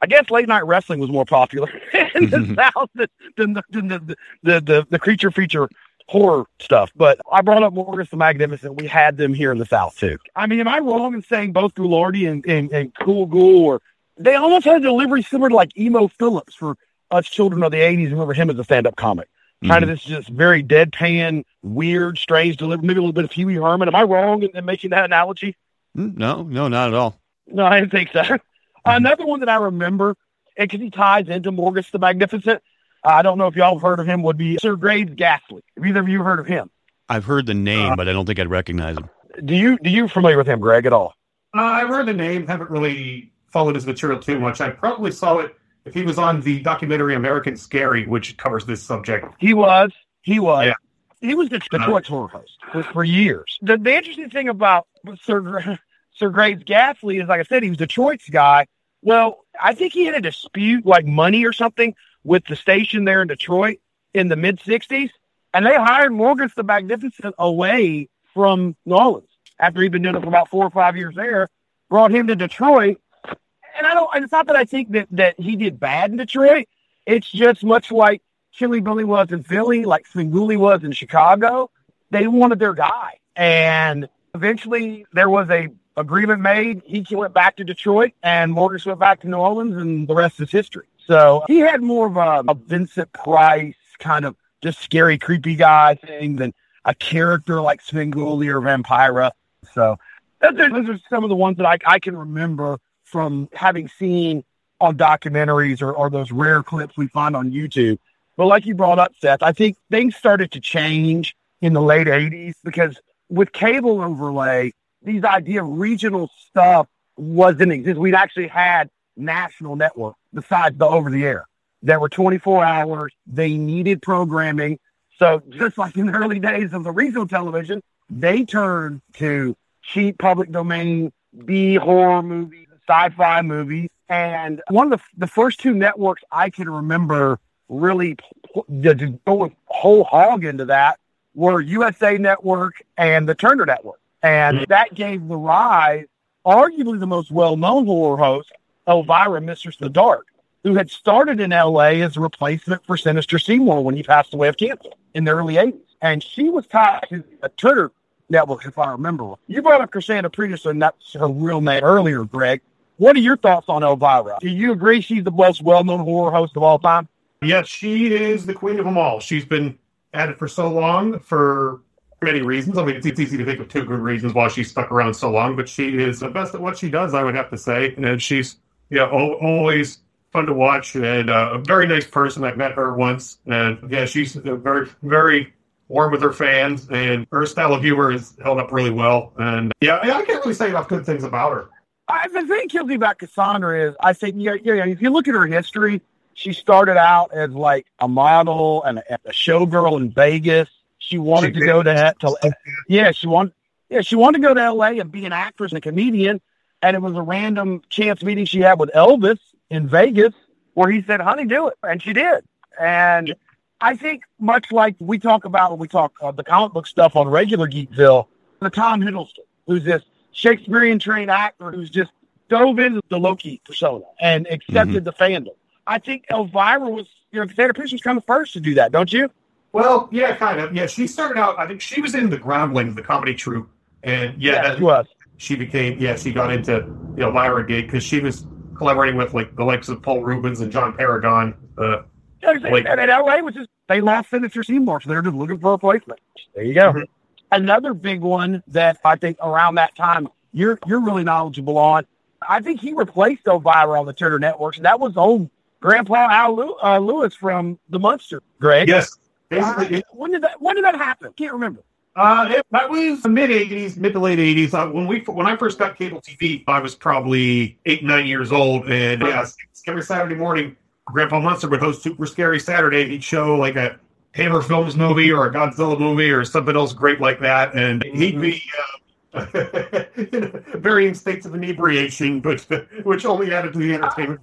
I 0.00 0.06
guess 0.08 0.28
late 0.28 0.48
night 0.48 0.66
wrestling 0.66 0.98
was 0.98 1.08
more 1.08 1.24
popular 1.24 1.70
in 2.16 2.30
the 2.30 2.56
South 2.56 2.90
than, 2.96 3.06
than, 3.36 3.52
the, 3.52 3.62
than 3.70 3.86
the, 3.86 4.16
the, 4.42 4.60
the 4.60 4.86
the 4.90 4.98
creature 4.98 5.30
feature 5.30 5.68
horror 6.12 6.44
stuff. 6.60 6.92
But 6.94 7.20
I 7.30 7.40
brought 7.40 7.62
up 7.62 7.72
Morgus 7.72 8.10
the 8.10 8.16
Magnificent. 8.16 8.76
We 8.76 8.86
had 8.86 9.16
them 9.16 9.32
here 9.32 9.50
in 9.50 9.58
the 9.58 9.66
South 9.66 9.96
too. 9.96 10.18
I 10.36 10.46
mean, 10.46 10.60
am 10.60 10.68
I 10.68 10.78
wrong 10.78 11.14
in 11.14 11.22
saying 11.22 11.52
both 11.52 11.74
Ghoulardi 11.74 12.30
and, 12.30 12.44
and, 12.46 12.70
and 12.72 12.94
Cool 12.94 13.26
Ghoul 13.26 13.64
or 13.64 13.80
they 14.18 14.34
almost 14.34 14.66
had 14.66 14.76
a 14.76 14.80
delivery 14.80 15.22
similar 15.22 15.48
to 15.48 15.54
like 15.54 15.76
Emo 15.76 16.08
Phillips 16.08 16.54
for 16.54 16.76
us 17.10 17.26
children 17.26 17.62
of 17.62 17.72
the 17.72 17.78
80s. 17.78 18.10
Remember 18.10 18.34
him 18.34 18.50
as 18.50 18.58
a 18.58 18.64
stand 18.64 18.86
up 18.86 18.94
comic. 18.96 19.28
Kind 19.64 19.84
of 19.84 19.88
this 19.88 20.02
just 20.02 20.28
very 20.28 20.62
deadpan, 20.64 21.44
weird, 21.62 22.18
strange 22.18 22.56
delivery, 22.56 22.84
maybe 22.84 22.98
a 22.98 23.02
little 23.02 23.12
bit 23.12 23.24
of 23.24 23.36
Wee 23.46 23.54
Herman. 23.54 23.86
Am 23.86 23.94
I 23.94 24.02
wrong 24.02 24.42
in, 24.42 24.50
in 24.56 24.64
making 24.64 24.90
that 24.90 25.04
analogy? 25.04 25.56
Mm, 25.96 26.16
No, 26.16 26.42
no, 26.42 26.66
not 26.66 26.88
at 26.88 26.94
all. 26.94 27.16
No, 27.46 27.64
I 27.64 27.78
didn't 27.78 27.92
think 27.92 28.10
so. 28.12 28.38
Another 28.84 29.24
one 29.24 29.40
that 29.40 29.48
I 29.48 29.56
remember, 29.56 30.16
and 30.56 30.68
because 30.68 30.80
he 30.82 30.90
ties 30.90 31.28
into 31.28 31.52
Morgus 31.52 31.90
the 31.92 32.00
Magnificent, 32.00 32.60
I 33.04 33.22
don't 33.22 33.38
know 33.38 33.46
if 33.46 33.56
y'all 33.56 33.74
have 33.74 33.82
heard 33.82 34.00
of 34.00 34.06
him, 34.06 34.22
would 34.22 34.36
be 34.36 34.58
Sir 34.58 34.76
Graves 34.76 35.12
Ghastly. 35.14 35.62
Have 35.76 35.86
either 35.86 36.00
of 36.00 36.08
you 36.08 36.22
heard 36.22 36.38
of 36.38 36.46
him? 36.46 36.70
I've 37.08 37.24
heard 37.24 37.46
the 37.46 37.54
name, 37.54 37.94
but 37.96 38.08
I 38.08 38.12
don't 38.12 38.26
think 38.26 38.38
I'd 38.38 38.48
recognize 38.48 38.96
him. 38.96 39.08
Do 39.44 39.54
you 39.54 39.78
do 39.78 39.90
you 39.90 40.08
familiar 40.08 40.36
with 40.36 40.46
him, 40.46 40.60
Greg, 40.60 40.86
at 40.86 40.92
all? 40.92 41.14
Uh, 41.54 41.60
I've 41.60 41.88
heard 41.88 42.06
the 42.06 42.14
name, 42.14 42.46
haven't 42.46 42.70
really 42.70 43.32
followed 43.50 43.74
his 43.74 43.86
material 43.86 44.18
too 44.18 44.38
much. 44.38 44.60
I 44.60 44.70
probably 44.70 45.10
saw 45.10 45.38
it 45.38 45.54
if 45.84 45.94
he 45.94 46.02
was 46.02 46.18
on 46.18 46.40
the 46.40 46.60
documentary 46.60 47.14
American 47.14 47.56
Scary, 47.56 48.06
which 48.06 48.36
covers 48.36 48.64
this 48.64 48.82
subject. 48.82 49.34
He 49.38 49.52
was. 49.52 49.90
He 50.22 50.38
was. 50.38 50.66
Yeah. 50.66 50.74
He 51.20 51.34
was 51.34 51.48
the 51.50 51.58
Detroit 51.58 52.06
horror 52.06 52.28
host 52.28 52.58
for, 52.72 52.82
for 52.82 53.04
years. 53.04 53.58
The, 53.62 53.76
the 53.76 53.94
interesting 53.94 54.30
thing 54.30 54.48
about 54.48 54.88
Sir 55.22 55.40
Gra- 55.40 55.78
Sir 56.14 56.30
Graves 56.30 56.64
Ghastly 56.64 57.18
is, 57.18 57.28
like 57.28 57.40
I 57.40 57.44
said, 57.44 57.62
he 57.62 57.68
was 57.68 57.78
Detroit's 57.78 58.28
guy. 58.28 58.66
Well, 59.02 59.44
I 59.60 59.74
think 59.74 59.92
he 59.92 60.04
had 60.04 60.14
a 60.14 60.20
dispute, 60.20 60.86
like 60.86 61.06
money 61.06 61.44
or 61.44 61.52
something, 61.52 61.94
with 62.24 62.44
the 62.48 62.56
station 62.56 63.04
there 63.04 63.22
in 63.22 63.28
Detroit 63.28 63.78
in 64.14 64.28
the 64.28 64.36
mid 64.36 64.58
'60s, 64.60 65.10
and 65.54 65.66
they 65.66 65.74
hired 65.74 66.12
Morgus 66.12 66.54
the 66.54 66.62
Magnificent 66.62 67.34
away 67.38 68.08
from 68.34 68.76
New 68.84 68.96
Orleans 68.96 69.28
after 69.58 69.80
he'd 69.80 69.92
been 69.92 70.02
doing 70.02 70.16
it 70.16 70.22
for 70.22 70.28
about 70.28 70.48
four 70.48 70.64
or 70.64 70.70
five 70.70 70.96
years 70.96 71.14
there. 71.14 71.48
Brought 71.88 72.10
him 72.10 72.26
to 72.28 72.36
Detroit, 72.36 73.00
and 73.24 73.86
I 73.86 73.94
don't. 73.94 74.10
And 74.14 74.24
it's 74.24 74.32
not 74.32 74.46
that 74.46 74.56
I 74.56 74.64
think 74.64 74.92
that 74.92 75.08
that 75.12 75.38
he 75.38 75.56
did 75.56 75.78
bad 75.78 76.10
in 76.10 76.16
Detroit. 76.16 76.66
It's 77.06 77.30
just 77.30 77.64
much 77.64 77.90
like 77.90 78.22
Chilly 78.52 78.80
Billy 78.80 79.04
was 79.04 79.30
in 79.32 79.42
Philly, 79.42 79.84
like 79.84 80.06
Svengoolie 80.08 80.56
was 80.56 80.84
in 80.84 80.92
Chicago. 80.92 81.70
They 82.10 82.26
wanted 82.26 82.58
their 82.58 82.74
guy, 82.74 83.18
and 83.36 84.08
eventually 84.34 85.06
there 85.12 85.28
was 85.28 85.48
a 85.50 85.68
agreement 85.96 86.40
made. 86.40 86.82
He 86.84 87.04
went 87.14 87.34
back 87.34 87.56
to 87.56 87.64
Detroit, 87.64 88.12
and 88.22 88.54
Morgus 88.54 88.86
went 88.86 88.98
back 88.98 89.20
to 89.20 89.28
New 89.28 89.36
Orleans, 89.36 89.76
and 89.76 90.08
the 90.08 90.14
rest 90.14 90.40
is 90.40 90.50
history. 90.50 90.86
So 91.12 91.44
he 91.46 91.58
had 91.58 91.82
more 91.82 92.06
of 92.06 92.16
a, 92.16 92.42
a 92.50 92.54
Vincent 92.54 93.12
Price 93.12 93.74
kind 93.98 94.24
of 94.24 94.34
just 94.62 94.80
scary, 94.80 95.18
creepy 95.18 95.56
guy 95.56 95.94
thing 95.96 96.36
than 96.36 96.54
a 96.86 96.94
character 96.94 97.60
like 97.60 97.84
Svengoolie 97.84 98.48
or 98.48 98.62
Vampira. 98.62 99.32
So 99.74 99.98
those 100.40 100.58
are, 100.58 100.70
those 100.70 100.88
are 100.88 100.98
some 101.10 101.22
of 101.22 101.28
the 101.28 101.36
ones 101.36 101.58
that 101.58 101.66
I, 101.66 101.76
I 101.84 101.98
can 101.98 102.16
remember 102.16 102.78
from 103.04 103.50
having 103.52 103.88
seen 103.88 104.42
on 104.80 104.96
documentaries 104.96 105.82
or, 105.82 105.92
or 105.92 106.08
those 106.08 106.32
rare 106.32 106.62
clips 106.62 106.96
we 106.96 107.08
find 107.08 107.36
on 107.36 107.50
YouTube. 107.50 107.98
But 108.38 108.46
like 108.46 108.64
you 108.64 108.74
brought 108.74 108.98
up, 108.98 109.12
Seth, 109.20 109.42
I 109.42 109.52
think 109.52 109.76
things 109.90 110.16
started 110.16 110.50
to 110.52 110.60
change 110.60 111.36
in 111.60 111.74
the 111.74 111.82
late 111.82 112.06
80s 112.06 112.54
because 112.64 112.98
with 113.28 113.52
cable 113.52 114.00
overlay, 114.00 114.72
these 115.02 115.24
idea 115.24 115.62
of 115.62 115.68
regional 115.68 116.30
stuff 116.48 116.86
wasn't 117.18 117.70
exist. 117.70 118.00
We'd 118.00 118.14
actually 118.14 118.48
had 118.48 118.88
national 119.14 119.76
network 119.76 120.14
besides 120.32 120.78
the 120.78 120.86
over 120.86 121.10
the 121.10 121.24
air. 121.24 121.46
There 121.82 121.98
were 121.98 122.08
24 122.08 122.64
hours. 122.64 123.12
They 123.26 123.56
needed 123.56 124.02
programming. 124.02 124.78
So 125.18 125.42
just 125.50 125.78
like 125.78 125.96
in 125.96 126.06
the 126.06 126.12
early 126.12 126.38
days 126.38 126.72
of 126.72 126.84
the 126.84 126.92
regional 126.92 127.26
television, 127.26 127.82
they 128.08 128.44
turned 128.44 129.02
to 129.14 129.56
cheap 129.82 130.18
public 130.18 130.50
domain 130.50 131.12
B 131.44 131.74
horror 131.74 132.22
movies, 132.22 132.66
sci-fi 132.88 133.42
movies. 133.42 133.88
And 134.08 134.62
one 134.68 134.92
of 134.92 135.00
the, 135.00 135.04
the 135.18 135.26
first 135.26 135.60
two 135.60 135.74
networks 135.74 136.22
I 136.30 136.50
can 136.50 136.68
remember 136.68 137.38
really 137.68 138.16
p- 138.16 138.62
to 138.82 138.94
to 138.94 139.06
go 139.26 139.34
with 139.34 139.52
whole 139.66 140.04
hog 140.04 140.44
into 140.44 140.66
that 140.66 140.98
were 141.34 141.60
USA 141.60 142.18
Network 142.18 142.82
and 142.96 143.28
the 143.28 143.34
Turner 143.34 143.64
Network. 143.64 144.00
And 144.22 144.58
mm-hmm. 144.58 144.64
that 144.68 144.94
gave 144.94 145.26
the 145.26 145.36
rise, 145.36 146.06
arguably 146.46 147.00
the 147.00 147.06
most 147.06 147.30
well-known 147.30 147.86
horror 147.86 148.18
host, 148.18 148.52
Elvira 148.88 149.40
Mistress 149.40 149.76
of 149.76 149.80
the 149.80 149.90
Dark, 149.90 150.26
who 150.64 150.74
had 150.74 150.90
started 150.90 151.40
in 151.40 151.50
LA 151.50 152.00
as 152.02 152.16
a 152.16 152.20
replacement 152.20 152.84
for 152.86 152.96
Sinister 152.96 153.38
Seymour 153.38 153.82
when 153.82 153.96
he 153.96 154.02
passed 154.02 154.34
away 154.34 154.48
of 154.48 154.56
cancer 154.56 154.90
in 155.14 155.24
the 155.24 155.32
early 155.32 155.54
80s. 155.54 155.78
And 156.00 156.22
she 156.22 156.50
was 156.50 156.66
tied 156.66 157.06
to 157.10 157.22
a 157.42 157.48
Twitter 157.50 157.92
network, 158.28 158.66
if 158.66 158.78
I 158.78 158.90
remember. 158.90 159.34
You 159.46 159.62
brought 159.62 159.80
up 159.80 159.92
Cassandra 159.92 160.30
Peterson, 160.30 160.78
that's 160.80 161.12
her 161.12 161.28
real 161.28 161.60
name 161.60 161.84
earlier, 161.84 162.24
Greg. 162.24 162.60
What 162.96 163.16
are 163.16 163.20
your 163.20 163.36
thoughts 163.36 163.68
on 163.68 163.82
Elvira? 163.82 164.38
Do 164.40 164.48
you 164.48 164.72
agree 164.72 165.00
she's 165.00 165.24
the 165.24 165.30
most 165.30 165.62
well-known 165.62 166.00
horror 166.00 166.30
host 166.30 166.56
of 166.56 166.62
all 166.62 166.78
time? 166.78 167.08
Yes, 167.42 167.66
she 167.66 168.14
is 168.14 168.46
the 168.46 168.54
queen 168.54 168.78
of 168.78 168.84
them 168.84 168.98
all. 168.98 169.20
She's 169.20 169.44
been 169.44 169.78
at 170.14 170.28
it 170.28 170.38
for 170.38 170.46
so 170.46 170.68
long 170.68 171.18
for 171.18 171.80
many 172.22 172.42
reasons. 172.42 172.78
I 172.78 172.84
mean, 172.84 172.96
it's, 172.96 173.06
it's 173.06 173.18
easy 173.18 173.36
to 173.36 173.44
think 173.44 173.60
of 173.60 173.68
two 173.68 173.84
good 173.84 173.98
reasons 173.98 174.34
why 174.34 174.48
she's 174.48 174.70
stuck 174.70 174.92
around 174.92 175.14
so 175.14 175.30
long, 175.30 175.56
but 175.56 175.68
she 175.68 175.98
is 175.98 176.20
the 176.20 176.28
best 176.28 176.54
at 176.54 176.60
what 176.60 176.78
she 176.78 176.88
does, 176.88 177.14
I 177.14 177.22
would 177.22 177.34
have 177.34 177.50
to 177.50 177.58
say. 177.58 177.94
And 177.96 178.22
she's, 178.22 178.56
yeah, 178.92 179.04
al- 179.04 179.38
always 179.40 179.98
fun 180.32 180.46
to 180.46 180.52
watch 180.52 180.94
and 180.94 181.30
uh, 181.30 181.50
a 181.54 181.58
very 181.58 181.86
nice 181.86 182.06
person. 182.06 182.44
I've 182.44 182.56
met 182.56 182.72
her 182.72 182.94
once. 182.94 183.38
And 183.46 183.78
yeah, 183.90 184.04
she's 184.04 184.34
very, 184.34 184.88
very 185.02 185.52
warm 185.88 186.12
with 186.12 186.22
her 186.22 186.32
fans 186.32 186.88
and 186.90 187.26
her 187.32 187.46
style 187.46 187.74
of 187.74 187.82
humor 187.82 188.12
is 188.12 188.34
held 188.42 188.58
up 188.58 188.70
really 188.70 188.90
well. 188.90 189.32
And 189.38 189.72
yeah, 189.80 189.96
I 189.96 190.10
I 190.10 190.24
can't 190.24 190.44
really 190.44 190.54
say 190.54 190.68
enough 190.68 190.88
good 190.88 191.04
things 191.04 191.24
about 191.24 191.52
her. 191.52 191.68
I, 192.08 192.28
the 192.28 192.46
thing 192.46 192.68
kills 192.68 192.86
me 192.86 192.94
about 192.94 193.18
Cassandra 193.18 193.88
is 193.90 193.96
I 194.00 194.12
think, 194.12 194.36
yeah, 194.38 194.54
yeah, 194.62 194.86
if 194.86 195.00
you 195.00 195.10
look 195.10 195.28
at 195.28 195.34
her 195.34 195.46
history, 195.46 196.02
she 196.34 196.52
started 196.52 196.98
out 196.98 197.32
as 197.32 197.50
like 197.50 197.86
a 197.98 198.08
model 198.08 198.82
and 198.84 198.98
a, 198.98 199.14
a 199.24 199.30
showgirl 199.30 199.98
in 199.98 200.10
Vegas. 200.10 200.68
She 200.98 201.18
wanted 201.18 201.54
She 201.54 201.60
to 201.60 201.66
go 201.66 201.82
to, 201.82 202.14
to 202.20 202.52
yeah, 202.88 203.12
she 203.12 203.26
wanted 203.26 203.54
yeah, 203.90 204.00
she 204.00 204.16
wanted 204.16 204.40
to 204.40 204.48
go 204.48 204.54
to 204.54 204.72
LA 204.72 204.92
and 204.92 205.10
be 205.12 205.26
an 205.26 205.32
actress 205.32 205.72
and 205.72 205.78
a 205.78 205.80
comedian. 205.80 206.40
And 206.82 206.96
it 206.96 207.00
was 207.00 207.14
a 207.14 207.22
random 207.22 207.82
chance 207.88 208.22
meeting 208.22 208.44
she 208.44 208.60
had 208.60 208.78
with 208.78 208.90
Elvis 208.94 209.38
in 209.70 209.88
Vegas 209.88 210.34
where 210.74 210.90
he 210.90 211.02
said, 211.02 211.20
honey, 211.20 211.44
do 211.44 211.68
it. 211.68 211.74
And 211.82 212.02
she 212.02 212.12
did. 212.12 212.44
And 212.80 213.34
I 213.80 213.94
think 213.96 214.22
much 214.40 214.72
like 214.72 214.96
we 214.98 215.18
talk 215.18 215.44
about 215.44 215.70
when 215.70 215.78
we 215.80 215.88
talk 215.88 216.12
uh, 216.20 216.32
the 216.32 216.42
comic 216.44 216.72
book 216.72 216.86
stuff 216.86 217.14
on 217.16 217.28
regular 217.28 217.68
Geekville, 217.68 218.26
the 218.60 218.70
Tom 218.70 219.00
Hiddleston, 219.00 219.40
who's 219.66 219.84
this 219.84 220.02
Shakespearean 220.32 220.98
trained 220.98 221.30
actor 221.30 221.70
who's 221.70 221.90
just 221.90 222.10
dove 222.48 222.78
into 222.78 223.00
the 223.10 223.18
Loki 223.18 223.60
persona 223.64 224.04
and 224.20 224.46
accepted 224.48 225.04
the 225.04 225.12
fandom. 225.12 225.54
I 225.86 225.98
think 225.98 226.24
Elvira 226.30 226.80
was, 226.88 227.06
you 227.32 227.40
know, 227.40 227.46
Cassandra 227.46 227.74
Peterson 227.74 227.96
was 227.96 228.02
kind 228.02 228.18
of 228.18 228.24
first 228.24 228.52
to 228.54 228.60
do 228.60 228.74
that, 228.74 228.92
don't 228.92 229.12
you? 229.12 229.30
Well, 229.72 230.08
yeah, 230.12 230.34
kind 230.36 230.60
of. 230.60 230.74
Yeah, 230.74 230.86
she 230.86 231.06
started 231.06 231.38
out, 231.38 231.58
I 231.58 231.66
think 231.66 231.80
she 231.80 232.00
was 232.00 232.14
in 232.14 232.28
the 232.30 232.36
Groundlings, 232.38 232.94
the 232.94 233.02
comedy 233.02 233.34
troupe. 233.34 233.68
And 234.02 234.40
yeah, 234.40 234.62
that- 234.62 234.78
she 234.78 234.82
was. 234.84 235.06
She 235.42 235.56
became 235.56 235.98
yeah 235.98 236.14
she 236.14 236.32
got 236.32 236.52
into 236.52 236.86
the 237.16 237.22
Elvira 237.24 237.66
gig 237.66 237.86
because 237.86 238.04
she 238.04 238.20
was 238.20 238.46
collaborating 238.76 239.16
with 239.16 239.34
like 239.34 239.56
the 239.56 239.64
likes 239.64 239.88
of 239.88 240.00
Paul 240.00 240.22
Reubens 240.22 240.60
and 240.60 240.70
John 240.70 240.96
Paragon. 240.96 241.54
Uh, 241.76 242.02
Yeah, 242.40 242.52
Like- 242.70 242.86
and, 242.86 243.00
and 243.00 243.10
LA 243.10 243.38
was 243.40 243.54
just 243.54 243.68
they 243.88 244.00
lost 244.00 244.30
Sinister 244.30 244.62
Seymour, 244.62 245.00
so 245.00 245.08
they're 245.10 245.20
just 245.20 245.34
looking 245.34 245.58
for 245.58 245.70
a 245.70 245.72
replacement. 245.72 246.20
There 246.54 246.62
you 246.62 246.74
go. 246.74 246.92
Mhm. 246.92 247.06
Another 247.50 247.92
big 247.92 248.20
one 248.20 248.62
that 248.68 248.98
I 249.04 249.16
think 249.16 249.36
around 249.42 249.74
that 249.74 249.96
time 249.96 250.28
you're 250.52 250.78
you're 250.86 251.00
really 251.00 251.24
knowledgeable 251.24 251.76
on. 251.76 252.06
I 252.48 252.60
think 252.60 252.80
he 252.80 252.92
replaced 252.92 253.44
Elvira 253.48 253.98
on 253.98 254.06
the 254.06 254.12
Turner 254.12 254.38
networks, 254.38 254.76
and 254.76 254.86
that 254.86 255.00
was 255.00 255.16
old 255.16 255.50
Grandpa 255.80 256.28
Al 256.30 256.54
Lew- 256.54 256.76
uh, 256.80 256.98
Lewis 257.00 257.34
from 257.34 257.80
the 257.90 257.98
Munster. 257.98 258.42
Greg, 258.60 258.86
yes, 258.86 259.16
Uh, 259.16 259.18
basically. 259.48 259.98
it- 259.98 260.04
when 260.12 260.30
did 260.30 260.42
that 260.42 260.62
when 260.62 260.76
did 260.76 260.84
that 260.84 260.94
happen? 260.96 261.32
Can't 261.36 261.52
remember. 261.52 261.80
Uh, 262.14 262.46
it, 262.50 262.66
that 262.70 262.90
was 262.90 263.24
mid 263.26 263.50
'80s, 263.50 263.96
mid 263.96 264.12
to 264.12 264.18
late 264.18 264.38
'80s. 264.38 264.74
Uh, 264.74 264.90
when 264.90 265.06
we 265.06 265.20
when 265.20 265.46
I 265.46 265.56
first 265.56 265.78
got 265.78 265.96
cable 265.96 266.20
TV, 266.20 266.62
I 266.66 266.78
was 266.78 266.94
probably 266.94 267.78
eight 267.86 268.04
nine 268.04 268.26
years 268.26 268.52
old, 268.52 268.90
and 268.90 269.22
yeah, 269.22 269.46
every 269.86 270.02
Saturday 270.02 270.34
morning, 270.34 270.76
Grandpa 271.06 271.40
Munster 271.40 271.68
would 271.70 271.80
host 271.80 272.02
Super 272.02 272.26
Scary 272.26 272.60
Saturday. 272.60 273.08
He'd 273.08 273.24
show 273.24 273.56
like 273.56 273.76
a 273.76 273.98
Hammer 274.32 274.60
Films 274.60 274.94
movie 274.94 275.32
or 275.32 275.46
a 275.46 275.52
Godzilla 275.52 275.98
movie 275.98 276.30
or 276.30 276.44
something 276.44 276.76
else 276.76 276.92
great 276.92 277.20
like 277.20 277.40
that, 277.40 277.74
and 277.74 278.02
he'd 278.04 278.40
be. 278.40 278.62
Uh, 278.74 278.88
in 279.34 280.62
varying 280.74 281.14
states 281.14 281.46
of 281.46 281.54
inebriation, 281.54 282.38
but 282.40 282.60
which 283.04 283.24
only 283.24 283.54
added 283.54 283.72
to 283.72 283.78
the 283.78 283.94
entertainment. 283.94 284.40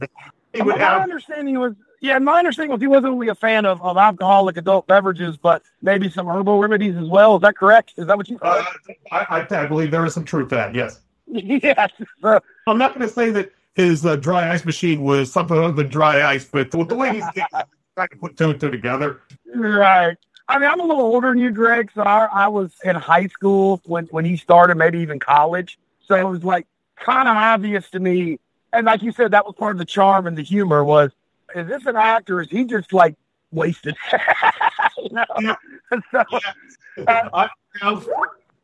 He 0.51 0.63
would 0.63 0.77
My 0.77 0.81
have 0.81 1.03
understanding 1.03 1.59
was 1.59 1.75
Yeah, 2.01 2.17
my 2.19 2.39
understanding 2.39 2.71
was 2.71 2.79
he 2.79 2.87
wasn't 2.87 3.13
only 3.13 3.27
a 3.27 3.35
fan 3.35 3.65
of, 3.65 3.81
of 3.81 3.97
alcoholic 3.97 4.55
adult 4.57 4.87
beverages, 4.87 5.35
but 5.35 5.63
maybe 5.81 6.09
some 6.09 6.27
herbal 6.27 6.59
remedies 6.59 6.95
as 6.95 7.07
well. 7.07 7.35
Is 7.35 7.41
that 7.41 7.57
correct? 7.57 7.93
Is 7.97 8.07
that 8.07 8.17
what 8.17 8.29
you 8.29 8.37
said? 8.41 8.47
Uh, 8.47 8.65
I, 9.11 9.45
I, 9.49 9.63
I 9.63 9.65
believe 9.65 9.91
there 9.91 10.05
is 10.05 10.13
some 10.13 10.23
truth 10.23 10.49
to 10.49 10.55
that. 10.55 10.73
Yes. 10.73 11.01
yes. 11.27 11.91
Uh, 12.23 12.39
I'm 12.67 12.77
not 12.77 12.95
going 12.95 13.07
to 13.07 13.13
say 13.13 13.31
that 13.31 13.51
his 13.75 14.05
uh, 14.05 14.15
dry 14.15 14.51
ice 14.51 14.63
machine 14.65 15.03
was 15.03 15.31
something 15.31 15.57
other 15.57 15.73
than 15.73 15.89
dry 15.89 16.25
ice, 16.25 16.45
but 16.45 16.71
the, 16.71 16.85
the 16.85 16.95
way 16.95 17.13
he's 17.15 17.25
trying 17.33 18.09
to 18.09 18.15
put 18.17 18.37
two 18.37 18.49
and 18.51 18.59
two 18.59 18.71
together. 18.71 19.21
right. 19.53 20.17
I 20.47 20.57
mean, 20.57 20.69
I'm 20.69 20.79
a 20.79 20.83
little 20.83 21.03
older 21.03 21.29
than 21.29 21.37
you, 21.37 21.51
Greg. 21.51 21.91
So 21.93 22.01
I, 22.01 22.25
I 22.25 22.47
was 22.47 22.71
in 22.83 22.95
high 22.95 23.27
school 23.27 23.81
when, 23.85 24.05
when 24.05 24.25
he 24.25 24.35
started, 24.35 24.77
maybe 24.77 24.99
even 24.99 25.19
college. 25.19 25.77
So 26.07 26.15
it 26.15 26.23
was 26.23 26.43
like 26.43 26.65
kind 26.95 27.27
of 27.27 27.37
obvious 27.37 27.89
to 27.91 27.99
me. 27.99 28.39
And 28.73 28.85
like 28.85 29.03
you 29.03 29.11
said, 29.11 29.31
that 29.31 29.45
was 29.45 29.55
part 29.57 29.73
of 29.73 29.77
the 29.77 29.85
charm 29.85 30.25
and 30.27 30.37
the 30.37 30.41
humor 30.43 30.83
was, 30.83 31.11
is 31.55 31.67
this 31.67 31.85
an 31.85 31.95
actor? 31.95 32.41
Is 32.41 32.49
he 32.49 32.65
just 32.65 32.93
like 32.93 33.15
wasted? 33.51 33.95
you 34.97 35.09
know? 35.11 35.25
Yeah. 35.39 35.55
So, 36.11 36.23
Uh, 37.07 37.29
I, 37.33 37.49
have, 37.81 38.07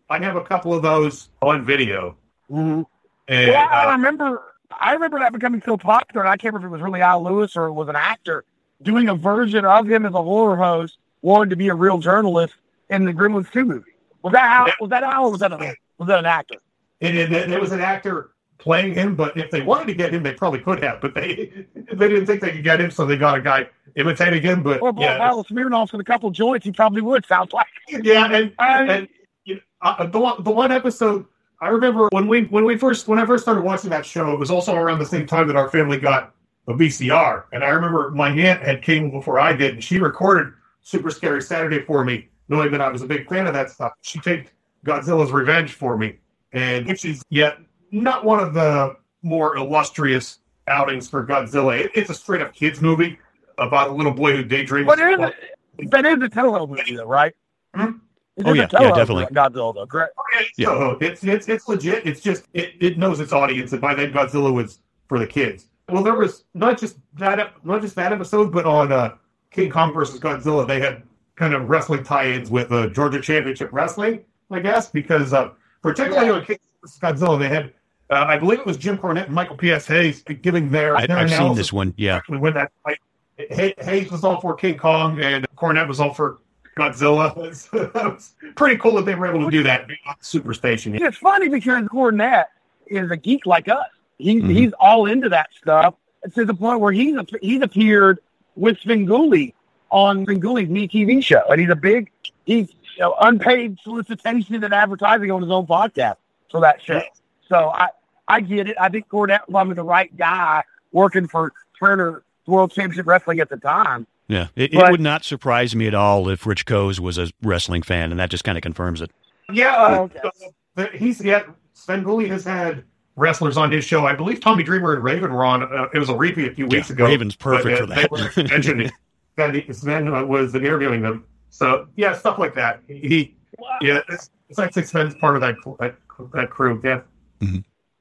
I 0.09 0.19
have 0.19 0.35
a 0.35 0.43
couple 0.43 0.73
of 0.73 0.81
those 0.81 1.29
on 1.41 1.63
video. 1.65 2.17
mhm. 2.51 2.85
And, 3.27 3.51
Well, 3.51 3.67
I 3.71 3.85
uh, 3.85 3.91
remember, 3.93 4.43
I 4.79 4.93
remember 4.93 5.19
that 5.19 5.33
becoming 5.33 5.61
so 5.65 5.77
popular, 5.77 6.23
and 6.23 6.29
I 6.29 6.37
can't 6.37 6.53
remember 6.53 6.67
if 6.67 6.79
it 6.79 6.83
was 6.83 6.91
really 6.91 7.01
Al 7.01 7.23
Lewis 7.23 7.55
or 7.55 7.65
it 7.65 7.73
was 7.73 7.87
an 7.87 7.95
actor 7.95 8.43
doing 8.83 9.09
a 9.09 9.15
version 9.15 9.65
of 9.65 9.89
him 9.89 10.05
as 10.05 10.13
a 10.13 10.21
horror 10.21 10.55
host, 10.57 10.97
wanting 11.21 11.49
to 11.49 11.55
be 11.55 11.69
a 11.69 11.73
real 11.73 11.97
journalist 11.97 12.53
in 12.89 13.05
the 13.05 13.13
Gremlins 13.13 13.51
two 13.51 13.65
movie. 13.65 13.91
Was 14.21 14.33
that 14.33 14.43
Al? 14.43 14.67
Was 14.81 14.89
that 14.91 15.03
Al? 15.03 15.25
Or 15.25 15.31
was 15.31 15.39
that 15.39 15.53
a, 15.53 15.75
was 15.97 16.07
that 16.07 16.19
an 16.19 16.25
actor? 16.25 16.57
and, 17.01 17.17
there 17.33 17.59
was 17.59 17.71
an 17.71 17.81
actor 17.81 18.31
playing 18.57 18.93
him, 18.93 19.15
but 19.15 19.37
if 19.37 19.51
they 19.51 19.61
wanted 19.61 19.87
to 19.87 19.93
get 19.93 20.13
him, 20.13 20.23
they 20.23 20.33
probably 20.33 20.59
could 20.59 20.83
have, 20.83 21.01
but 21.01 21.13
they 21.13 21.65
they 21.75 22.07
didn't 22.07 22.25
think 22.25 22.41
they 22.41 22.51
could 22.51 22.63
get 22.63 22.79
him, 22.79 22.91
so 22.91 23.05
they 23.05 23.17
got 23.17 23.37
a 23.37 23.41
guy 23.41 23.69
imitating 23.95 24.41
him. 24.41 24.63
But 24.63 24.81
Or 24.81 24.93
yeah. 24.97 25.17
Al 25.19 25.43
Smirnoff 25.43 25.91
with 25.91 26.01
a 26.01 26.05
couple 26.05 26.31
joints, 26.31 26.65
he 26.65 26.71
probably 26.71 27.01
would. 27.01 27.25
Sounds 27.25 27.53
like. 27.53 27.67
yeah, 27.89 28.25
and 28.31 28.53
I, 28.59 28.83
and 28.83 29.07
you 29.43 29.55
know, 29.55 29.61
uh, 29.81 30.05
the 30.05 30.19
one 30.19 30.43
the 30.43 30.51
one 30.51 30.71
episode 30.71 31.25
I 31.61 31.69
remember 31.69 32.09
when 32.11 32.27
we 32.27 32.43
when 32.45 32.65
we 32.65 32.77
first 32.77 33.07
when 33.07 33.19
I 33.19 33.25
first 33.25 33.43
started 33.43 33.63
watching 33.63 33.89
that 33.89 34.05
show, 34.05 34.31
it 34.33 34.39
was 34.39 34.51
also 34.51 34.75
around 34.75 34.99
the 34.99 35.05
same 35.05 35.25
time 35.25 35.47
that 35.47 35.55
our 35.55 35.69
family 35.69 35.97
got 35.97 36.33
a 36.67 36.73
VCR, 36.73 37.45
and 37.53 37.63
I 37.63 37.69
remember 37.69 38.11
my 38.11 38.29
aunt 38.29 38.61
had 38.61 38.81
came 38.81 39.11
before 39.11 39.39
I 39.39 39.53
did, 39.53 39.75
and 39.75 39.83
she 39.83 39.99
recorded 39.99 40.53
Super 40.81 41.09
Scary 41.09 41.41
Saturday 41.41 41.81
for 41.81 42.03
me, 42.03 42.29
knowing 42.49 42.71
that 42.71 42.81
I 42.81 42.89
was 42.89 43.01
a 43.01 43.07
big 43.07 43.29
fan 43.29 43.47
of 43.47 43.53
that 43.53 43.69
stuff. 43.69 43.93
She 44.01 44.19
taped 44.19 44.51
Godzilla's 44.85 45.31
Revenge 45.31 45.73
for 45.73 45.97
me, 45.97 46.17
and 46.51 46.85
which 46.87 47.05
is 47.05 47.23
yet 47.29 47.57
not 48.01 48.25
one 48.25 48.39
of 48.39 48.53
the 48.53 48.97
more 49.23 49.57
illustrious 49.57 50.39
outings 50.67 51.09
for 51.09 51.25
Godzilla. 51.25 51.79
It, 51.79 51.91
it's 51.95 52.09
a 52.09 52.13
straight 52.13 52.41
up 52.41 52.53
kids 52.53 52.81
movie 52.81 53.17
about 53.57 53.89
a 53.89 53.93
little 53.93 54.13
boy 54.13 54.35
who 54.35 54.43
daydreams. 54.43 54.85
but 54.85 54.99
it 54.99 55.19
is, 55.19 55.89
that 55.89 56.05
is 56.05 56.15
a 56.15 56.29
Toho 56.29 56.67
movie, 56.69 56.95
though, 56.95 57.05
right? 57.05 57.33
Hmm? 57.73 57.91
It 58.37 58.45
Oh, 58.45 58.51
yeah, 58.53 58.67
yeah, 58.73 58.91
definitely. 58.91 59.25
Godzilla, 59.27 59.73
though, 59.73 59.87
correct? 59.87 60.13
Yeah. 60.57 60.67
So 60.67 60.97
it's 60.99 61.23
it's 61.23 61.47
it's 61.47 61.69
legit. 61.69 62.05
It's 62.05 62.19
just 62.19 62.43
it, 62.53 62.73
it 62.81 62.97
knows 62.97 63.21
its 63.21 63.31
audience, 63.31 63.71
and 63.71 63.81
by 63.81 63.95
then 63.95 64.11
Godzilla 64.11 64.53
was 64.53 64.79
for 65.07 65.19
the 65.19 65.27
kids. 65.27 65.67
Well, 65.87 66.03
there 66.03 66.15
was 66.15 66.43
not 66.53 66.77
just 66.77 66.97
that 67.13 67.53
not 67.63 67.81
just 67.81 67.95
that 67.95 68.11
episode, 68.11 68.51
but 68.51 68.65
on 68.65 68.91
uh, 68.91 69.15
King 69.51 69.71
Kong 69.71 69.93
versus 69.93 70.19
Godzilla, 70.19 70.67
they 70.67 70.81
had 70.81 71.03
kind 71.35 71.53
of 71.53 71.69
wrestling 71.69 72.03
tie-ins 72.03 72.49
with 72.49 72.71
uh, 72.73 72.87
Georgia 72.87 73.21
Championship 73.21 73.69
Wrestling, 73.71 74.25
I 74.51 74.59
guess, 74.59 74.89
because 74.89 75.33
uh, 75.33 75.51
particularly 75.81 76.29
on 76.29 76.43
King 76.43 76.57
Kong 76.57 76.81
versus 76.81 76.99
Godzilla, 76.99 77.39
they 77.39 77.47
had 77.49 77.71
uh, 78.09 78.25
I 78.27 78.37
believe 78.37 78.59
it 78.59 78.65
was 78.65 78.77
Jim 78.77 78.97
Cornette 78.97 79.25
and 79.25 79.33
Michael 79.33 79.57
P.S. 79.57 79.87
Hayes 79.87 80.21
giving 80.41 80.69
their. 80.69 80.95
I, 80.95 81.07
their 81.07 81.17
I've 81.17 81.31
seen 81.31 81.55
this 81.55 81.73
one. 81.73 81.93
Yeah. 81.97 82.17
actually 82.17 82.37
win 82.39 82.53
that 82.53 82.71
fight. 82.83 82.99
Hayes 83.37 84.11
was 84.11 84.23
all 84.23 84.39
for 84.39 84.53
King 84.55 84.77
Kong, 84.77 85.19
and 85.21 85.45
Cornette 85.57 85.87
was 85.87 85.99
all 85.99 86.13
for 86.13 86.37
Godzilla. 86.77 87.33
that 87.93 88.03
was 88.05 88.33
pretty 88.55 88.77
cool 88.77 88.93
that 88.95 89.05
they 89.05 89.15
were 89.15 89.27
able 89.27 89.43
to 89.45 89.51
do 89.51 89.63
that 89.63 89.81
on 90.07 90.15
Superstation. 90.21 90.99
It's 90.99 91.17
funny 91.17 91.49
because 91.49 91.83
Cornette 91.85 92.45
is 92.87 93.11
a 93.11 93.17
geek 93.17 93.45
like 93.45 93.67
us. 93.67 93.87
He, 94.17 94.39
Mhm. 94.39 94.51
He's 94.51 94.71
all 94.79 95.07
into 95.07 95.27
that 95.29 95.49
stuff 95.59 95.95
to 96.35 96.45
the 96.45 96.53
point 96.53 96.79
where 96.79 96.93
he's 96.93 97.17
he's 97.41 97.61
appeared 97.61 98.19
with 98.55 98.77
Svengoolie 98.79 99.53
on 99.89 100.25
Svengoolie's 100.25 100.69
Me 100.69 100.87
TV 100.87 101.21
show, 101.23 101.43
and 101.49 101.59
he's 101.59 101.69
a 101.69 101.75
big 101.75 102.09
he's 102.45 102.69
you 102.95 103.01
know, 103.01 103.15
unpaid 103.19 103.77
solicitation 103.83 104.63
and 104.63 104.73
advertising 104.73 105.29
on 105.31 105.41
his 105.41 105.51
own 105.51 105.67
podcast 105.67 106.15
for 106.49 106.61
that 106.61 106.81
show. 106.81 107.01
So 107.49 107.71
I 107.73 107.89
I 108.27 108.41
get 108.41 108.67
it. 108.69 108.77
I 108.79 108.89
think 108.89 109.07
Cornette 109.09 109.41
was 109.47 109.51
probably 109.51 109.75
the 109.75 109.83
right 109.83 110.15
guy 110.17 110.63
working 110.91 111.27
for 111.27 111.53
Turner 111.79 112.23
World 112.47 112.71
Championship 112.71 113.05
Wrestling 113.07 113.39
at 113.39 113.49
the 113.49 113.57
time. 113.57 114.07
Yeah. 114.27 114.47
It, 114.55 114.73
it 114.73 114.91
would 114.91 115.01
not 115.01 115.23
surprise 115.23 115.75
me 115.75 115.85
at 115.87 115.93
all 115.93 116.27
if 116.29 116.47
Rich 116.47 116.65
Koz 116.65 116.99
was 116.99 117.17
a 117.19 117.29
wrestling 117.43 117.83
fan, 117.83 118.09
and 118.11 118.19
that 118.19 118.29
just 118.31 118.43
kind 118.43 118.57
of 118.57 118.63
confirms 118.63 119.01
it. 119.01 119.11
Yeah, 119.51 119.75
uh, 119.75 119.89
Oh, 119.89 120.03
okay. 120.25 120.29
uh, 120.77 120.87
he's 120.97 121.23
yeah. 121.23 121.43
Svengoolie 121.75 122.27
has 122.29 122.43
had 122.43 122.83
wrestlers 123.15 123.57
on 123.57 123.71
his 123.71 123.85
show. 123.85 124.05
I 124.07 124.15
believe 124.15 124.39
Tommy 124.39 124.63
Dreamer 124.63 124.93
and 124.95 125.03
Raven 125.03 125.31
were 125.31 125.45
on. 125.45 125.61
Uh, 125.63 125.87
it 125.93 125.99
was 125.99 126.09
a 126.09 126.15
repeat 126.15 126.51
a 126.51 126.55
few 126.55 126.65
weeks 126.65 126.89
Yeah, 126.89 126.95
ago. 126.95 127.05
Raven's 127.05 127.35
perfect 127.35 127.65
but, 127.65 127.73
uh, 127.73 127.77
for 128.07 128.17
that. 128.17 128.31
They 128.35 128.41
were 128.43 128.47
mentioning 128.49 128.91
that 129.35 129.75
Sven 129.75 130.07
uh, 130.07 130.25
was 130.25 130.55
interviewing 130.55 131.01
them. 131.01 131.25
So 131.51 131.87
yeah, 131.95 132.13
stuff 132.13 132.39
like 132.39 132.55
that. 132.55 132.81
He 132.87 133.35
yeah, 133.81 134.01
it's, 134.09 134.31
it's 134.49 134.57
like 134.57 134.73
Sven's 134.73 135.13
part 135.15 135.35
of 135.35 135.41
that 135.41 135.55
that, 135.79 135.95
that 136.33 136.49
crew. 136.49 136.81
Yeah. 136.83 137.01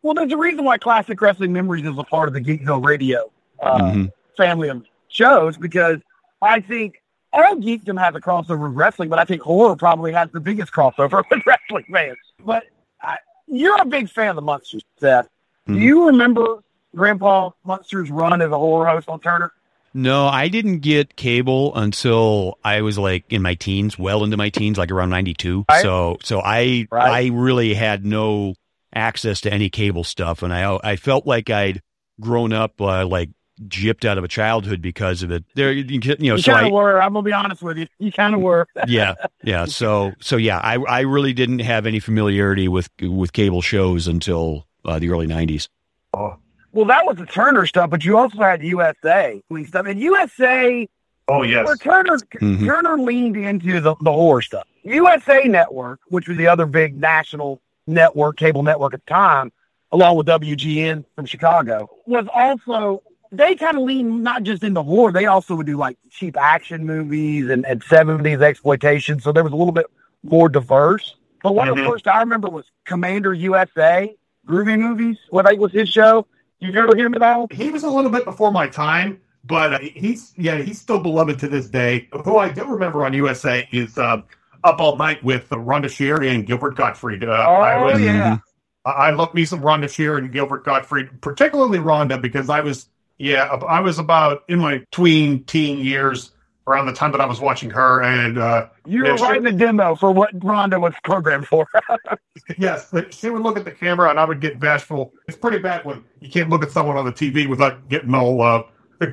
Well, 0.03 0.15
there's 0.15 0.33
a 0.33 0.37
reason 0.37 0.65
why 0.65 0.77
Classic 0.79 1.19
Wrestling 1.21 1.53
Memories 1.53 1.85
is 1.87 1.97
a 1.97 2.03
part 2.05 2.29
of 2.29 2.35
the 2.35 2.41
Geekville 2.41 2.85
Radio 2.85 3.31
uh, 3.63 3.79
Mhm. 3.81 4.13
family 4.37 4.69
of 4.69 4.85
shows 5.09 5.57
because 5.57 5.99
I 6.43 6.61
think 6.61 7.01
all 7.33 7.57
geekdom 7.57 7.99
has 7.99 8.15
a 8.15 8.21
crossover 8.21 8.69
with 8.69 8.73
wrestling, 8.77 9.09
but 9.09 9.19
I 9.19 9.25
think 9.25 9.41
horror 9.43 9.77
probably 9.77 10.13
has 10.13 10.29
the 10.33 10.41
biggest 10.41 10.73
crossover 10.73 11.23
with 11.31 11.47
wrestling 11.47 11.85
fans. 11.91 12.19
But 12.45 12.65
I, 13.03 13.17
you're 13.47 13.81
a 13.81 13.87
big 13.87 14.11
fan 14.11 14.29
of 14.31 14.37
the 14.37 14.43
Munsters, 14.43 14.83
Seth. 15.01 15.29
Mhm. 15.69 15.75
Do 15.75 15.81
you 15.81 16.07
remember 16.09 16.59
Grandpa 16.95 17.51
Munster's 17.65 18.11
run 18.11 18.43
as 18.43 18.51
a 18.51 18.59
horror 18.59 18.87
host 18.87 19.09
on 19.09 19.21
Turner? 19.21 19.53
No, 19.95 20.27
I 20.27 20.49
didn't 20.49 20.81
get 20.81 21.15
cable 21.17 21.73
until 21.77 22.59
I 22.65 22.83
was 22.83 22.99
like 22.99 23.25
in 23.31 23.43
my 23.43 23.55
teens, 23.55 23.97
well 23.99 24.25
into 24.25 24.37
my 24.37 24.49
teens, 24.51 24.77
like 24.77 24.91
around 24.91 25.11
ninety 25.11 25.35
two. 25.35 25.65
Right. 25.71 25.83
So, 25.83 26.19
so 26.23 26.41
I 26.45 26.87
Right. 26.91 27.27
I 27.27 27.31
really 27.33 27.75
had 27.75 28.05
no 28.05 28.55
access 28.95 29.41
to 29.43 29.53
any 29.53 29.69
cable 29.71 30.05
stuff, 30.05 30.43
and 30.43 30.53
I 30.53 30.79
I 30.83 30.97
felt 30.97 31.27
like 31.27 31.51
I'd 31.51 31.81
grown 32.21 32.53
up 32.53 32.81
uh, 32.81 33.07
like 33.07 33.31
gypped 33.69 34.05
out 34.05 34.19
of 34.19 34.25
a 34.25 34.29
childhood 34.29 34.83
because 34.83 35.23
of 35.23 35.31
it. 35.31 35.45
There, 35.55 35.73
you 35.73 35.85
you 35.85 36.01
know, 36.29 36.35
You 36.35 36.39
so 36.43 36.53
kind 36.53 36.65
I 36.65 36.69
of 36.69 36.73
were. 36.73 37.01
I'm 37.03 37.13
gonna 37.13 37.23
be 37.25 37.33
honest 37.33 37.63
with 37.63 37.79
you. 37.79 37.87
You 37.99 38.13
kind 38.13 38.35
of 38.35 38.41
were. 38.41 38.67
yeah, 38.89 39.15
yeah. 39.43 39.65
So, 39.67 40.13
so 40.21 40.37
yeah, 40.37 40.59
I 40.59 40.75
I 40.79 41.01
really 41.01 41.33
didn't 41.33 41.61
have 41.61 41.87
any 41.87 42.01
familiarity 42.01 42.69
with 42.69 42.89
with 43.01 43.33
cable 43.33 43.63
shows 43.63 44.09
until 44.09 44.67
uh, 44.85 44.99
the 44.99 45.11
early 45.11 45.27
nineties. 45.27 45.69
Oh, 46.13 46.37
Well, 46.73 46.87
that 46.87 47.05
was 47.07 47.17
the 47.17 47.27
Turner 47.27 47.67
stuff, 47.67 47.91
but 47.91 48.05
you 48.05 48.17
also 48.19 48.39
had 48.39 48.63
USA 48.63 49.43
stuff, 49.67 49.87
and 49.87 50.01
USA 50.01 50.89
Oh 51.27 51.43
yes. 51.43 51.65
Where 51.65 51.77
Turner 51.77 52.19
Mhm. 52.35 52.67
Turner 52.67 52.99
leaned 52.99 53.37
into 53.37 53.81
the, 53.81 53.95
the 54.03 54.13
horror 54.13 54.43
stuff. 54.43 54.67
USA 54.83 55.45
Network, 55.45 56.01
which 56.09 56.29
was 56.29 56.37
the 56.37 56.47
other 56.49 56.67
big 56.67 57.01
national 57.01 57.63
network, 57.87 58.37
cable 58.37 58.63
network 58.63 58.95
at 58.95 59.05
the 59.05 59.11
time, 59.13 59.53
along 59.93 60.17
with 60.17 60.27
WGN 60.27 61.05
from 61.15 61.27
Chicago, 61.27 61.89
was 62.07 62.27
also 62.33 63.03
they 63.33 63.55
kind 63.57 63.77
of 63.77 63.83
leaned 63.83 64.23
not 64.23 64.45
just 64.45 64.63
into 64.63 64.83
horror, 64.83 65.11
they 65.13 65.27
also 65.27 65.57
would 65.57 65.67
do 65.67 65.77
like 65.77 65.99
cheap 66.11 66.37
action 66.37 66.87
movies 66.87 67.51
and, 67.51 67.67
and 67.67 67.83
70s 67.83 68.41
exploitation. 68.43 69.19
So 69.21 69.33
there 69.33 69.43
was 69.43 69.53
a 69.53 69.57
little 69.57 69.73
bit 69.73 69.87
more 70.23 70.49
diverse. 70.49 71.17
But 71.43 71.55
one 71.57 71.69
of 71.69 71.77
the 71.77 71.83
Mhm. 71.83 71.91
first 71.91 72.07
I 72.07 72.21
remember 72.21 72.49
was 72.49 72.65
Commander 72.85 73.35
USA, 73.35 74.15
groovy 74.47 74.79
movies. 74.79 75.19
What 75.31 75.47
was 75.59 75.73
his 75.73 75.89
show? 75.89 76.27
You 76.61 76.73
ever 76.81 76.95
hear 76.97 77.07
him 77.07 77.15
at 77.15 77.23
all? 77.23 77.49
he 77.51 77.71
was 77.71 77.83
a 77.83 77.91
little 77.91 78.11
bit 78.11 78.25
before 78.25 78.51
my 78.53 78.69
time, 78.69 79.21
but 79.45 79.75
uh, 79.75 79.79
he's 79.81 80.33
yeah, 80.37 80.57
he's 80.59 80.81
still 80.81 81.01
beloved 81.01 81.39
to 81.41 81.49
this 81.49 81.69
day. 81.69 82.09
Who 82.25 82.39
I 82.39 82.49
do 82.51 82.65
remember 82.65 83.05
on 83.05 83.13
USA 83.15 83.69
is 83.73 83.99
uh, 83.99 84.23
Up 84.65 84.81
All 84.81 84.97
Night 84.97 85.23
with 85.23 85.53
uh, 85.53 85.57
Rhonda 85.57 85.91
Shear 85.91 86.23
and 86.23 86.47
Gilbert 86.47 86.75
Gottfried. 86.77 87.23
Uh, 87.23 87.31
I 87.33 87.75
Oh, 87.77 87.85
was, 87.85 88.01
yeah. 88.01 88.39
I 88.85 88.91
I 88.91 89.11
love 89.11 89.33
me 89.35 89.45
some 89.45 89.61
Rhonda 89.61 89.89
Shear 89.89 90.17
and 90.19 90.33
Gilbert 90.33 90.65
Gottfried, 90.65 91.21
particularly 91.21 91.79
Rhonda 91.79 92.21
because 92.21 92.49
I 92.51 92.61
was 92.61 92.89
yeah, 93.19 93.45
I 93.45 93.81
was 93.81 93.99
about 93.99 94.43
in 94.49 94.59
my 94.59 94.83
tween 94.91 95.45
teen 95.45 95.79
years 95.79 96.33
around 96.67 96.87
the 96.87 96.93
time 96.95 97.13
that 97.13 97.21
I 97.21 97.27
was 97.27 97.41
watching 97.41 97.69
her, 97.71 98.03
and 98.03 98.39
uh, 98.39 98.69
You 98.87 99.03
were 99.03 99.11
Yeah, 99.11 99.17
sure. 99.17 99.29
writing 99.29 99.45
the 99.45 99.53
demo 99.53 99.95
for 99.95 100.11
what 100.13 100.37
Rhonda 100.41 100.81
was 100.81 100.95
programmed 101.05 101.47
for. 101.47 101.67
yes, 102.59 102.93
she 103.11 103.29
would 103.31 103.43
look 103.43 103.59
at 103.59 103.65
the 103.67 103.71
camera 103.71 104.09
and 104.11 104.19
I 104.19 104.25
would 104.25 104.41
get 104.41 104.59
bashful. 104.59 105.13
It's 105.29 105.37
pretty 105.37 105.59
bad 105.59 105.85
when 105.85 106.03
you 106.21 106.31
can't 106.31 106.49
look 106.49 106.63
at 106.63 106.71
someone 106.71 106.97
on 106.97 107.05
the 107.05 107.13
TV 107.13 107.47
without 107.49 107.89
getting 107.91 108.15
all 108.15 108.41
uh, 108.43 108.63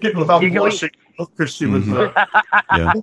getting 0.00 0.18
without 0.18 0.40
Giggly. 0.40 0.58
blushing 0.58 0.90
because 1.16 1.54
she 1.54 1.66
was. 1.66 1.88
Uh, 1.88 2.12
Yeah. 2.76 2.92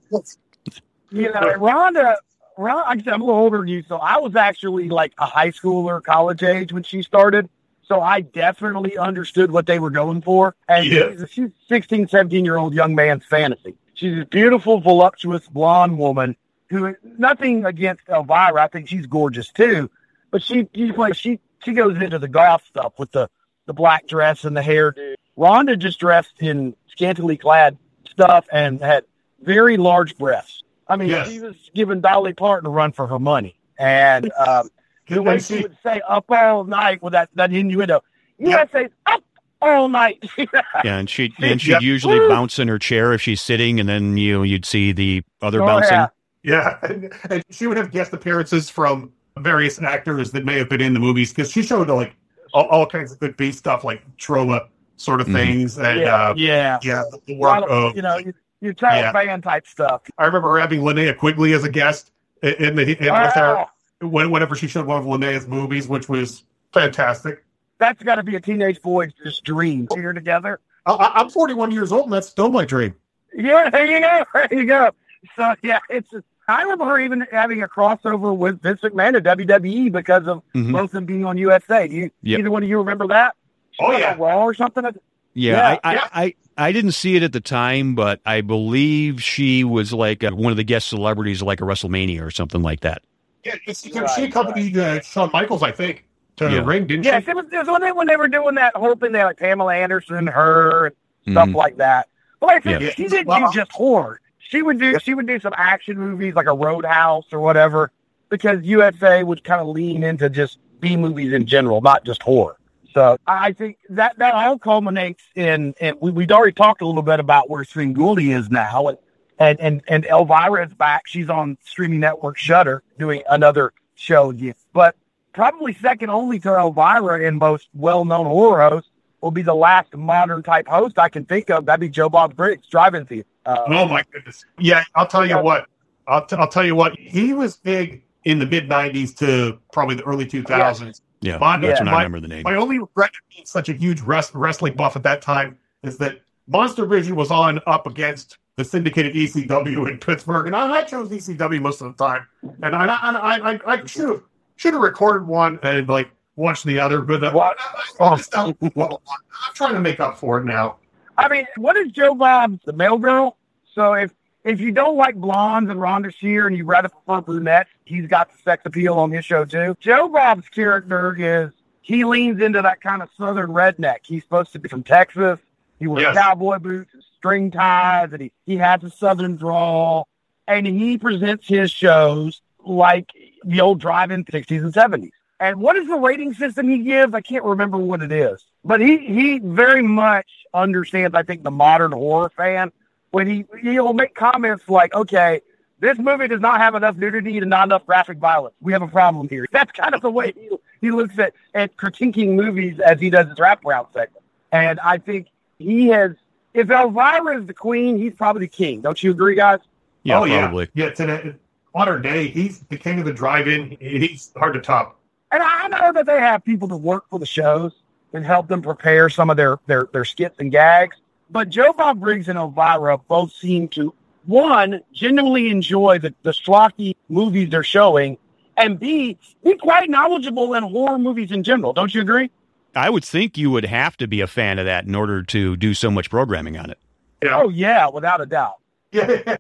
you 1.11 1.31
know, 1.31 1.39
Rhonda, 1.57 2.15
Rhonda, 2.57 2.83
I'm 2.87 3.21
a 3.21 3.25
little 3.25 3.29
older 3.41 3.59
than 3.59 3.67
you, 3.67 3.83
so 3.87 3.97
I 3.97 4.17
was 4.17 4.35
actually 4.35 4.89
like 4.89 5.13
a 5.17 5.25
high 5.25 5.51
schooler, 5.51 6.03
college 6.03 6.43
age 6.43 6.73
when 6.73 6.83
she 6.83 7.03
started. 7.03 7.49
So 7.83 7.99
I 8.01 8.21
definitely 8.21 8.97
understood 8.97 9.51
what 9.51 9.65
they 9.65 9.77
were 9.79 9.89
going 9.89 10.21
for. 10.21 10.55
And 10.69 10.85
Yeah. 10.85 11.11
she's, 11.11 11.29
she's 11.31 11.45
a 11.49 11.51
16, 11.67 12.07
17 12.07 12.45
year 12.45 12.57
old 12.57 12.73
young 12.73 12.95
man's 12.95 13.25
fantasy. 13.25 13.75
She's 13.93 14.21
a 14.21 14.25
beautiful, 14.25 14.79
voluptuous 14.79 15.47
blonde 15.49 15.97
woman 15.97 16.37
who, 16.69 16.95
nothing 17.03 17.65
against 17.65 18.03
Elvira. 18.07 18.63
I 18.63 18.67
think 18.67 18.87
she's 18.87 19.05
gorgeous 19.07 19.51
too. 19.51 19.91
But 20.31 20.41
she, 20.41 20.67
she 20.73 20.91
like, 20.93 21.15
she, 21.15 21.39
she 21.63 21.73
goes 21.73 22.01
into 22.01 22.17
the 22.17 22.29
goth 22.29 22.63
stuff 22.65 22.93
with 22.97 23.11
the, 23.11 23.29
the 23.65 23.73
black 23.73 24.07
dress 24.07 24.45
and 24.45 24.55
the 24.55 24.61
hairdo. 24.61 25.15
Rhonda 25.37 25.77
just 25.77 25.99
dressed 25.99 26.35
in 26.39 26.75
scantily 26.87 27.35
clad 27.35 27.77
stuff 28.09 28.45
and 28.51 28.79
had 28.79 29.03
very 29.41 29.75
large 29.75 30.17
breasts. 30.17 30.60
I 30.91 30.95
mean, 30.97 31.09
Yes. 31.09 31.29
she 31.29 31.39
was 31.39 31.55
giving 31.73 32.01
Dolly 32.01 32.33
Parton 32.33 32.67
a 32.67 32.69
run 32.69 32.91
for 32.91 33.07
her 33.07 33.19
money. 33.19 33.55
And, 33.79 34.31
um, 34.47 34.69
the 35.07 35.21
way 35.21 35.39
she 35.39 35.57
she, 35.57 35.61
would 35.63 35.77
say 35.83 36.01
up 36.07 36.25
all 36.29 36.63
night 36.63 37.01
with 37.01 37.13
that, 37.13 37.29
that 37.35 37.51
innuendo. 37.51 38.01
USA 38.37 38.87
up 39.05 39.23
all 39.61 39.87
night. 39.89 40.23
Yeah, 40.37 40.97
and 40.97 41.09
she 41.09 41.33
and 41.41 41.61
she'd 41.61 41.71
Yep. 41.71 41.81
usually 41.81 42.19
Woo! 42.19 42.27
bounce 42.29 42.57
in 42.59 42.67
her 42.67 42.79
chair 42.79 43.13
if 43.13 43.21
she's 43.21 43.41
sitting, 43.41 43.79
and 43.79 43.87
then 43.89 44.17
you 44.17 44.33
know, 44.37 44.43
you'd 44.43 44.65
see 44.65 44.91
the 44.91 45.23
other 45.41 45.61
Oh, 45.61 45.65
bouncing. 45.67 45.93
yeah. 45.93 46.07
yeah, 46.43 46.77
and, 46.83 47.13
and 47.29 47.43
she 47.51 47.67
would 47.67 47.77
have 47.77 47.91
guest 47.91 48.13
appearances 48.13 48.69
from 48.69 49.11
various 49.37 49.79
actors 49.81 50.31
that 50.31 50.43
may 50.45 50.57
have 50.57 50.69
been 50.69 50.81
in 50.81 50.93
the 50.93 50.99
movies 50.99 51.31
because 51.33 51.51
she 51.51 51.61
showed 51.61 51.89
like 51.89 52.15
all, 52.53 52.65
all 52.67 52.85
kinds 52.87 53.11
of 53.11 53.19
good 53.19 53.37
B 53.37 53.51
stuff, 53.51 53.83
like 53.83 54.01
Troma 54.17 54.67
sort 54.97 55.21
of 55.21 55.27
Mhm. 55.27 55.33
things, 55.33 55.77
and 55.77 55.99
yeah, 56.01 56.15
uh, 56.29 56.33
yeah. 56.37 56.79
yeah, 56.83 57.03
the 57.27 57.35
work 57.35 57.61
lot 57.61 57.69
of 57.69 57.95
you 57.95 58.01
know, 58.01 58.17
you, 58.17 58.33
you 58.61 58.73
tell 58.73 58.95
Yeah. 58.95 59.11
fan 59.11 59.41
type 59.41 59.67
stuff. 59.67 60.03
I 60.17 60.25
remember 60.25 60.57
having 60.59 60.81
Linnea 60.81 61.17
Quigley 61.17 61.53
as 61.53 61.63
a 61.63 61.69
guest 61.69 62.11
in, 62.41 62.53
in 62.53 62.75
the 62.75 62.83
in 62.83 63.13
with 63.13 63.33
her 63.33 63.65
Oh, 64.03 64.07
whenever 64.07 64.55
she 64.55 64.67
showed 64.67 64.85
one 64.85 64.97
of 64.99 65.05
Linnea's 65.05 65.47
movies, 65.47 65.87
which 65.87 66.07
was 66.09 66.43
fantastic. 66.73 67.43
that's 67.77 68.01
got 68.03 68.15
to 68.15 68.23
be 68.23 68.35
a 68.35 68.39
teenage 68.39 68.81
boy's 68.81 69.11
just 69.23 69.43
dream. 69.43 69.87
Here 69.93 70.13
together. 70.13 70.59
I, 70.85 70.93
I- 70.93 71.19
I'm 71.21 71.29
41 71.29 71.71
years 71.71 71.91
old, 71.91 72.05
and 72.05 72.13
that's 72.13 72.27
still 72.27 72.49
my 72.49 72.65
dream. 72.65 72.95
Yeah, 73.33 73.69
there 73.69 73.85
you 73.85 73.99
go. 73.99 74.25
There 74.33 74.59
you 74.59 74.65
go. 74.65 74.91
So 75.35 75.55
yeah, 75.63 75.79
it's. 75.89 76.09
I 76.47 76.63
remember 76.63 76.85
her 76.85 76.99
even 76.99 77.25
having 77.31 77.61
a 77.63 77.67
crossover 77.67 78.35
with 78.35 78.61
Vince 78.61 78.81
McMahon 78.81 79.15
at 79.15 79.23
WWE 79.37 79.91
because 79.91 80.27
of 80.27 80.41
Mhm. 80.53 80.71
both 80.73 80.85
of 80.85 80.91
them 80.91 81.05
being 81.05 81.23
on 81.23 81.37
USA. 81.37 81.87
Do 81.87 81.95
you, 81.95 82.11
Yep. 82.23 82.39
either 82.39 82.51
one 82.51 82.63
of 82.63 82.67
you 82.69 82.77
remember 82.79 83.07
that? 83.07 83.35
She 83.71 83.77
Oh, 83.85 83.91
yeah. 83.91 84.13
on 84.13 84.19
Raw 84.19 84.43
or 84.43 84.53
something. 84.53 84.83
Yeah, 84.83 84.91
Yeah, 85.33 85.77
I, 85.83 85.93
yeah. 85.93 86.07
I, 86.11 86.33
I, 86.61 86.67
I 86.67 86.71
didn't 86.71 86.91
see 86.93 87.15
it 87.15 87.23
at 87.23 87.33
the 87.33 87.39
time, 87.41 87.95
but 87.95 88.19
I 88.25 88.41
believe 88.41 89.21
she 89.23 89.63
was 89.63 89.91
like 89.93 90.23
uh 90.23 90.31
one 90.31 90.51
of 90.51 90.57
the 90.57 90.63
guest 90.63 90.87
celebrities, 90.89 91.41
like 91.41 91.61
a 91.61 91.63
WrestleMania 91.63 92.21
or 92.21 92.31
something 92.31 92.61
like 92.61 92.81
that. 92.81 93.01
Yeah, 93.43 93.55
it's, 93.65 93.87
Right, 93.95 94.09
she 94.11 94.23
accompanied 94.25 94.77
uh, 94.77 95.01
Shawn 95.01 95.29
Michaels, 95.33 95.63
I 95.63 95.71
think, 95.71 96.05
to 96.37 96.45
Yeah. 96.45 96.55
the 96.57 96.63
ring, 96.63 96.85
didn't 96.87 97.05
Yes, 97.05 97.23
she? 97.23 97.27
Yeah, 97.27 97.31
it 97.31 97.35
was, 97.35 97.45
it 97.51 97.57
was 97.57 97.67
when 97.67 97.81
they 97.81 97.91
when 97.91 98.07
they 98.07 98.15
were 98.15 98.27
doing 98.27 98.55
that 98.55 98.75
whole 98.75 98.95
thing. 98.95 99.11
They 99.11 99.19
had 99.19 99.25
like 99.25 99.37
Pamela 99.39 99.73
Anderson, 99.75 100.27
her, 100.27 100.87
and 100.87 101.33
stuff 101.33 101.49
Mhm. 101.49 101.55
like 101.55 101.77
that. 101.77 102.07
But 102.39 102.47
like 102.47 102.65
I 102.67 102.71
said, 102.73 102.81
Yeah. 102.81 102.89
she 102.91 103.07
didn't 103.07 103.27
Well- 103.27 103.51
do 103.51 103.59
just 103.59 103.71
horror. 103.71 104.21
She 104.39 104.61
would 104.61 104.79
do 104.79 104.99
she 104.99 105.13
would 105.13 105.27
do 105.27 105.39
some 105.39 105.53
action 105.55 105.97
movies 105.97 106.35
like 106.35 106.47
a 106.47 106.53
Roadhouse 106.53 107.25
or 107.31 107.39
whatever, 107.39 107.91
because 108.29 108.61
USA 108.63 109.23
would 109.23 109.43
kind 109.43 109.61
of 109.61 109.67
lean 109.67 110.03
into 110.03 110.29
just 110.29 110.57
B 110.79 110.97
movies 110.97 111.31
in 111.33 111.45
general, 111.45 111.79
not 111.81 112.03
just 112.05 112.21
horror. 112.21 112.57
So 112.93 113.17
I 113.27 113.53
think 113.53 113.77
that 113.89 114.17
that 114.19 114.33
all 114.33 114.59
culminates 114.59 115.23
in, 115.35 115.73
and 115.79 115.97
we 116.01 116.11
we'd 116.11 116.31
already 116.31 116.53
talked 116.53 116.81
a 116.81 116.85
little 116.87 117.01
bit 117.01 117.19
about 117.19 117.49
where 117.49 117.63
Svengoolie 117.63 118.35
is 118.35 118.49
now, 118.49 118.87
and 118.89 118.97
and 119.39 119.59
and 119.59 119.81
and 119.87 120.05
Elvira 120.05 120.65
is 120.65 120.73
back. 120.73 121.07
She's 121.07 121.29
on 121.29 121.57
streaming 121.63 121.99
network 121.99 122.37
Shudder 122.37 122.83
doing 122.99 123.23
another 123.29 123.73
show. 123.95 124.31
Yeah. 124.31 124.53
But 124.73 124.95
probably 125.33 125.73
second 125.75 126.09
only 126.09 126.39
to 126.39 126.49
Elvira 126.49 127.21
in 127.27 127.37
most 127.37 127.69
well-known 127.73 128.25
horror 128.25 128.69
hosts 128.69 128.89
will 129.21 129.31
be 129.31 129.41
the 129.43 129.55
last 129.55 129.95
modern 129.95 130.43
type 130.43 130.67
host 130.67 130.97
I 130.99 131.07
can 131.07 131.25
think 131.25 131.49
of. 131.49 131.65
That'd 131.65 131.79
be 131.79 131.89
Joe 131.89 132.09
Bob 132.09 132.35
Briggs, 132.35 132.67
drive-in 132.67 133.05
theater. 133.05 133.27
Uh, 133.45 133.63
Oh 133.67 133.87
my 133.87 134.03
goodness! 134.11 134.43
Yeah, 134.59 134.83
I'll 134.95 135.07
tell 135.07 135.25
you 135.25 135.35
Yeah. 135.35 135.41
what. 135.41 135.67
I'll, 136.07 136.25
t- 136.25 136.35
I'll 136.35 136.47
tell 136.47 136.65
you 136.65 136.75
what. 136.75 136.97
He 136.99 137.33
was 137.33 137.57
big 137.57 138.03
in 138.25 138.39
the 138.39 138.45
mid 138.45 138.67
'90s 138.69 139.15
to 139.17 139.59
probably 139.71 139.95
the 139.95 140.03
early 140.03 140.25
2000s. 140.25 141.01
Yeah, 141.21 141.37
My- 141.37 141.57
that's 141.57 141.79
when 141.79 141.87
yeah, 141.87 141.93
I 141.93 141.95
my- 141.95 142.03
remember 142.03 142.19
the 142.27 142.33
name. 142.33 142.43
My 142.43 142.55
only 142.55 142.79
regret 142.79 143.09
of 143.11 143.29
being 143.33 143.45
such 143.45 143.69
a 143.69 143.73
huge 143.73 144.01
rest, 144.01 144.33
wrestling 144.33 144.73
buff 144.73 144.95
at 144.95 145.03
that 145.03 145.21
time 145.21 145.57
is 145.83 145.97
that 145.99 146.19
Monster 146.47 146.85
Vision 146.85 147.15
was 147.15 147.31
on 147.31 147.59
up 147.67 147.87
against 147.87 148.37
the 148.57 148.65
syndicated 148.65 149.13
ECW 149.15 149.89
in 149.89 149.97
Pittsburgh, 149.99 150.47
and 150.47 150.55
I, 150.55 150.79
I 150.79 150.83
chose 150.83 151.09
ECW 151.09 151.61
most 151.61 151.81
of 151.81 151.95
the 151.95 152.03
time. 152.03 152.27
And 152.63 152.75
I, 152.75 152.85
I, 152.87 153.11
I, 153.11 153.51
I, 153.53 153.59
I 153.65 153.85
should 153.85 154.09
have 154.09 154.23
should 154.57 154.73
have 154.73 154.81
recorded 154.81 155.25
one 155.27 155.57
and 155.63 155.87
like 155.87 156.09
watched 156.35 156.65
the 156.65 156.79
other, 156.79 157.01
but 157.01 157.23
uh, 157.23 157.31
What? 157.31 157.57
I, 157.99 158.03
I, 158.05 158.15
just 158.17 158.31
don't- 158.31 158.57
well, 158.75 159.01
I'm 159.07 159.53
trying 159.53 159.73
to 159.73 159.79
make 159.79 159.99
up 159.99 160.17
for 160.17 160.39
it 160.39 160.45
now. 160.45 160.77
I 161.17 161.27
mean, 161.29 161.45
what 161.57 161.77
is 161.77 161.91
Joe 161.91 162.15
Bob, 162.15 162.59
the 162.65 162.73
male 162.73 162.97
girl? 162.97 163.37
So 163.73 163.93
if 163.93 164.11
if 164.43 164.59
you 164.59 164.71
don't 164.71 164.97
like 164.97 165.15
blondes 165.15 165.69
and 165.69 165.79
Rhonda 165.79 166.13
Shear 166.13 166.47
and 166.47 166.57
you 166.57 166.65
rather 166.65 166.89
prefer 166.89 167.21
brunettes, 167.21 167.69
he's 167.91 168.07
got 168.07 168.31
the 168.31 168.37
sex 168.43 168.63
appeal 168.65 168.95
on 168.95 169.11
his 169.11 169.25
show 169.25 169.45
too. 169.45 169.75
Joe 169.79 170.07
Bob's 170.09 170.47
character 170.49 171.15
is 171.17 171.51
he 171.81 172.03
leans 172.05 172.41
into 172.41 172.61
that 172.61 172.81
kind 172.81 173.01
of 173.01 173.09
southern 173.17 173.51
redneck. 173.51 173.97
He's 174.03 174.23
supposed 174.23 174.53
to 174.53 174.59
be 174.59 174.69
from 174.69 174.83
Texas. 174.83 175.39
He 175.79 175.87
wears 175.87 176.03
Yes. 176.03 176.15
cowboy 176.15 176.59
boots 176.59 176.93
and 176.93 177.03
string 177.17 177.51
ties, 177.51 178.09
and 178.13 178.21
he, 178.21 178.31
he 178.45 178.57
has 178.57 178.83
a 178.83 178.89
southern 178.89 179.35
drawl. 179.35 180.07
And 180.47 180.65
he 180.67 180.97
presents 180.97 181.47
his 181.47 181.71
shows 181.71 182.41
like 182.63 183.09
the 183.43 183.61
old 183.61 183.79
drive-in 183.79 184.25
60s 184.25 184.61
and 184.63 184.73
70s. 184.73 185.11
And 185.39 185.59
what 185.59 185.75
is 185.75 185.87
the 185.87 185.95
rating 185.95 186.33
system 186.35 186.69
he 186.69 186.79
gives? 186.79 187.13
I 187.15 187.21
can't 187.21 187.43
remember 187.43 187.77
what 187.77 188.03
it 188.03 188.11
is. 188.11 188.45
But 188.63 188.79
he, 188.79 188.97
he 188.97 189.39
very 189.39 189.81
much 189.81 190.27
understands, 190.53 191.15
I 191.15 191.23
think, 191.23 191.41
the 191.41 191.49
modern 191.51 191.91
horror 191.93 192.31
fan. 192.37 192.71
When 193.09 193.27
he 193.27 193.45
he'll 193.61 193.93
make 193.93 194.13
comments 194.13 194.69
like, 194.69 194.93
okay, 194.93 195.41
this 195.81 195.97
movie 195.97 196.27
does 196.27 196.39
not 196.39 196.61
have 196.61 196.75
enough 196.75 196.95
nudity 196.95 197.39
and 197.39 197.49
not 197.49 197.67
enough 197.67 197.85
graphic 197.85 198.19
violence. 198.19 198.55
We 198.61 198.71
have 198.71 198.83
a 198.83 198.87
problem 198.87 199.27
here. 199.27 199.47
That's 199.51 199.71
kind 199.71 199.93
of 199.93 200.01
the 200.01 200.11
way 200.11 200.31
he, 200.35 200.49
he 200.79 200.91
looks 200.91 201.17
at, 201.19 201.33
at 201.53 201.75
critiquing 201.75 202.35
movies 202.35 202.79
as 202.79 202.99
he 202.99 203.09
does 203.09 203.27
his 203.27 203.37
wraparound 203.37 203.91
segment. 203.91 204.23
And 204.51 204.79
I 204.79 204.99
think 204.99 205.27
he 205.57 205.87
has, 205.87 206.11
if 206.53 206.69
Elvira 206.69 207.41
is 207.41 207.47
the 207.47 207.53
queen, 207.53 207.97
he's 207.97 208.13
probably 208.13 208.41
the 208.41 208.47
king. 208.47 208.81
Don't 208.81 209.01
you 209.01 209.11
agree, 209.11 209.35
guys? 209.35 209.59
Yeah, 210.03 210.19
oh, 210.19 210.27
probably. 210.27 210.69
Yeah, 210.73 210.85
yeah 210.85 210.91
today, 210.91 211.35
modern 211.73 212.01
day, 212.01 212.27
he's 212.27 212.59
the 212.69 212.77
king 212.77 212.99
of 212.99 213.05
the 213.05 213.13
drive-in. 213.13 213.77
He's 213.79 214.31
hard 214.37 214.53
to 214.53 214.61
top. 214.61 214.99
And 215.31 215.41
I 215.41 215.67
know 215.67 215.93
that 215.93 216.05
they 216.05 216.19
have 216.19 216.43
people 216.43 216.67
that 216.67 216.77
work 216.77 217.05
for 217.09 217.17
the 217.17 217.25
shows 217.25 217.71
and 218.13 218.23
help 218.25 218.47
them 218.47 218.61
prepare 218.61 219.09
some 219.09 219.29
of 219.29 219.37
their, 219.37 219.57
their, 219.65 219.87
their 219.91 220.05
skits 220.05 220.35
and 220.39 220.51
gags. 220.51 220.97
But 221.29 221.49
Joe 221.49 221.73
Bob 221.73 222.01
Briggs 222.01 222.27
and 222.27 222.37
Elvira 222.37 222.97
both 222.97 223.31
seem 223.31 223.69
to, 223.69 223.93
one, 224.25 224.81
genuinely 224.93 225.49
enjoy 225.49 225.99
the, 225.99 226.13
the 226.23 226.31
schlocky 226.31 226.95
movies 227.09 227.49
they're 227.49 227.63
showing, 227.63 228.17
and 228.57 228.79
B, 228.79 229.17
be 229.43 229.55
quite 229.55 229.89
knowledgeable 229.89 230.53
in 230.53 230.63
horror 230.63 230.99
movies 230.99 231.31
in 231.31 231.43
general. 231.43 231.73
Don't 231.73 231.93
you 231.93 232.01
agree? 232.01 232.29
I 232.75 232.89
would 232.89 233.03
think 233.03 233.37
you 233.37 233.49
would 233.51 233.65
have 233.65 233.97
to 233.97 234.07
be 234.07 234.21
a 234.21 234.27
fan 234.27 234.59
of 234.59 234.65
that 234.65 234.85
in 234.85 234.95
order 234.95 235.23
to 235.23 235.57
do 235.57 235.73
so 235.73 235.91
much 235.91 236.09
programming 236.09 236.57
on 236.57 236.69
it. 236.69 236.77
Yeah, 237.23 237.37
Oh, 237.41 237.49
yeah, 237.49 237.89
without 237.89 238.21
a 238.21 238.25
doubt. 238.25 238.55
yeah, 238.91 239.37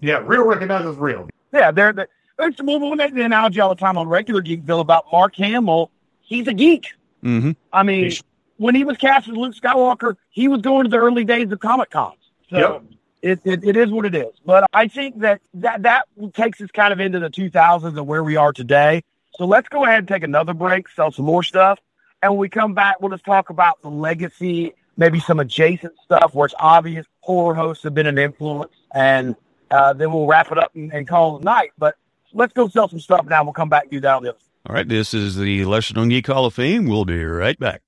yeah. 0.00 0.20
Real 0.24 0.44
recognizes 0.44 0.96
real. 0.96 1.28
Yeah, 1.52 1.70
they're 1.70 1.92
the, 1.92 2.08
it's, 2.38 2.60
well, 2.62 2.80
we 2.80 2.94
make 2.96 3.14
the 3.14 3.22
analogy 3.22 3.60
all 3.60 3.68
the 3.68 3.74
time 3.76 3.96
on 3.96 4.08
regular 4.08 4.42
Geekville 4.42 4.80
about 4.80 5.04
Mark 5.12 5.36
Hamill. 5.36 5.90
He's 6.20 6.48
a 6.48 6.52
geek. 6.54 6.94
hmm 7.22 7.52
I 7.72 7.82
mean, 7.82 8.04
He's- 8.04 8.22
when 8.56 8.74
he 8.76 8.84
was 8.84 8.96
cast 8.96 9.28
as 9.28 9.34
Luke 9.36 9.54
Skywalker, 9.54 10.14
he 10.30 10.46
was 10.46 10.60
going 10.62 10.84
to 10.84 10.88
the 10.90 10.96
early 10.98 11.24
days 11.24 11.50
of 11.50 11.58
Comic 11.60 11.90
Cons. 11.90 12.14
So 12.50 12.56
Yep. 12.58 12.82
It, 13.24 13.40
it, 13.44 13.64
it 13.64 13.76
is 13.76 13.90
what 13.90 14.04
it 14.04 14.14
is. 14.14 14.32
But 14.44 14.68
I 14.74 14.86
think 14.86 15.20
that, 15.20 15.40
that 15.54 15.82
that 15.82 16.06
takes 16.34 16.60
us 16.60 16.70
kind 16.70 16.92
of 16.92 17.00
into 17.00 17.18
the 17.18 17.30
2000s 17.30 17.96
and 17.96 18.06
where 18.06 18.22
we 18.22 18.36
are 18.36 18.52
today. 18.52 19.02
So 19.36 19.46
let's 19.46 19.68
go 19.68 19.84
ahead 19.84 20.00
and 20.00 20.08
take 20.08 20.22
another 20.22 20.52
break, 20.52 20.88
sell 20.90 21.10
some 21.10 21.24
more 21.24 21.42
stuff. 21.42 21.78
And 22.22 22.32
when 22.32 22.38
we 22.38 22.48
come 22.50 22.74
back, 22.74 23.00
we'll 23.00 23.10
just 23.10 23.24
talk 23.24 23.48
about 23.48 23.80
the 23.80 23.88
legacy, 23.88 24.74
maybe 24.98 25.20
some 25.20 25.40
adjacent 25.40 25.94
stuff 26.04 26.34
where 26.34 26.44
it's 26.46 26.54
obvious 26.58 27.06
horror 27.20 27.54
hosts 27.54 27.82
have 27.84 27.94
been 27.94 28.06
an 28.06 28.18
influence. 28.18 28.72
And 28.94 29.36
uh, 29.70 29.94
then 29.94 30.12
we'll 30.12 30.26
wrap 30.26 30.52
it 30.52 30.58
up 30.58 30.74
and, 30.74 30.92
and 30.92 31.08
call 31.08 31.36
it 31.36 31.42
a 31.42 31.44
night. 31.44 31.70
But 31.78 31.96
let's 32.34 32.52
go 32.52 32.68
sell 32.68 32.88
some 32.88 33.00
stuff 33.00 33.24
now. 33.26 33.42
We'll 33.42 33.54
come 33.54 33.70
back 33.70 33.84
and 33.84 33.90
do 33.90 34.00
that 34.00 34.14
on 34.16 34.22
the 34.22 34.30
other 34.30 34.38
All 34.68 34.74
right, 34.74 34.86
this 34.86 35.14
is 35.14 35.36
the 35.36 35.64
Lesser 35.64 35.94
Known 35.94 36.10
Geek 36.10 36.26
Hall 36.26 36.44
of 36.44 36.52
Fame. 36.52 36.86
We'll 36.86 37.06
be 37.06 37.24
right 37.24 37.58
back. 37.58 37.80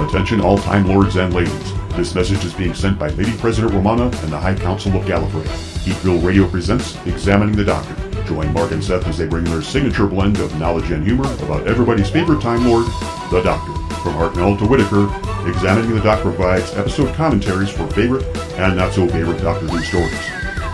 Attention 0.00 0.40
all 0.40 0.58
Time 0.58 0.88
Lords 0.88 1.14
and 1.14 1.32
ladies. 1.32 1.71
This 1.96 2.14
message 2.14 2.42
is 2.44 2.54
being 2.54 2.72
sent 2.72 2.98
by 2.98 3.08
Lady 3.10 3.36
President 3.36 3.74
Romana 3.74 4.04
and 4.04 4.32
the 4.32 4.38
High 4.38 4.54
Council 4.54 4.96
of 4.96 5.04
Gallifrey. 5.04 5.44
Geekville 5.84 6.24
Radio 6.24 6.48
presents 6.48 6.96
Examining 7.06 7.54
the 7.54 7.64
Doctor. 7.64 7.94
Join 8.24 8.52
Mark 8.54 8.72
and 8.72 8.82
Seth 8.82 9.06
as 9.06 9.18
they 9.18 9.26
bring 9.26 9.44
their 9.44 9.60
signature 9.60 10.06
blend 10.06 10.38
of 10.38 10.58
knowledge 10.58 10.90
and 10.90 11.04
humor 11.04 11.30
about 11.44 11.66
everybody's 11.66 12.08
favorite 12.08 12.40
Time 12.40 12.66
Lord, 12.66 12.86
the 13.30 13.42
Doctor. 13.44 13.72
From 14.02 14.14
Hartnell 14.14 14.58
to 14.58 14.66
Whitaker, 14.66 15.04
Examining 15.46 15.94
the 15.94 16.00
Doctor 16.00 16.32
provides 16.32 16.72
episode 16.74 17.14
commentaries 17.14 17.70
for 17.70 17.86
favorite 17.88 18.24
and 18.56 18.76
not 18.76 18.94
so 18.94 19.06
favorite 19.08 19.42
Doctor 19.42 19.66
Who 19.66 19.82
stories. 19.84 20.18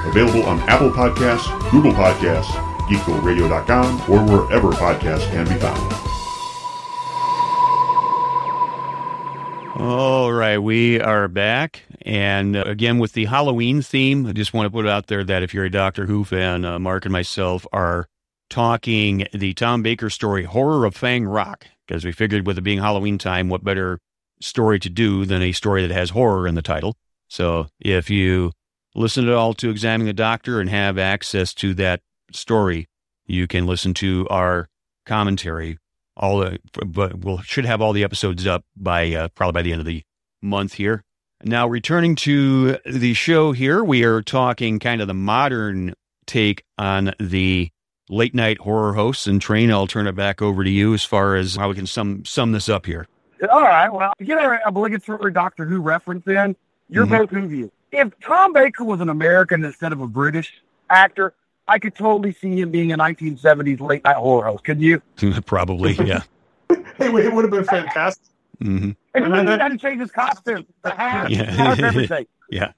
Available 0.07 0.45
on 0.45 0.61
Apple 0.69 0.91
Podcasts, 0.91 1.49
Google 1.71 1.93
Podcasts, 1.93 2.53
geekvilleradio.com, 2.89 4.03
or 4.09 4.23
wherever 4.23 4.71
podcasts 4.71 5.29
can 5.31 5.49
be 5.49 5.55
found. 5.55 6.18
All 9.79 10.33
right, 10.33 10.59
we 10.59 11.01
are 11.01 11.29
back. 11.29 11.85
And 12.03 12.57
uh, 12.57 12.64
again, 12.66 12.99
with 12.99 13.12
the 13.12 13.26
Halloween 13.26 13.81
theme, 13.81 14.26
I 14.26 14.33
just 14.33 14.53
want 14.53 14.66
to 14.66 14.70
put 14.70 14.89
out 14.89 15.07
there 15.07 15.22
that 15.22 15.45
if 15.45 15.55
you're 15.55 15.66
a 15.66 15.70
Doctor 15.70 16.07
Who 16.07 16.24
fan, 16.24 16.64
uh, 16.64 16.81
Mark 16.81 17.05
and 17.05 17.12
myself 17.12 17.64
are 17.72 18.09
talking 18.51 19.29
the 19.33 19.55
Tom 19.55 19.83
Baker 19.83 20.11
story, 20.11 20.43
Horror 20.43 20.85
of 20.85 20.97
Fang 20.97 21.26
Rock, 21.26 21.64
because 21.87 22.05
we 22.05 22.11
figured 22.11 22.45
with 22.45 22.59
it 22.59 22.62
being 22.62 22.81
Halloween 22.81 23.18
time, 23.18 23.49
what 23.49 23.62
better 23.62 24.01
story 24.41 24.81
to 24.81 24.91
do 24.91 25.24
than 25.24 25.43
a 25.43 25.53
story 25.53 25.87
that 25.87 25.95
has 25.95 26.11
horror 26.11 26.49
in 26.49 26.57
the 26.57 26.62
title. 26.62 26.97
So 27.29 27.68
if 27.79 28.11
you 28.11 28.51
listen 28.97 29.29
at 29.29 29.35
all 29.35 29.55
to 29.55 29.70
Examining 29.70 30.09
the 30.09 30.12
Doctor 30.12 30.61
and 30.61 30.68
have 30.70 30.99
access 30.99 31.55
to 31.55 31.72
that 31.74 32.01
story, 32.33 32.89
you 33.26 33.47
can 33.47 33.64
listen 33.64 33.95
to 33.95 34.26
our 34.29 34.68
commentary. 35.07 35.79
All 36.19 36.39
the, 36.39 36.59
but 36.85 37.21
we'll 37.21 37.39
should 37.39 37.64
have 37.64 37.81
all 37.81 37.93
the 37.93 38.03
episodes 38.05 38.47
up 38.47 38.64
by 38.77 39.12
uh, 39.14 39.29
probably 39.29 39.53
by 39.61 39.62
the 39.62 39.73
end 39.73 39.81
of 39.81 39.87
the 39.87 40.03
month 40.43 40.75
here. 40.75 41.05
Now, 41.45 41.69
returning 41.69 42.16
to 42.16 42.79
the 42.85 43.14
show 43.14 43.53
here, 43.53 43.85
we 43.85 44.03
are 44.03 44.23
talking 44.23 44.81
kind 44.81 45.01
of 45.01 45.07
the 45.07 45.14
modern 45.14 45.95
take 46.27 46.64
on 46.77 47.12
the 47.21 47.71
late 48.11 48.35
night 48.35 48.59
horror 48.59 48.95
hosts. 48.95 49.29
And 49.29 49.41
Train, 49.41 49.71
I'll 49.71 49.87
turn 49.87 50.09
it 50.09 50.16
back 50.16 50.43
over 50.43 50.64
to 50.64 50.71
you 50.71 50.95
as 50.95 51.05
far 51.05 51.37
as 51.37 51.55
how 51.55 51.69
we 51.69 51.77
can 51.77 51.87
sum 51.87 52.25
sum 52.25 52.51
this 52.51 52.69
up 52.69 52.87
here. 52.87 53.07
All 53.53 53.62
right. 53.62 53.89
Well, 53.89 54.12
get 54.25 54.39
our 54.39 54.61
obligatory 54.66 55.33
Doctor 55.33 55.64
Who 55.64 55.81
reference 55.81 56.27
in, 56.27 56.57
you're 56.89 57.07
Mhm. 57.07 57.11
both 57.19 57.31
Whovians. 57.31 57.71
If 57.93 58.19
Tom 58.21 58.53
Baker 58.53 58.83
was 58.83 59.01
an 59.01 59.09
American 59.09 59.64
instead 59.64 59.93
of 59.93 60.01
a 60.01 60.09
British 60.09 60.53
actor, 60.91 61.35
I 61.69 61.79
could 61.79 61.95
totally 61.95 62.33
see 62.33 62.59
him 62.61 62.71
being 62.71 62.93
a 62.93 62.99
1970s 62.99 63.81
late 63.81 64.03
night 64.05 64.16
horror 64.16 64.47
host. 64.47 64.64
Could 64.64 64.81
you? 64.81 65.03
probably, 65.47 65.93
yeah. 65.93 66.23
Hey, 66.97 67.07
it 67.14 67.33
would 67.33 67.45
have 67.45 67.53
been 67.53 67.64
fantastic. 67.64 68.25
hmm 68.61 68.91
And 69.14 69.25
he 69.25 69.31
wouldn't 69.31 69.61
have 69.62 69.71
to 69.71 69.79
change 69.79 70.01
his 70.01 70.11
costume, 70.11 70.66
the 70.83 70.91
hat, 70.91 71.31
Yeah. 71.31 71.45
the 71.45 71.53
hat, 71.53 71.81
everything. 71.81 72.27
Yeah. 72.51 72.73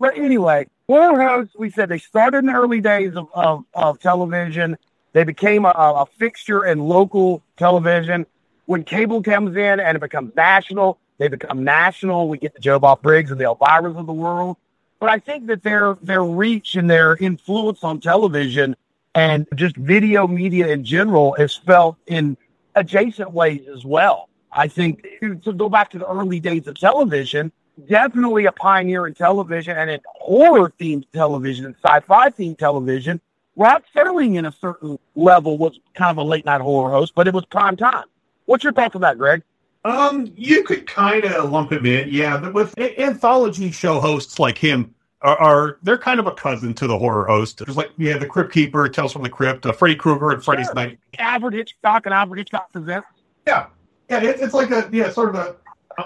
But 0.00 0.16
anyway, 0.18 0.66
horror 0.88 1.22
hosts, 1.22 1.54
we 1.56 1.70
said 1.70 1.88
they 1.90 1.98
started 1.98 2.38
in 2.38 2.46
the 2.46 2.54
early 2.54 2.80
days 2.80 3.14
of, 3.14 3.28
of, 3.34 3.64
of 3.74 3.98
television. 4.00 4.76
They 5.12 5.22
became 5.24 5.64
a, 5.64 5.68
a 5.70 6.06
fixture 6.18 6.64
in 6.66 6.80
local 6.80 7.42
television. 7.56 8.26
When 8.64 8.84
cable 8.84 9.22
comes 9.22 9.56
in 9.56 9.80
and 9.80 9.96
it 9.96 10.00
becomes 10.00 10.34
national, 10.34 10.98
they 11.18 11.28
become 11.28 11.62
national. 11.62 12.28
We 12.28 12.38
get 12.38 12.54
the 12.54 12.60
Joe 12.60 12.78
Bob 12.78 13.00
Briggs 13.02 13.30
and 13.30 13.38
the 13.40 13.44
Elviras 13.44 13.96
of 13.96 14.06
the 14.06 14.12
world. 14.12 14.56
But 14.98 15.10
I 15.10 15.18
think 15.18 15.46
that 15.46 15.62
their 15.62 15.96
their 16.02 16.24
reach 16.24 16.74
and 16.74 16.88
their 16.88 17.16
influence 17.16 17.84
on 17.84 18.00
television 18.00 18.76
and 19.14 19.46
just 19.54 19.76
video 19.76 20.26
media 20.26 20.68
in 20.68 20.84
general 20.84 21.34
is 21.34 21.54
felt 21.54 21.96
in 22.06 22.36
adjacent 22.74 23.32
ways 23.32 23.66
as 23.74 23.84
well. 23.84 24.28
I 24.52 24.68
think 24.68 25.06
to 25.20 25.52
go 25.52 25.68
back 25.68 25.90
to 25.90 25.98
the 25.98 26.06
early 26.06 26.40
days 26.40 26.66
of 26.66 26.78
television, 26.78 27.52
definitely 27.88 28.46
a 28.46 28.52
pioneer 28.52 29.06
in 29.06 29.14
television 29.14 29.76
and 29.76 29.90
in 29.90 30.00
horror 30.06 30.72
themed 30.80 31.04
television 31.12 31.66
and 31.66 31.74
sci-fi 31.84 32.30
themed 32.30 32.58
television. 32.58 33.20
Rod 33.56 33.82
Serling, 33.94 34.36
in 34.36 34.44
a 34.46 34.52
certain 34.52 34.98
level, 35.14 35.56
was 35.56 35.78
kind 35.94 36.10
of 36.10 36.18
a 36.18 36.22
late 36.22 36.44
night 36.44 36.60
horror 36.60 36.90
host, 36.90 37.14
but 37.14 37.26
it 37.26 37.34
was 37.34 37.44
prime 37.46 37.76
time. 37.76 38.04
What's 38.44 38.64
your 38.64 38.72
thoughts 38.72 38.94
on 38.94 39.00
that, 39.02 39.18
Greg? 39.18 39.42
Um, 39.86 40.32
you 40.36 40.64
could 40.64 40.86
kind 40.86 41.24
of 41.24 41.50
lump 41.50 41.70
him 41.70 41.86
in, 41.86 42.08
yeah. 42.08 42.38
But 42.38 42.54
with 42.54 42.76
anthology 42.78 43.70
show 43.70 44.00
hosts 44.00 44.40
like 44.40 44.58
him, 44.58 44.92
are, 45.22 45.36
are 45.38 45.78
they're 45.82 45.96
kind 45.96 46.18
of 46.18 46.26
a 46.26 46.32
cousin 46.32 46.74
to 46.74 46.88
the 46.88 46.98
horror 46.98 47.24
host. 47.26 47.58
There's 47.58 47.76
like 47.76 47.92
yeah, 47.96 48.18
the 48.18 48.26
Crypt 48.26 48.52
Keeper, 48.52 48.88
Tales 48.88 49.12
from 49.12 49.22
the 49.22 49.30
Crypt, 49.30 49.64
uh, 49.64 49.72
Freddy 49.72 49.94
Krueger, 49.94 50.30
and 50.32 50.44
Freddy's 50.44 50.66
Sure. 50.66 50.74
Night. 50.74 50.98
Alfred 51.18 51.54
Hitchcock 51.54 52.04
and 52.06 52.12
Alfred 52.12 52.38
Hitchcock 52.38 52.72
presents. 52.72 53.06
Yeah, 53.46 53.66
yeah. 54.10 54.22
It, 54.22 54.40
it's 54.40 54.54
like 54.54 54.72
a 54.72 54.88
yeah, 54.92 55.10
sort 55.10 55.34
of 55.34 55.36
a 55.36 55.56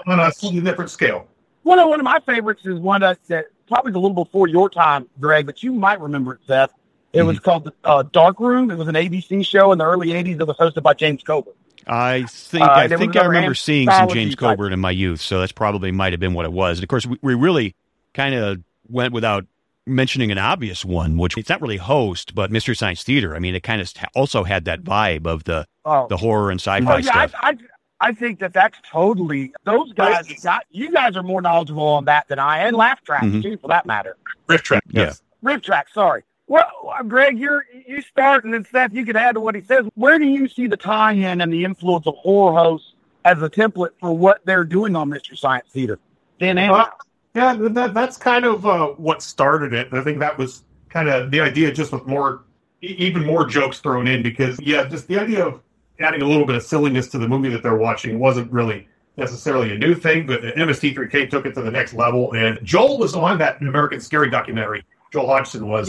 on 0.07 0.19
a 0.19 0.31
slightly 0.31 0.61
different 0.61 0.91
scale. 0.91 1.27
One 1.63 1.79
of 1.79 1.89
one 1.89 1.99
of 1.99 2.03
my 2.03 2.19
favorites 2.19 2.65
is 2.65 2.79
one 2.79 3.01
that, 3.01 3.17
that 3.29 3.45
probably 3.67 3.93
a 3.93 3.95
little 3.95 4.23
before 4.23 4.47
your 4.47 4.69
time, 4.69 5.09
Greg, 5.19 5.47
but 5.47 5.63
you 5.63 5.73
might 5.73 5.99
remember 5.99 6.33
it, 6.33 6.41
Seth. 6.45 6.71
It 7.13 7.23
was 7.23 7.39
called 7.39 7.71
uh, 7.83 8.03
Dark 8.03 8.39
Room. 8.39 8.71
It 8.71 8.77
was 8.77 8.87
an 8.87 8.95
ABC 8.95 9.45
show 9.45 9.71
in 9.71 9.79
the 9.79 9.85
early 9.85 10.09
'80s 10.09 10.37
that 10.37 10.45
was 10.45 10.57
hosted 10.57 10.83
by 10.83 10.93
James 10.93 11.23
Coburn. 11.23 11.53
I 11.87 12.23
think 12.23 12.63
Uh, 12.63 12.71
I 12.71 12.87
think 12.87 13.15
I 13.15 13.25
remember 13.25 13.53
seeing 13.55 13.89
some 13.89 14.09
James 14.09 14.35
type. 14.35 14.39
Coburn 14.57 14.73
in 14.73 14.79
my 14.79 14.91
youth, 14.91 15.21
so 15.21 15.39
that's 15.39 15.51
probably 15.51 15.91
might 15.91 16.13
have 16.13 16.19
been 16.19 16.33
what 16.33 16.45
it 16.45 16.51
was. 16.53 16.77
And 16.79 16.83
of 16.83 16.89
course, 16.89 17.05
we, 17.05 17.17
we 17.21 17.33
really 17.35 17.75
kind 18.13 18.35
of 18.35 18.59
went 18.87 19.13
without 19.13 19.45
mentioning 19.87 20.31
an 20.31 20.37
obvious 20.37 20.85
one, 20.85 21.17
which 21.17 21.37
it's 21.37 21.49
not 21.49 21.61
really 21.61 21.77
host, 21.77 22.35
but 22.35 22.51
Mystery 22.51 22.75
Science 22.75 23.03
Theater. 23.03 23.35
I 23.35 23.39
mean, 23.39 23.55
it 23.55 23.63
kind 23.63 23.81
of 23.81 23.91
also 24.15 24.43
had 24.43 24.65
that 24.65 24.83
vibe 24.83 25.25
of 25.25 25.43
the 25.45 25.65
Oh, 25.83 26.05
the 26.07 26.17
horror 26.17 26.51
and 26.51 26.59
sci-fi 26.59 26.93
Oh, 26.93 26.97
yeah, 26.97 27.11
I, 27.17 27.27
stuff. 27.27 27.39
I, 27.41 27.57
I 27.99 28.11
think 28.13 28.39
that 28.39 28.53
that's 28.53 28.77
totally 28.91 29.51
those 29.63 29.91
guys. 29.93 30.27
Got, 30.43 30.65
you 30.69 30.91
guys 30.91 31.15
are 31.17 31.23
more 31.23 31.41
knowledgeable 31.41 31.83
on 31.87 32.05
that 32.05 32.27
than 32.27 32.37
I, 32.37 32.59
and 32.59 32.75
Laugh 32.77 33.01
Track 33.03 33.23
Mhm. 33.23 33.41
too, 33.41 33.57
for 33.57 33.67
that 33.69 33.87
matter. 33.87 34.15
RiffTrax. 34.47 34.81
Yeah. 34.91 35.03
Yes. 35.05 35.21
RiffTrax, 35.43 35.85
sorry. 35.93 36.21
Well, 36.51 36.67
uh, 36.93 37.01
Greg, 37.03 37.39
you're 37.39 37.65
you 37.87 38.01
start, 38.01 38.43
and 38.43 38.53
then 38.53 38.67
Seth, 38.69 38.91
you 38.91 39.05
can 39.05 39.15
add 39.15 39.35
to 39.35 39.39
what 39.39 39.55
he 39.55 39.61
says. 39.61 39.85
Where 39.95 40.19
do 40.19 40.25
you 40.25 40.49
see 40.49 40.67
the 40.67 40.75
tie-in 40.75 41.39
and 41.39 41.53
the 41.53 41.63
influence 41.63 42.05
of 42.05 42.15
horror 42.15 42.59
hosts 42.59 42.93
as 43.23 43.41
a 43.41 43.49
template 43.49 43.91
for 44.01 44.11
what 44.11 44.41
they're 44.43 44.65
doing 44.65 44.93
on 44.93 45.07
Mystery 45.07 45.37
Science 45.37 45.69
Theater? 45.69 45.97
Dan 46.41 46.57
Uh, 46.57 46.89
yeah, 47.33 47.53
that, 47.53 47.93
that's 47.93 48.17
kind 48.17 48.43
of 48.43 48.65
uh, 48.65 48.87
what 48.87 49.21
started 49.23 49.71
it. 49.71 49.93
I 49.93 50.01
think 50.01 50.19
that 50.19 50.37
was 50.37 50.63
kind 50.89 51.07
of 51.07 51.31
the 51.31 51.39
idea, 51.39 51.71
just 51.71 51.93
with 51.93 52.05
more, 52.05 52.43
even 52.81 53.25
more 53.25 53.45
jokes 53.45 53.79
thrown 53.79 54.05
in. 54.05 54.21
Because 54.21 54.59
yeah, 54.59 54.83
just 54.89 55.07
the 55.07 55.19
idea 55.19 55.45
of 55.45 55.61
adding 56.01 56.21
a 56.21 56.27
little 56.27 56.45
bit 56.45 56.57
of 56.57 56.63
silliness 56.63 57.07
to 57.11 57.17
the 57.17 57.29
movie 57.29 57.47
that 57.47 57.63
they're 57.63 57.77
watching 57.77 58.19
wasn't 58.19 58.51
really 58.51 58.89
necessarily 59.15 59.73
a 59.73 59.77
new 59.77 59.95
thing. 59.95 60.27
But 60.27 60.41
MST3K 60.41 61.29
took 61.29 61.45
it 61.45 61.53
to 61.53 61.61
the 61.61 61.71
next 61.71 61.93
level, 61.93 62.33
and 62.33 62.59
Joel 62.61 62.97
was 62.97 63.15
on 63.15 63.37
that 63.37 63.61
American 63.61 64.01
Scary 64.01 64.29
documentary. 64.29 64.83
Joel 65.13 65.27
Hodgson 65.27 65.69
was. 65.69 65.87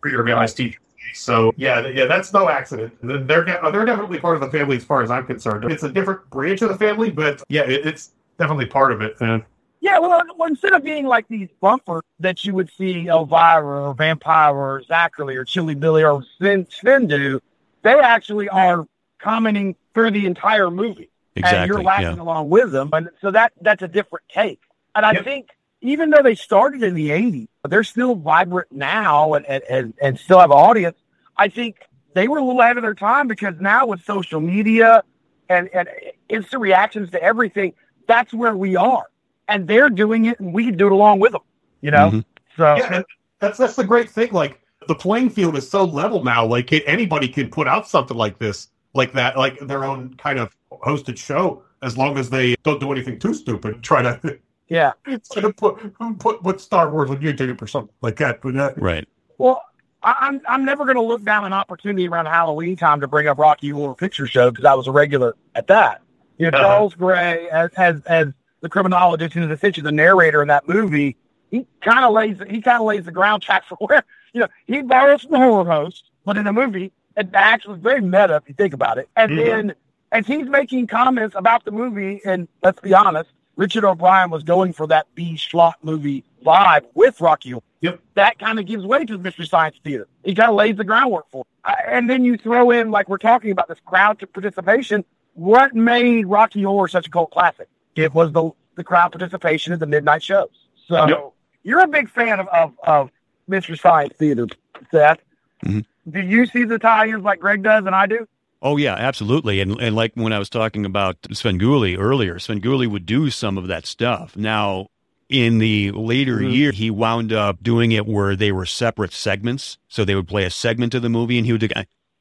Creator 0.00 0.20
of 0.22 0.26
MST3K. 0.26 0.76
So 1.14 1.52
yeah, 1.56 1.86
yeah, 1.88 2.04
that's 2.06 2.32
no 2.32 2.48
accident. 2.48 2.94
They're 3.02 3.18
de- 3.44 3.70
they're 3.72 3.84
definitely 3.84 4.20
part 4.20 4.36
of 4.36 4.40
the 4.42 4.50
family 4.56 4.76
as 4.76 4.84
far 4.84 5.02
as 5.02 5.10
I'm 5.10 5.26
concerned. 5.26 5.64
It's 5.70 5.82
a 5.82 5.90
different 5.90 6.28
branch 6.30 6.62
of 6.62 6.68
the 6.68 6.76
family, 6.78 7.10
but 7.10 7.42
yeah, 7.48 7.62
it, 7.62 7.84
it's 7.86 8.12
definitely 8.38 8.66
part 8.66 8.92
of 8.92 9.00
it. 9.02 9.16
And 9.20 9.42
Yeah, 9.80 9.98
well, 9.98 10.22
well, 10.36 10.48
instead 10.48 10.72
of 10.72 10.84
being 10.84 11.06
like 11.06 11.26
these 11.28 11.48
bumpers 11.60 12.02
that 12.20 12.44
you 12.44 12.54
would 12.54 12.70
see 12.78 13.08
Elvira 13.08 13.88
or 13.88 13.94
Vampira 13.94 14.52
or 14.54 14.82
Zacherley 14.88 15.34
or 15.36 15.44
Chilly 15.44 15.74
Billy 15.74 16.04
or 16.04 16.22
Sven, 16.38 16.66
Sven 16.70 17.06
do, 17.08 17.40
they 17.82 17.98
actually 17.98 18.48
are 18.48 18.86
commenting 19.18 19.74
through 19.94 20.12
the 20.12 20.26
entire 20.26 20.70
movie. 20.70 21.10
and 21.42 21.66
you're 21.66 21.82
laughing 21.82 22.16
Yeah. 22.16 22.22
along 22.22 22.50
with 22.50 22.70
them. 22.70 22.90
And 22.92 23.08
so 23.20 23.30
that 23.32 23.52
that's 23.62 23.82
a 23.82 23.88
different 23.88 24.24
take. 24.32 24.60
And 24.94 25.04
I 25.06 25.12
Yep. 25.12 25.24
think 25.24 25.48
even 25.80 26.10
though 26.10 26.22
they 26.22 26.34
started 26.34 26.82
in 26.82 26.94
the 26.94 27.10
'80s, 27.10 27.48
they're 27.68 27.84
still 27.84 28.14
vibrant 28.14 28.70
now 28.70 29.34
and, 29.34 29.46
and, 29.46 29.62
and, 29.68 29.94
and 30.00 30.18
still 30.18 30.38
have 30.38 30.50
an 30.50 30.56
audience. 30.56 30.98
I 31.36 31.48
think 31.48 31.76
they 32.14 32.28
were 32.28 32.38
a 32.38 32.44
little 32.44 32.60
ahead 32.60 32.76
of 32.76 32.82
their 32.82 32.94
time 32.94 33.28
because 33.28 33.54
now 33.60 33.86
with 33.86 34.02
social 34.04 34.40
media 34.40 35.02
and, 35.48 35.68
and 35.72 35.88
instant 36.28 36.60
reactions 36.60 37.10
to 37.10 37.22
everything, 37.22 37.72
that's 38.06 38.32
where 38.32 38.56
we 38.56 38.76
are. 38.76 39.04
And 39.48 39.66
they're 39.66 39.90
doing 39.90 40.26
it, 40.26 40.38
and 40.40 40.52
we 40.52 40.64
can 40.64 40.76
do 40.76 40.86
it 40.86 40.92
along 40.92 41.20
with 41.20 41.32
them. 41.32 41.42
You 41.80 41.90
know, 41.90 42.10
Mhm. 42.10 42.24
so 42.56 42.76
Yeah, 42.76 42.94
and 42.96 43.04
that's 43.38 43.58
that's 43.58 43.76
the 43.76 43.84
great 43.84 44.10
thing. 44.10 44.32
Like 44.32 44.60
the 44.86 44.94
playing 44.94 45.30
field 45.30 45.56
is 45.56 45.68
so 45.68 45.84
level 45.84 46.22
now. 46.22 46.44
Like 46.44 46.72
it, 46.72 46.84
anybody 46.86 47.28
can 47.28 47.48
put 47.50 47.66
out 47.66 47.88
something 47.88 48.16
like 48.16 48.38
this, 48.38 48.68
like 48.94 49.12
that, 49.14 49.36
like 49.38 49.58
their 49.60 49.84
own 49.84 50.14
kind 50.14 50.38
of 50.38 50.54
hosted 50.70 51.16
show, 51.16 51.62
as 51.82 51.96
long 51.96 52.18
as 52.18 52.28
they 52.30 52.54
don't 52.64 52.80
do 52.80 52.92
anything 52.92 53.18
too 53.18 53.34
stupid. 53.34 53.82
Try 53.82 54.02
to 54.02 54.38
yeah. 54.70 54.92
try 55.32 55.42
to 55.42 55.52
put 55.52 55.76
put 56.18 56.42
put 56.42 56.60
Star 56.60 56.90
Wars 56.90 57.10
on 57.10 57.18
YouTube 57.18 57.60
or 57.60 57.66
something 57.66 57.94
like 58.00 58.16
that. 58.16 58.40
But 58.40 58.56
uh, 58.56 58.72
Right. 58.78 59.06
Well, 59.36 59.62
I, 60.02 60.16
I'm 60.20 60.40
I'm 60.48 60.64
never 60.64 60.84
going 60.84 60.96
to 60.96 61.02
look 61.02 61.22
down 61.24 61.44
an 61.44 61.52
opportunity 61.52 62.08
around 62.08 62.26
Halloween 62.26 62.76
time 62.76 63.00
to 63.02 63.08
bring 63.08 63.26
up 63.28 63.38
Rocky 63.38 63.68
Horror 63.68 63.94
Picture 63.94 64.26
Show 64.26 64.50
because 64.50 64.64
I 64.64 64.72
was 64.72 64.86
a 64.86 64.92
regular 64.92 65.36
at 65.54 65.66
that. 65.66 66.00
You 66.38 66.50
know, 66.50 66.56
Uh-huh. 66.58 66.66
Charles 66.68 66.94
Gray 66.94 67.48
as 67.50 67.70
as 67.76 68.00
as 68.06 68.28
the 68.62 68.68
criminologist 68.70 69.36
and 69.36 69.50
essentially 69.52 69.84
the 69.84 69.92
narrator 69.92 70.40
in 70.40 70.48
that 70.48 70.66
movie. 70.66 71.16
He 71.50 71.66
kind 71.82 72.04
of 72.04 72.12
lays 72.12 72.38
he 72.48 72.62
kind 72.62 72.80
of 72.80 72.86
lays 72.86 73.04
the 73.04 73.12
ground 73.12 73.42
track 73.42 73.64
for 73.66 73.76
where 73.80 74.04
you 74.32 74.40
know 74.40 74.48
he 74.66 74.80
borrows 74.82 75.22
from 75.22 75.32
the 75.32 75.38
horror 75.38 75.64
host, 75.70 76.10
but 76.24 76.36
in 76.38 76.44
the 76.44 76.52
movie 76.52 76.92
it 77.16 77.28
actually 77.34 77.74
is 77.74 77.82
very 77.82 78.00
meta 78.00 78.36
if 78.36 78.44
you 78.48 78.54
think 78.54 78.72
about 78.72 78.96
it. 78.96 79.08
And 79.16 79.32
Mhm. 79.32 79.44
then 79.46 79.74
as 80.12 80.26
he's 80.26 80.46
making 80.46 80.86
comments 80.86 81.34
about 81.36 81.64
the 81.64 81.70
movie, 81.72 82.20
and 82.24 82.46
let's 82.62 82.80
be 82.80 82.94
honest, 82.94 83.30
Richard 83.60 83.84
O'Brien 83.84 84.30
was 84.30 84.42
going 84.42 84.72
for 84.72 84.86
that 84.86 85.06
B 85.14 85.36
Schlott 85.36 85.74
movie 85.82 86.24
vibe 86.44 86.86
with 86.94 87.20
Rocky 87.20 87.50
Horror 87.50 87.98
that 88.14 88.38
kind 88.38 88.58
of 88.58 88.64
gives 88.64 88.84
way 88.86 89.04
to 89.04 89.16
the 89.18 89.22
Mystery 89.22 89.44
Science 89.46 89.76
Theater. 89.84 90.08
He 90.24 90.34
kind 90.34 90.48
of 90.48 90.56
lays 90.56 90.76
the 90.76 90.84
groundwork 90.84 91.26
for 91.30 91.44
it. 91.66 91.74
And 91.86 92.08
then 92.08 92.24
you 92.24 92.38
throw 92.38 92.70
in, 92.70 92.90
like 92.90 93.08
we're 93.10 93.18
talking 93.18 93.50
about, 93.50 93.68
this 93.68 93.78
crowd 93.84 94.18
to 94.20 94.26
participation. 94.26 95.04
What 95.34 95.74
made 95.74 96.26
Rocky 96.26 96.62
Horror 96.62 96.88
such 96.88 97.06
a 97.06 97.10
cult 97.10 97.30
classic? 97.32 97.68
It 97.96 98.14
was 98.14 98.32
the 98.32 98.50
the 98.76 98.84
crowd 98.84 99.12
participation 99.12 99.74
at 99.74 99.78
the 99.80 99.86
midnight 99.86 100.22
shows. 100.22 100.48
So 100.86 101.06
Yep. 101.06 101.32
you're 101.64 101.80
a 101.80 101.88
big 101.88 102.08
fan 102.08 102.40
of, 102.40 102.48
of, 102.48 102.72
of 102.84 103.10
Mystery 103.46 103.76
Science 103.76 104.14
Theater, 104.18 104.46
Seth. 104.90 105.18
Mhm. 105.66 105.84
Do 106.10 106.20
you 106.20 106.46
see 106.46 106.64
the 106.64 106.78
tie-ins 106.78 107.22
like 107.24 107.40
Greg 107.40 107.62
does 107.62 107.84
and 107.84 107.94
I 107.94 108.06
do? 108.06 108.26
Oh 108.62 108.76
yeah, 108.76 108.94
absolutely. 108.94 109.60
And 109.60 109.80
and 109.80 109.96
like 109.96 110.12
when 110.14 110.32
I 110.32 110.38
was 110.38 110.50
talking 110.50 110.84
about 110.84 111.20
Svengoolie 111.22 111.98
earlier, 111.98 112.36
Svengoolie 112.36 112.90
would 112.90 113.06
do 113.06 113.30
some 113.30 113.56
of 113.56 113.68
that 113.68 113.86
stuff. 113.86 114.36
Now, 114.36 114.88
in 115.28 115.58
the 115.58 115.92
later 115.92 116.36
mm-hmm. 116.36 116.50
year, 116.50 116.72
he 116.72 116.90
wound 116.90 117.32
up 117.32 117.62
doing 117.62 117.92
it 117.92 118.06
where 118.06 118.36
they 118.36 118.52
were 118.52 118.66
separate 118.66 119.12
segments. 119.12 119.78
So 119.88 120.04
they 120.04 120.14
would 120.14 120.28
play 120.28 120.44
a 120.44 120.50
segment 120.50 120.94
of 120.94 121.02
the 121.02 121.08
movie, 121.08 121.38
and 121.38 121.46
he 121.46 121.52
would. 121.52 121.72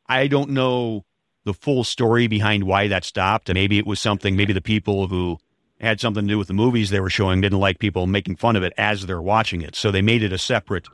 I 0.08 0.28
don't 0.28 0.52
know 0.52 1.06
the 1.44 1.54
full 1.54 1.84
story 1.84 2.28
behind 2.28 2.64
why 2.64 2.88
that 2.88 3.04
stopped. 3.04 3.54
Maybe 3.54 3.78
it 3.78 3.88
was 3.88 4.00
something. 4.00 4.36
Maybe 4.36 4.54
the 4.54 4.62
people 4.62 5.08
who 5.08 5.40
had 5.82 6.00
something 6.00 6.28
to 6.28 6.34
do 6.34 6.38
with 6.38 6.48
the 6.48 6.54
movies 6.54 6.90
they 6.90 7.00
were 7.00 7.10
showing 7.10 7.42
didn't 7.42 7.60
like 7.60 7.80
people 7.80 8.08
making 8.08 8.36
fun 8.36 8.56
of 8.56 8.64
it 8.64 8.74
as 8.78 9.06
they're 9.06 9.22
watching 9.22 9.62
it, 9.62 9.76
so 9.76 9.92
they 9.92 10.02
made 10.02 10.24
it 10.24 10.34
a 10.34 10.38
separate 10.38 10.88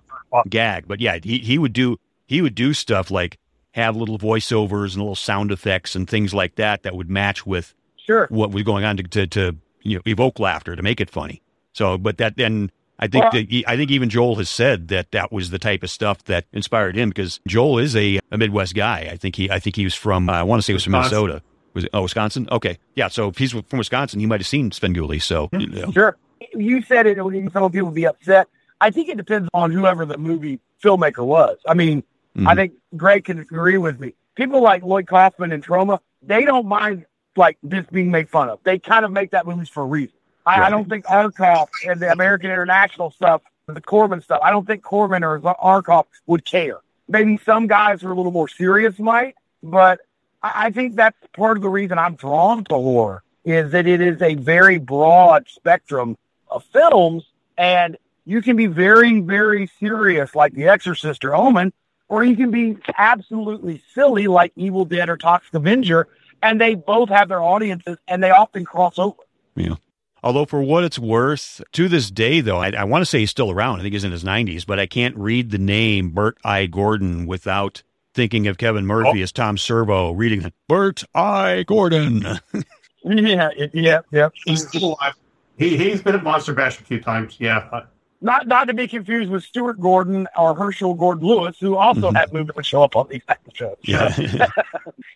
gag. 0.49 0.87
But 0.87 1.01
yeah, 1.01 1.19
he 1.21 1.39
he 1.39 1.57
would 1.57 1.73
do 1.73 1.97
he 2.25 2.41
would 2.41 2.55
do 2.55 2.73
stuff 2.73 3.11
like 3.11 3.37
have 3.75 3.97
little 3.97 4.17
voiceovers 4.17 4.93
and 4.93 4.99
little 5.01 5.15
sound 5.15 5.51
effects 5.51 5.97
and 5.97 6.09
things 6.09 6.33
like 6.33 6.55
that 6.55 6.83
that 6.83 6.95
would 6.95 7.09
match 7.09 7.45
with 7.45 7.75
sure 7.97 8.25
what 8.29 8.51
was 8.51 8.63
going 8.63 8.85
on 8.85 8.95
to, 8.95 9.03
to, 9.03 9.27
to 9.27 9.57
you 9.81 9.97
know 9.97 10.01
evoke 10.07 10.39
laughter 10.39 10.77
to 10.77 10.81
make 10.81 11.01
it 11.01 11.09
funny. 11.09 11.41
So, 11.73 11.97
but 11.97 12.17
that 12.19 12.37
then 12.37 12.71
I 12.97 13.07
think 13.07 13.23
well, 13.23 13.31
that 13.33 13.63
I 13.67 13.75
think 13.75 13.91
even 13.91 14.09
Joel 14.09 14.35
has 14.35 14.47
said 14.47 14.87
that 14.87 15.11
that 15.11 15.29
was 15.29 15.49
the 15.49 15.59
type 15.59 15.83
of 15.83 15.89
stuff 15.89 16.23
that 16.23 16.45
inspired 16.53 16.95
him 16.95 17.09
because 17.09 17.41
Joel 17.45 17.79
is 17.79 17.97
a, 17.97 18.19
a 18.31 18.37
Midwest 18.37 18.75
guy. 18.75 19.09
I 19.11 19.17
think 19.17 19.35
he 19.35 19.51
I 19.51 19.59
think 19.59 19.75
he 19.75 19.83
was 19.83 19.93
from 19.93 20.29
uh, 20.29 20.33
I 20.33 20.43
want 20.43 20.61
to 20.61 20.63
say 20.63 20.71
he 20.71 20.75
was 20.75 20.85
from 20.85 20.93
Minnesota. 20.93 21.41
Was 21.73 21.83
it, 21.83 21.89
oh 21.93 22.03
Wisconsin? 22.03 22.47
Okay, 22.49 22.77
yeah. 22.95 23.09
So 23.09 23.27
if 23.27 23.37
he's 23.37 23.51
from 23.51 23.77
Wisconsin, 23.77 24.21
he 24.21 24.25
might 24.25 24.39
have 24.39 24.47
seen 24.47 24.71
Svengoolie. 24.71 25.21
So 25.21 25.49
you 25.51 25.67
know. 25.67 25.91
sure, 25.91 26.15
you 26.53 26.81
said 26.81 27.07
it. 27.07 27.17
Some 27.17 27.71
people 27.71 27.87
would 27.87 27.93
be 27.93 28.07
upset. 28.07 28.47
I 28.79 28.89
think 28.89 29.09
it 29.09 29.17
depends 29.17 29.49
on 29.53 29.71
whoever 29.71 30.05
the 30.05 30.17
movie 30.17 30.61
filmmaker 30.81 31.25
was. 31.25 31.57
I 31.67 31.73
mean, 31.73 32.03
Mm-hmm. 32.35 32.47
I 32.47 32.55
think 32.55 32.73
Greg 32.95 33.25
can 33.25 33.39
agree 33.39 33.77
with 33.77 33.99
me. 33.99 34.13
People 34.35 34.61
like 34.61 34.83
Lloyd 34.83 35.07
Kaufman 35.07 35.51
and 35.51 35.65
Troma, 35.65 35.99
they 36.21 36.43
don't 36.43 36.65
mind 36.65 37.05
like 37.37 37.57
this 37.63 37.85
being 37.91 38.11
made 38.11 38.29
fun 38.29 38.49
of. 38.49 38.59
They 38.63 38.79
kind 38.79 39.05
of 39.05 39.11
make 39.11 39.31
that 39.31 39.45
movies 39.45 39.69
for 39.69 39.83
a 39.83 39.85
reason. 39.85 40.15
I, 40.45 40.59
right. 40.59 40.67
I 40.67 40.69
don't 40.69 40.89
think 40.89 41.05
Arkoff 41.05 41.67
and 41.87 41.99
the 41.99 42.11
American 42.11 42.51
International 42.51 43.11
stuff, 43.11 43.41
the 43.67 43.81
Corman 43.81 44.21
stuff, 44.21 44.41
I 44.43 44.51
don't 44.51 44.67
think 44.67 44.83
Corman 44.83 45.23
or 45.23 45.39
Arkoff 45.39 46.05
would 46.27 46.45
care. 46.45 46.79
Maybe 47.07 47.39
some 47.45 47.67
guys 47.67 48.01
who 48.01 48.09
are 48.09 48.11
a 48.11 48.15
little 48.15 48.31
more 48.31 48.47
serious 48.47 48.99
might, 48.99 49.35
but 49.63 50.01
I, 50.43 50.67
I 50.67 50.71
think 50.71 50.95
that's 50.95 51.17
part 51.35 51.57
of 51.57 51.63
the 51.63 51.69
reason 51.69 51.97
I'm 51.97 52.15
drawn 52.15 52.63
to 52.65 52.75
horror 52.75 53.23
is 53.43 53.71
that 53.71 53.87
it 53.87 54.01
is 54.01 54.21
a 54.21 54.35
very 54.35 54.77
broad 54.77 55.47
spectrum 55.47 56.17
of 56.49 56.63
films 56.65 57.25
and 57.57 57.97
you 58.25 58.41
can 58.41 58.55
be 58.55 58.65
very, 58.65 59.21
very 59.21 59.69
serious 59.79 60.33
like 60.35 60.53
The 60.53 60.67
Exorcist 60.67 61.23
or 61.23 61.35
Omen, 61.35 61.71
or 62.07 62.23
you 62.23 62.35
can 62.35 62.51
be 62.51 62.77
absolutely 62.97 63.81
silly 63.93 64.27
like 64.27 64.51
Evil 64.55 64.85
Dead 64.85 65.09
or 65.09 65.17
Toxic 65.17 65.53
Avenger, 65.53 66.07
and 66.41 66.59
they 66.59 66.75
both 66.75 67.09
have 67.09 67.29
their 67.29 67.41
audiences 67.41 67.97
and 68.07 68.23
they 68.23 68.31
often 68.31 68.65
cross 68.65 68.99
over. 68.99 69.17
Yeah. 69.55 69.75
Although, 70.23 70.45
for 70.45 70.61
what 70.61 70.83
it's 70.83 70.97
worth, 70.97 71.61
to 71.73 71.87
this 71.87 72.09
day, 72.09 72.41
though, 72.41 72.57
I, 72.57 72.71
I 72.71 72.83
want 72.85 73.03
to 73.03 73.05
say 73.05 73.19
he's 73.19 73.29
still 73.29 73.51
around. 73.51 73.79
I 73.79 73.83
think 73.83 73.93
he's 73.93 74.03
in 74.03 74.11
his 74.11 74.23
90s, 74.23 74.65
but 74.65 74.79
I 74.79 74.87
can't 74.87 75.15
read 75.15 75.51
the 75.51 75.59
name 75.59 76.09
Bert 76.09 76.39
I. 76.43 76.65
Gordon 76.65 77.27
without 77.27 77.83
thinking 78.15 78.47
of 78.47 78.57
Kevin 78.57 78.87
Murphy 78.87 79.19
oh. 79.19 79.23
as 79.23 79.31
Tom 79.31 79.55
Servo 79.55 80.13
reading 80.13 80.41
it. 80.41 80.53
Bert 80.67 81.03
I. 81.13 81.63
Gordon. 81.67 82.25
yeah, 83.03 83.49
yeah, 83.71 84.01
yeah. 84.11 84.29
He's 84.45 84.67
still 84.67 84.97
alive. 84.99 85.13
He, 85.59 85.77
he's 85.77 86.01
been 86.01 86.15
at 86.15 86.23
Monster 86.23 86.53
Bash 86.53 86.79
a 86.79 86.83
few 86.83 86.99
times. 86.99 87.35
Yeah. 87.39 87.83
Not 88.25 88.47
not 88.47 88.67
to 88.69 88.73
be 88.73 88.87
confused 88.87 89.29
with 89.29 89.43
Stuart 89.43 89.79
Gordon 89.79 90.27
or 90.35 90.55
Herschell 90.55 90.95
Gordon 90.95 91.27
Lewis, 91.27 91.59
who 91.59 91.75
also 91.75 92.07
mm-hmm. 92.07 92.15
had 92.15 92.33
movies 92.33 92.47
that 92.47 92.55
would 92.55 92.65
show 92.65 92.81
up 92.81 92.95
on 92.95 93.07
these 93.07 93.21
shows. 93.53 93.75
Yeah. 93.83 94.07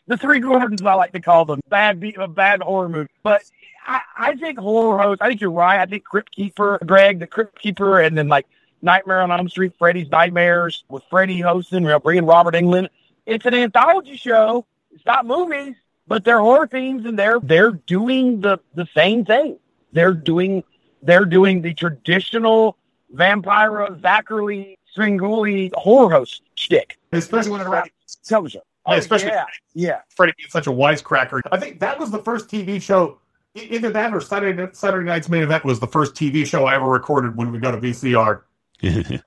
the 0.07 0.15
three 0.15 0.39
Gordons, 0.39 0.83
I 0.83 0.93
like 0.93 1.13
to 1.13 1.19
call 1.19 1.43
them 1.43 1.59
bad, 1.69 1.99
be- 1.99 2.15
bad 2.29 2.61
horror 2.61 2.87
movie. 2.87 3.09
But 3.23 3.41
I, 3.83 4.01
I 4.15 4.35
think 4.35 4.59
horror 4.59 5.01
hosts. 5.01 5.23
I 5.23 5.27
think 5.27 5.41
you're 5.41 5.49
right. 5.49 5.79
I 5.79 5.87
think 5.87 6.03
Crypt 6.03 6.35
Keeper, 6.35 6.77
Greg, 6.85 7.17
the 7.17 7.25
Crypt 7.25 7.57
Keeper, 7.57 7.99
and 7.99 8.15
then 8.15 8.27
like 8.27 8.45
Nightmare 8.83 9.21
on 9.21 9.31
Elm 9.31 9.49
Street, 9.49 9.73
Freddy's 9.79 10.11
Nightmares 10.11 10.83
with 10.87 11.01
Freddy 11.09 11.39
hosting, 11.39 11.81
you 11.81 11.89
know, 11.89 11.99
bringing 11.99 12.27
Robert 12.27 12.53
Englund. 12.53 12.89
It's 13.25 13.47
an 13.47 13.55
anthology 13.55 14.17
show. 14.17 14.67
It's 14.91 15.05
not 15.07 15.25
movies, 15.25 15.73
but 16.07 16.23
they're 16.23 16.41
horror 16.41 16.67
themes, 16.67 17.07
and 17.07 17.17
they're 17.17 17.39
they're 17.39 17.71
doing 17.71 18.41
the 18.41 18.59
the 18.75 18.87
same 18.93 19.25
thing. 19.25 19.57
They're 19.93 20.13
doing 20.13 20.63
they're 21.01 21.25
doing 21.25 21.63
the 21.63 21.73
traditional 21.73 22.77
Vampira, 23.13 23.99
Zacherley, 23.99 24.77
Svengoolie 24.95 25.71
horror 25.73 26.11
host 26.11 26.43
shtick. 26.55 26.97
Especially 27.11 27.51
when 27.51 27.61
it 27.61 27.67
around 27.67 27.89
television. 28.23 28.61
Oh, 28.85 28.93
especially 28.93 29.29
yeah, 29.29 29.45
yeah. 29.73 30.01
Freddie 30.15 30.33
being 30.37 30.49
such 30.49 30.67
a 30.67 30.71
wisecracker. 30.71 31.41
I 31.51 31.59
think 31.59 31.79
that 31.79 31.99
was 31.99 32.11
the 32.11 32.23
first 32.23 32.49
TV 32.49 32.81
show. 32.81 33.19
Either 33.55 33.89
that 33.91 34.13
or 34.13 34.21
Saturday 34.21 34.67
Saturday 34.73 35.05
Night's 35.05 35.29
Main 35.29 35.43
Event 35.43 35.65
was 35.65 35.79
the 35.79 35.87
first 35.87 36.15
TV 36.15 36.45
show 36.45 36.65
I 36.65 36.75
ever 36.75 36.87
recorded 36.87 37.35
when 37.35 37.51
we 37.51 37.59
got 37.59 37.73
a 37.73 37.77
VCR. 37.77 38.41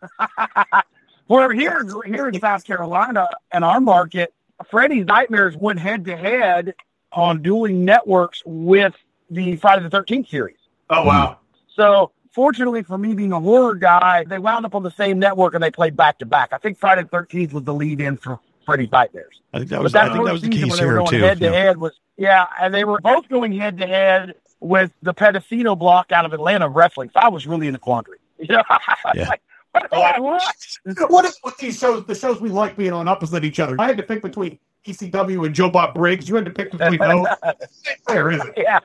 well, 1.29 1.51
here, 1.51 1.85
here 2.07 2.29
in 2.29 2.41
South 2.41 2.65
Carolina, 2.65 3.29
in 3.53 3.63
our 3.63 3.81
market, 3.81 4.33
Freddy's 4.71 5.05
Nightmares 5.07 5.57
went 5.57 5.79
head 5.79 6.05
to 6.07 6.17
head 6.17 6.75
on 7.13 7.43
dueling 7.43 7.85
networks 7.85 8.43
with 8.47 8.95
the 9.31 9.57
Friday 9.57 9.83
the 9.83 9.91
Thirteenth 9.91 10.29
series. 10.29 10.57
Oh 10.89 11.05
wow! 11.05 11.39
So 11.75 12.13
fortunately 12.33 12.83
for 12.83 12.99
me 12.99 13.15
being 13.15 13.33
a 13.33 13.41
horror 13.41 13.75
guy, 13.75 14.25
they 14.25 14.39
wound 14.39 14.67
up 14.67 14.75
on 14.75 14.83
the 14.83 14.91
same 14.91 15.19
network 15.19 15.55
and 15.55 15.63
they 15.63 15.71
played 15.71 15.97
back 15.97 16.19
to 16.19 16.27
back. 16.27 16.51
I 16.53 16.59
think 16.59 16.79
Friday 16.79 17.03
the 17.03 17.09
Thirteenth 17.09 17.53
was 17.53 17.65
the 17.65 17.75
lead 17.75 18.01
in 18.01 18.17
for 18.17 18.41
Freddy's 18.67 18.91
Nightmares. 18.91 19.41
I 19.53 19.59
think 19.59 19.71
that 19.71 19.83
was, 19.83 19.95
I 19.95 20.13
think 20.13 20.25
that 20.25 20.33
was 20.33 20.43
the 20.43 20.49
case 20.49 20.79
here 20.79 21.03
too. 21.07 21.19
Head 21.19 21.41
to 21.41 21.51
head 21.51 21.77
was 21.79 21.93
yeah, 22.17 22.47
and 22.61 22.73
they 22.73 22.85
were 22.85 23.01
both 23.01 23.29
going 23.29 23.53
head 23.53 23.79
to 23.79 23.87
head 23.87 24.35
with 24.61 24.93
the 25.03 25.13
Pedicino 25.13 25.79
block 25.79 26.13
out 26.13 26.25
of 26.25 26.33
Atlanta 26.33 26.69
wrestling. 26.69 27.11
So 27.13 27.21
I 27.21 27.29
was 27.29 27.47
really 27.47 27.67
in 27.67 27.75
a 27.75 27.79
quandary. 27.79 28.19
yeah. 28.39 28.63
like, 29.05 29.43
what, 29.73 29.89
oh, 29.93 30.23
what, 30.23 31.11
what 31.11 31.25
is 31.25 31.39
with 31.43 31.57
these 31.57 31.79
shows? 31.79 32.05
The 32.07 32.15
shows 32.15 32.41
we 32.41 32.51
like 32.51 32.77
being 32.77 32.93
on 32.93 33.09
opposite 33.09 33.45
each 33.45 33.59
other. 33.59 33.77
I 33.79 33.87
had 33.87 33.97
to 33.97 34.03
pick 34.03 34.23
between 34.23 34.59
ECW 34.87 35.47
and 35.47 35.55
Joe 35.55 35.71
Bob 35.71 35.95
Briggs. 35.95 36.29
You 36.29 36.37
had 36.37 36.45
to 36.45 36.51
pick 36.51 36.71
between 36.73 36.99
those. 36.99 37.27
fair, 38.07 38.31
is 38.31 38.45
it? 38.45 38.55
Yeah. 38.57 38.81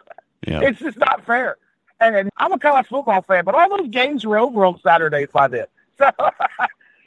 yeah. 0.48 0.62
It's 0.62 0.80
just 0.80 0.98
not 0.98 1.26
fair. 1.26 1.58
And 2.00 2.30
I'm 2.38 2.52
a 2.52 2.60
college 2.60 2.88
football 2.88 3.22
fan, 3.24 3.44
but 3.44 3.56
all 3.56 3.78
those 3.78 3.90
games 3.90 4.26
were 4.26 4.38
over 4.38 4.66
on 4.66 4.80
Saturdays 4.82 5.30
by 5.34 5.48
then. 5.48 5.66
So 5.98 6.12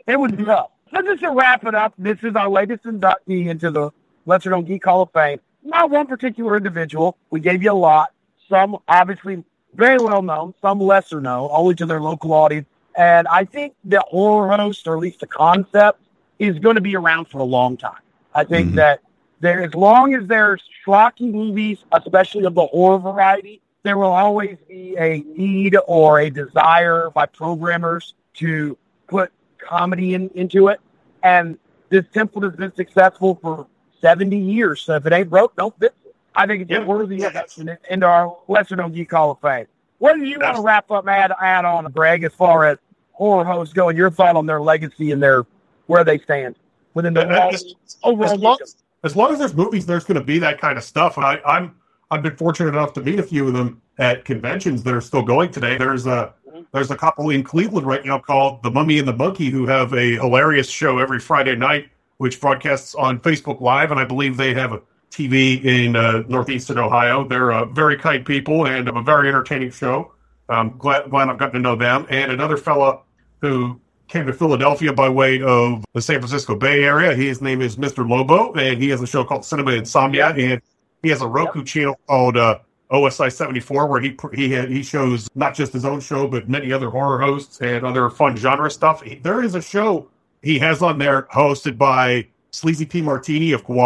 it 0.06 0.18
was 0.18 0.32
tough. 0.44 0.70
So 0.92 1.02
just 1.02 1.20
to 1.22 1.30
wrap 1.30 1.64
it 1.64 1.74
up, 1.74 1.94
this 1.96 2.18
is 2.22 2.34
our 2.34 2.48
latest 2.48 2.84
inductee 2.84 3.46
into 3.46 3.70
the 3.70 3.90
Lesser 4.26 4.50
Known 4.50 4.64
Geek 4.64 4.84
Hall 4.84 5.02
of 5.02 5.12
Fame. 5.12 5.38
Not 5.62 5.90
one 5.90 6.06
particular 6.06 6.56
individual. 6.56 7.16
We 7.30 7.40
gave 7.40 7.62
you 7.62 7.70
a 7.70 7.74
lot. 7.74 8.12
Some 8.48 8.78
obviously 8.88 9.44
very 9.74 9.98
well 9.98 10.22
known, 10.22 10.54
some 10.60 10.80
lesser 10.80 11.20
known, 11.20 11.48
only 11.52 11.74
to 11.76 11.86
their 11.86 12.00
local 12.00 12.32
audience. 12.32 12.66
And 12.96 13.28
I 13.28 13.44
think 13.44 13.74
the 13.84 14.00
horror 14.00 14.56
host, 14.56 14.86
or 14.88 14.94
at 14.94 15.00
least 15.00 15.20
the 15.20 15.26
concept, 15.26 16.00
is 16.38 16.58
going 16.58 16.74
to 16.74 16.80
be 16.80 16.96
around 16.96 17.26
for 17.26 17.38
a 17.38 17.44
long 17.44 17.76
time. 17.76 18.00
I 18.34 18.44
think 18.44 18.68
mm-hmm. 18.68 18.76
that 18.76 19.00
there, 19.40 19.62
as 19.62 19.74
long 19.74 20.14
as 20.14 20.26
there's 20.26 20.62
schlocky 20.84 21.32
movies, 21.32 21.78
especially 21.92 22.44
of 22.44 22.54
the 22.54 22.66
horror 22.66 22.98
variety, 22.98 23.60
there 23.82 23.96
will 23.96 24.12
always 24.12 24.56
be 24.68 24.96
a 24.98 25.20
need 25.36 25.76
or 25.86 26.20
a 26.20 26.30
desire 26.30 27.10
by 27.10 27.26
programmers 27.26 28.14
to 28.34 28.76
put 29.08 29.32
comedy 29.58 30.14
in, 30.14 30.28
into 30.34 30.68
it. 30.68 30.80
And 31.22 31.58
this 31.88 32.04
template 32.14 32.44
has 32.44 32.56
been 32.56 32.74
successful 32.74 33.38
for 33.40 33.66
70 34.00 34.36
years. 34.36 34.82
So 34.82 34.96
if 34.96 35.06
it 35.06 35.12
ain't 35.12 35.30
broke, 35.30 35.56
don't 35.56 35.78
fix 35.78 35.94
it. 36.04 36.14
I 36.34 36.46
think 36.46 36.62
it's 36.62 36.70
yeah. 36.70 36.84
worthy 36.84 37.16
yeah. 37.16 37.28
of 37.28 37.78
into 37.90 38.06
our 38.06 38.36
Lesser 38.48 38.76
Known 38.76 38.92
Geek 38.92 39.10
Hall 39.10 39.32
of 39.32 39.40
Fame. 39.40 39.66
What 39.98 40.14
do 40.14 40.24
you 40.24 40.38
That's, 40.38 40.54
want 40.54 40.56
to 40.56 40.62
wrap 40.62 40.90
up, 40.90 41.06
add, 41.08 41.32
add 41.40 41.64
on, 41.64 41.84
Greg, 41.92 42.24
as 42.24 42.32
far 42.32 42.64
as 42.64 42.78
horror 43.12 43.44
hosts 43.44 43.74
go 43.74 43.88
and 43.88 43.98
your 43.98 44.10
thought 44.10 44.36
on 44.36 44.46
their 44.46 44.60
legacy 44.60 45.10
and 45.10 45.22
their 45.22 45.44
where 45.86 46.04
they 46.04 46.18
stand 46.18 46.56
within 46.94 47.12
the 47.12 47.26
as, 47.26 47.74
overall? 48.02 48.32
As 48.32 48.40
long, 48.40 48.58
as 49.02 49.16
long 49.16 49.32
as 49.32 49.38
there's 49.38 49.54
movies, 49.54 49.84
there's 49.84 50.04
going 50.04 50.18
to 50.18 50.24
be 50.24 50.38
that 50.38 50.60
kind 50.60 50.78
of 50.78 50.84
stuff. 50.84 51.18
I, 51.18 51.38
I'm 51.44 51.74
I've 52.10 52.22
been 52.22 52.36
fortunate 52.36 52.70
enough 52.70 52.92
to 52.94 53.02
meet 53.02 53.20
a 53.20 53.22
few 53.22 53.46
of 53.46 53.54
them 53.54 53.80
at 53.98 54.24
conventions 54.24 54.82
that 54.82 54.94
are 54.94 55.00
still 55.00 55.22
going 55.22 55.52
today. 55.52 55.78
There's 55.78 56.06
a 56.06 56.34
there's 56.72 56.90
a 56.90 56.96
couple 56.96 57.30
in 57.30 57.44
Cleveland 57.44 57.86
right 57.86 58.04
now 58.04 58.18
called 58.18 58.62
The 58.62 58.70
Mummy 58.70 58.98
and 58.98 59.06
the 59.06 59.14
Monkey 59.14 59.50
who 59.50 59.66
have 59.66 59.92
a 59.92 60.14
hilarious 60.14 60.68
show 60.68 60.98
every 60.98 61.20
Friday 61.20 61.54
night, 61.54 61.88
which 62.18 62.40
broadcasts 62.40 62.94
on 62.94 63.20
Facebook 63.20 63.60
Live, 63.60 63.92
and 63.92 64.00
I 64.00 64.04
believe 64.04 64.36
they 64.36 64.54
have 64.54 64.72
a 64.72 64.82
TV 65.10 65.64
in 65.64 65.96
uh, 65.96 66.24
northeastern 66.28 66.78
Ohio. 66.78 67.26
They're 67.26 67.52
uh, 67.52 67.64
very 67.66 67.96
kind 67.96 68.24
people 68.26 68.66
and 68.66 68.86
have 68.86 68.96
a 68.96 69.02
very 69.02 69.28
entertaining 69.28 69.70
show. 69.70 70.12
I'm 70.48 70.76
glad, 70.78 71.10
glad 71.10 71.28
I've 71.28 71.38
gotten 71.38 71.54
to 71.54 71.60
know 71.60 71.76
them. 71.76 72.06
And 72.10 72.32
another 72.32 72.56
fella 72.56 73.00
who 73.40 73.80
came 74.08 74.26
to 74.26 74.32
Philadelphia 74.32 74.92
by 74.92 75.08
way 75.08 75.40
of 75.40 75.84
the 75.94 76.02
San 76.02 76.18
Francisco 76.18 76.56
Bay 76.56 76.82
Area. 76.82 77.14
His 77.14 77.40
name 77.40 77.62
is 77.62 77.76
Mr. 77.76 78.08
Lobo, 78.08 78.52
and 78.54 78.82
he 78.82 78.88
has 78.88 79.00
a 79.00 79.06
show 79.06 79.22
called 79.22 79.44
Cinema 79.44 79.72
Insomnia. 79.72 80.28
And 80.30 80.60
he 81.02 81.08
has 81.08 81.22
a 81.22 81.26
Roku 81.26 81.60
yep. 81.60 81.66
channel 81.66 82.00
called 82.06 82.36
uh, 82.36 82.58
OSI 82.90 83.32
74 83.32 83.86
where 83.86 84.00
he 84.00 84.16
he 84.34 84.50
had, 84.52 84.70
he 84.70 84.82
shows 84.82 85.28
not 85.34 85.54
just 85.54 85.72
his 85.72 85.84
own 85.84 86.00
show 86.00 86.26
but 86.26 86.48
many 86.48 86.72
other 86.72 86.90
horror 86.90 87.20
hosts 87.20 87.60
and 87.60 87.84
other 87.84 88.10
fun 88.10 88.36
genre 88.36 88.70
stuff. 88.70 89.02
He, 89.02 89.16
there 89.16 89.42
is 89.42 89.54
a 89.54 89.62
show 89.62 90.08
he 90.42 90.58
has 90.58 90.82
on 90.82 90.98
there 90.98 91.22
hosted 91.32 91.78
by 91.78 92.26
Sleazy 92.50 92.86
P 92.86 93.00
Martini 93.02 93.52
of 93.52 93.66
which 93.68 93.78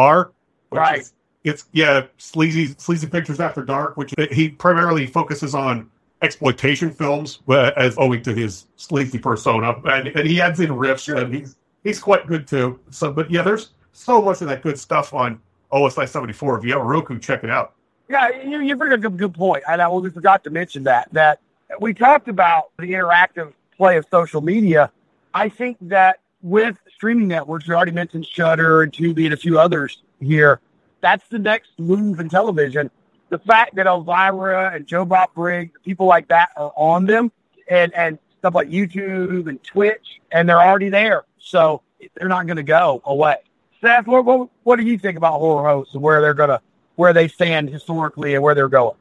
Right. 0.70 1.00
is- 1.00 1.12
it's 1.44 1.66
yeah, 1.72 2.06
sleazy 2.16 2.74
sleazy 2.78 3.06
pictures 3.06 3.38
after 3.38 3.62
dark, 3.62 3.98
which 3.98 4.14
he 4.32 4.48
primarily 4.48 5.06
focuses 5.06 5.54
on 5.54 5.90
exploitation 6.22 6.90
films, 6.90 7.40
uh, 7.48 7.70
as 7.76 7.96
owing 7.98 8.22
to 8.22 8.34
his 8.34 8.66
sleazy 8.76 9.18
persona, 9.18 9.74
and, 9.84 10.08
and 10.08 10.26
he 10.26 10.40
adds 10.40 10.58
in 10.58 10.70
riffs, 10.70 11.14
and 11.14 11.34
he's 11.34 11.56
he's 11.82 12.00
quite 12.00 12.26
good 12.26 12.46
too. 12.48 12.80
So, 12.90 13.12
but 13.12 13.30
yeah, 13.30 13.42
there's 13.42 13.72
so 13.92 14.22
much 14.22 14.40
of 14.40 14.48
that 14.48 14.62
good 14.62 14.78
stuff 14.78 15.12
on 15.12 15.38
OSI 15.74 16.08
74. 16.08 16.58
If 16.58 16.64
you 16.64 16.72
have 16.72 16.80
a 16.80 16.84
Roku, 16.84 17.18
check 17.18 17.44
it 17.44 17.50
out. 17.50 17.74
Yeah, 18.08 18.28
you, 18.42 18.60
you 18.60 18.76
bring 18.76 18.92
up 18.92 19.12
a 19.12 19.16
good 19.16 19.34
point. 19.34 19.64
And 19.68 19.82
I 19.82 19.88
we 19.88 20.10
forgot 20.10 20.44
to 20.44 20.50
mention 20.50 20.84
that, 20.84 21.08
that 21.12 21.40
we 21.80 21.94
talked 21.94 22.28
about 22.28 22.70
the 22.78 22.92
interactive 22.92 23.52
play 23.76 23.96
of 23.96 24.06
social 24.10 24.40
media. 24.40 24.90
I 25.32 25.48
think 25.48 25.76
that 25.82 26.20
with 26.42 26.76
streaming 26.94 27.28
networks, 27.28 27.66
we 27.66 27.74
already 27.74 27.92
mentioned 27.92 28.26
Shudder 28.26 28.82
and 28.82 28.92
Tubi 28.92 29.24
and 29.24 29.34
a 29.34 29.36
few 29.36 29.58
others 29.58 30.02
here. 30.20 30.60
That's 31.00 31.26
the 31.28 31.38
next 31.38 31.70
move 31.78 32.20
in 32.20 32.28
television. 32.28 32.90
The 33.30 33.38
fact 33.38 33.74
that 33.76 33.86
Elvira 33.86 34.72
and 34.74 34.86
Joe 34.86 35.04
Bob 35.04 35.34
Briggs, 35.34 35.72
people 35.84 36.06
like 36.06 36.28
that 36.28 36.50
are 36.56 36.72
on 36.76 37.06
them 37.06 37.32
and, 37.68 37.92
and 37.94 38.18
stuff 38.38 38.54
like 38.54 38.68
YouTube 38.68 39.48
and 39.48 39.62
Twitch, 39.64 40.20
and 40.30 40.48
they're 40.48 40.60
already 40.60 40.90
there. 40.90 41.24
So 41.38 41.82
they're 42.14 42.28
not 42.28 42.46
going 42.46 42.58
to 42.58 42.62
go 42.62 43.02
away. 43.04 43.36
Seth, 43.84 44.06
what, 44.06 44.24
what, 44.24 44.48
what 44.62 44.76
do 44.76 44.84
you 44.84 44.98
think 44.98 45.16
about 45.16 45.38
horror 45.38 45.68
hosts 45.68 45.94
and 45.94 46.02
where 46.02 46.20
they're 46.20 46.34
to 46.34 46.60
where 46.96 47.12
they 47.12 47.28
stand 47.28 47.68
historically 47.68 48.34
and 48.34 48.42
where 48.42 48.54
they're 48.54 48.68
going. 48.68 48.96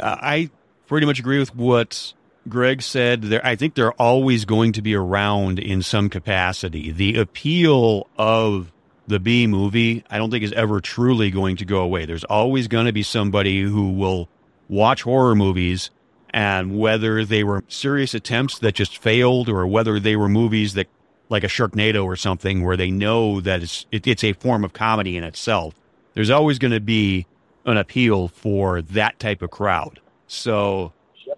I 0.00 0.50
pretty 0.86 1.06
much 1.06 1.18
agree 1.18 1.38
with 1.38 1.54
what 1.54 2.12
Greg 2.48 2.82
said. 2.82 3.22
There, 3.22 3.44
I 3.44 3.56
think 3.56 3.74
they're 3.74 3.92
always 3.92 4.44
going 4.44 4.72
to 4.72 4.82
be 4.82 4.94
around 4.94 5.58
in 5.58 5.82
some 5.82 6.10
capacity. 6.10 6.92
The 6.92 7.18
appeal 7.18 8.06
of 8.18 8.72
the 9.06 9.18
B 9.18 9.46
movie, 9.46 10.04
I 10.10 10.18
don't 10.18 10.30
think 10.30 10.44
is 10.44 10.52
ever 10.52 10.80
truly 10.80 11.30
going 11.30 11.56
to 11.56 11.64
go 11.64 11.78
away. 11.78 12.04
There's 12.04 12.24
always 12.24 12.68
going 12.68 12.86
to 12.86 12.92
be 12.92 13.02
somebody 13.02 13.62
who 13.62 13.92
will 13.92 14.28
watch 14.68 15.02
horror 15.02 15.34
movies 15.34 15.90
and 16.30 16.78
whether 16.78 17.24
they 17.24 17.42
were 17.42 17.64
serious 17.68 18.12
attempts 18.12 18.58
that 18.58 18.74
just 18.74 18.98
failed 18.98 19.48
or 19.48 19.66
whether 19.66 19.98
they 19.98 20.14
were 20.14 20.28
movies 20.28 20.74
that 20.74 20.88
like 21.28 21.44
a 21.44 21.48
Sharknado 21.48 22.04
or 22.04 22.16
something 22.16 22.64
where 22.64 22.76
they 22.76 22.90
know 22.90 23.40
that 23.40 23.62
it's 23.62 23.86
it, 23.92 24.06
it's 24.06 24.24
a 24.24 24.32
form 24.32 24.64
of 24.64 24.72
comedy 24.72 25.16
in 25.16 25.24
itself. 25.24 25.74
There's 26.14 26.30
always 26.30 26.58
going 26.58 26.72
to 26.72 26.80
be 26.80 27.26
an 27.64 27.76
appeal 27.76 28.28
for 28.28 28.82
that 28.82 29.18
type 29.18 29.42
of 29.42 29.50
crowd. 29.50 30.00
So 30.26 30.92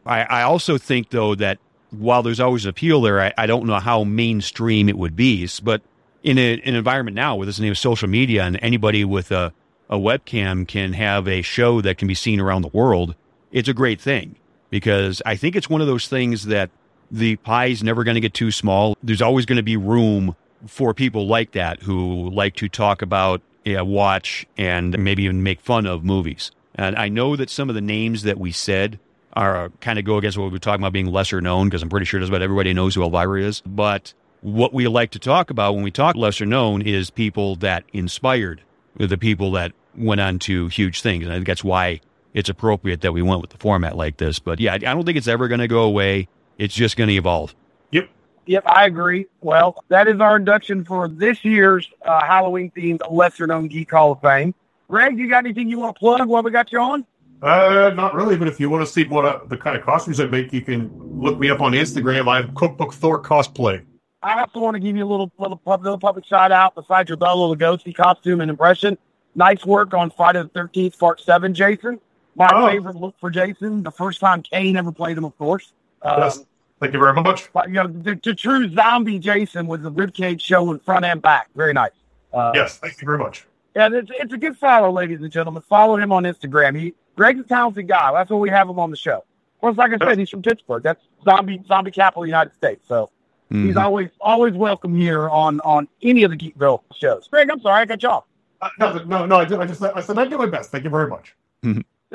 I, 0.06 0.22
I 0.22 0.42
also 0.42 0.78
think 0.78 1.10
though 1.10 1.34
that 1.34 1.58
while 1.90 2.22
there's 2.22 2.40
always 2.40 2.64
an 2.64 2.70
appeal 2.70 3.00
there, 3.00 3.20
I, 3.20 3.32
I 3.36 3.46
don't 3.46 3.66
know 3.66 3.78
how 3.78 4.04
mainstream 4.04 4.88
it 4.88 4.96
would 4.96 5.16
be. 5.16 5.48
But 5.62 5.82
in 6.22 6.38
a, 6.38 6.60
an 6.60 6.74
environment 6.74 7.14
now 7.14 7.36
with 7.36 7.48
this 7.48 7.58
name 7.58 7.72
of 7.72 7.78
social 7.78 8.08
media 8.08 8.44
and 8.44 8.58
anybody 8.62 9.04
with 9.04 9.32
a, 9.32 9.52
a 9.88 9.96
webcam 9.96 10.66
can 10.66 10.92
have 10.92 11.26
a 11.26 11.42
show 11.42 11.80
that 11.80 11.98
can 11.98 12.06
be 12.06 12.14
seen 12.14 12.40
around 12.40 12.62
the 12.62 12.68
world, 12.68 13.14
it's 13.50 13.68
a 13.68 13.74
great 13.74 14.00
thing 14.00 14.36
because 14.70 15.20
I 15.26 15.36
think 15.36 15.56
it's 15.56 15.68
one 15.68 15.80
of 15.80 15.86
those 15.86 16.06
things 16.08 16.46
that 16.46 16.70
the 17.10 17.36
pie's 17.36 17.82
never 17.82 18.04
going 18.04 18.14
to 18.14 18.20
get 18.20 18.34
too 18.34 18.50
small. 18.50 18.96
There's 19.02 19.22
always 19.22 19.46
going 19.46 19.56
to 19.56 19.62
be 19.62 19.76
room 19.76 20.36
for 20.66 20.94
people 20.94 21.26
like 21.26 21.52
that 21.52 21.82
who 21.82 22.30
like 22.30 22.56
to 22.56 22.68
talk 22.68 23.02
about, 23.02 23.40
yeah, 23.64 23.80
watch, 23.80 24.46
and 24.56 24.98
maybe 24.98 25.24
even 25.24 25.42
make 25.42 25.60
fun 25.60 25.86
of 25.86 26.04
movies. 26.04 26.50
And 26.74 26.96
I 26.96 27.08
know 27.08 27.36
that 27.36 27.50
some 27.50 27.68
of 27.68 27.74
the 27.74 27.80
names 27.80 28.22
that 28.22 28.38
we 28.38 28.52
said 28.52 28.98
are 29.34 29.70
kind 29.80 29.98
of 29.98 30.04
go 30.04 30.16
against 30.16 30.36
what 30.38 30.44
we 30.44 30.50
were 30.50 30.58
talking 30.58 30.82
about 30.82 30.92
being 30.92 31.06
lesser 31.06 31.40
known 31.40 31.68
because 31.68 31.82
I'm 31.82 31.88
pretty 31.88 32.06
sure 32.06 32.20
just 32.20 32.30
about 32.30 32.42
everybody 32.42 32.72
knows 32.72 32.94
who 32.94 33.02
Elvira 33.02 33.42
is. 33.42 33.60
But 33.64 34.12
what 34.40 34.72
we 34.72 34.86
like 34.88 35.10
to 35.12 35.18
talk 35.18 35.50
about 35.50 35.74
when 35.74 35.84
we 35.84 35.90
talk 35.90 36.16
lesser 36.16 36.46
known 36.46 36.82
is 36.82 37.10
people 37.10 37.56
that 37.56 37.84
inspired 37.92 38.62
the 38.96 39.18
people 39.18 39.52
that 39.52 39.72
went 39.96 40.20
on 40.20 40.38
to 40.40 40.68
huge 40.68 41.00
things. 41.00 41.24
And 41.24 41.32
I 41.32 41.36
think 41.36 41.46
that's 41.46 41.64
why 41.64 42.00
it's 42.34 42.48
appropriate 42.48 43.00
that 43.02 43.12
we 43.12 43.22
went 43.22 43.40
with 43.40 43.50
the 43.50 43.58
format 43.58 43.96
like 43.96 44.16
this. 44.16 44.38
But 44.38 44.60
yeah, 44.60 44.74
I 44.74 44.78
don't 44.78 45.04
think 45.04 45.18
it's 45.18 45.28
ever 45.28 45.48
going 45.48 45.60
to 45.60 45.68
go 45.68 45.82
away. 45.82 46.28
It's 46.60 46.74
just 46.74 46.98
going 46.98 47.08
to 47.08 47.14
evolve. 47.14 47.54
Yep. 47.90 48.10
Yep, 48.44 48.64
I 48.66 48.84
agree. 48.84 49.26
Well, 49.40 49.82
that 49.88 50.06
is 50.08 50.20
our 50.20 50.36
induction 50.36 50.84
for 50.84 51.08
this 51.08 51.42
year's 51.42 51.88
uh, 52.04 52.22
Halloween 52.22 52.70
themed 52.76 53.00
Lesser 53.10 53.46
Known 53.46 53.68
Geek 53.68 53.90
Hall 53.90 54.12
of 54.12 54.20
Fame. 54.20 54.54
Greg, 54.88 55.18
you 55.18 55.26
got 55.26 55.44
anything 55.46 55.70
you 55.70 55.78
want 55.78 55.96
to 55.96 55.98
plug 55.98 56.28
while 56.28 56.42
we 56.42 56.50
got 56.50 56.70
you 56.70 56.78
on? 56.78 57.06
Uh, 57.42 57.90
not 57.96 58.14
really, 58.14 58.36
but 58.36 58.46
if 58.46 58.60
you 58.60 58.68
want 58.68 58.84
to 58.86 58.92
see 58.92 59.04
what 59.04 59.24
uh, 59.24 59.40
the 59.46 59.56
kind 59.56 59.74
of 59.74 59.82
costumes 59.82 60.20
I 60.20 60.26
make, 60.26 60.52
you 60.52 60.60
can 60.60 60.90
look 61.18 61.38
me 61.38 61.48
up 61.48 61.62
on 61.62 61.72
Instagram. 61.72 62.28
I 62.28 62.42
have 62.42 62.54
Cookbook 62.54 62.92
Thor 62.92 63.22
cosplay. 63.22 63.82
I 64.22 64.40
also 64.42 64.60
want 64.60 64.74
to 64.74 64.80
give 64.80 64.94
you 64.96 65.04
a 65.04 65.08
little 65.08 65.32
little, 65.38 65.58
little 65.64 65.98
public 65.98 66.26
shout 66.26 66.52
out 66.52 66.74
besides 66.74 67.08
your 67.08 67.16
Bela 67.16 67.56
Lugosi 67.56 67.94
costume 67.96 68.42
and 68.42 68.50
impression. 68.50 68.98
Nice 69.34 69.64
work 69.64 69.94
on 69.94 70.10
Friday 70.10 70.42
the 70.42 70.48
13th, 70.50 70.98
Part 70.98 71.20
7, 71.20 71.54
Jason. 71.54 71.98
My 72.34 72.50
Oh. 72.52 72.68
favorite 72.68 72.96
look 72.96 73.14
for 73.18 73.30
Jason. 73.30 73.82
The 73.82 73.90
first 73.90 74.20
time 74.20 74.42
Kane 74.42 74.76
ever 74.76 74.92
played 74.92 75.16
him, 75.16 75.24
of 75.24 75.38
course. 75.38 75.72
Um, 76.02 76.20
Yes. 76.20 76.44
Thank 76.80 76.94
you 76.94 76.98
very 76.98 77.12
much. 77.14 77.52
but, 77.52 77.68
you 77.68 77.74
know, 77.74 77.86
the, 77.86 78.18
the 78.22 78.34
true 78.34 78.72
zombie 78.74 79.18
Jason 79.18 79.66
with 79.66 79.82
the 79.82 79.92
ribcage 79.92 80.40
showing 80.40 80.78
front 80.80 81.04
and 81.04 81.20
back. 81.20 81.48
Very 81.54 81.72
nice. 81.74 81.90
Uh, 82.32 82.52
Yes, 82.54 82.78
thank 82.78 83.00
you 83.00 83.06
very 83.06 83.18
much. 83.18 83.46
Yeah, 83.76 83.88
it's, 83.92 84.10
it's 84.14 84.32
a 84.32 84.38
good 84.38 84.56
follow, 84.56 84.90
ladies 84.90 85.20
and 85.20 85.30
gentlemen. 85.30 85.62
Follow 85.68 85.96
him 85.96 86.10
on 86.10 86.24
Instagram. 86.24 86.76
He 86.78 86.94
Greg's 87.16 87.40
a 87.40 87.44
talented 87.44 87.86
guy. 87.86 88.12
That's 88.12 88.30
why 88.30 88.38
we 88.38 88.48
have 88.50 88.68
him 88.68 88.78
on 88.78 88.90
the 88.90 88.96
show. 88.96 89.18
Of 89.18 89.60
course, 89.60 89.76
like 89.76 89.92
I 89.92 90.04
said, 90.06 90.18
he's 90.18 90.30
from 90.30 90.42
Pittsburgh. 90.42 90.82
That's 90.82 91.00
zombie 91.24 91.62
zombie 91.68 91.90
capital 91.90 92.22
of 92.22 92.26
the 92.26 92.30
United 92.30 92.54
States. 92.54 92.88
So 92.88 93.10
he's 93.50 93.74
Mhm. 93.74 93.82
always 93.84 94.08
always 94.20 94.54
welcome 94.54 94.94
here 94.96 95.28
on 95.28 95.60
on 95.60 95.86
any 96.02 96.22
of 96.24 96.30
the 96.30 96.36
Geekville 96.36 96.82
shows. 96.96 97.28
Greg, 97.28 97.50
I'm 97.50 97.60
sorry, 97.60 97.82
I 97.82 97.86
cut 97.86 98.02
you 98.02 98.08
off. 98.08 98.24
Uh, 98.62 98.68
no, 98.78 98.92
no, 99.04 99.26
no, 99.26 99.36
I, 99.36 99.44
did, 99.44 99.58
I 99.60 99.66
just 99.66 99.82
I 99.82 100.00
said 100.00 100.18
I 100.18 100.24
did 100.26 100.38
my 100.38 100.46
best. 100.46 100.70
Thank 100.70 100.84
you 100.84 100.90
very 100.90 101.08
much. 101.08 101.36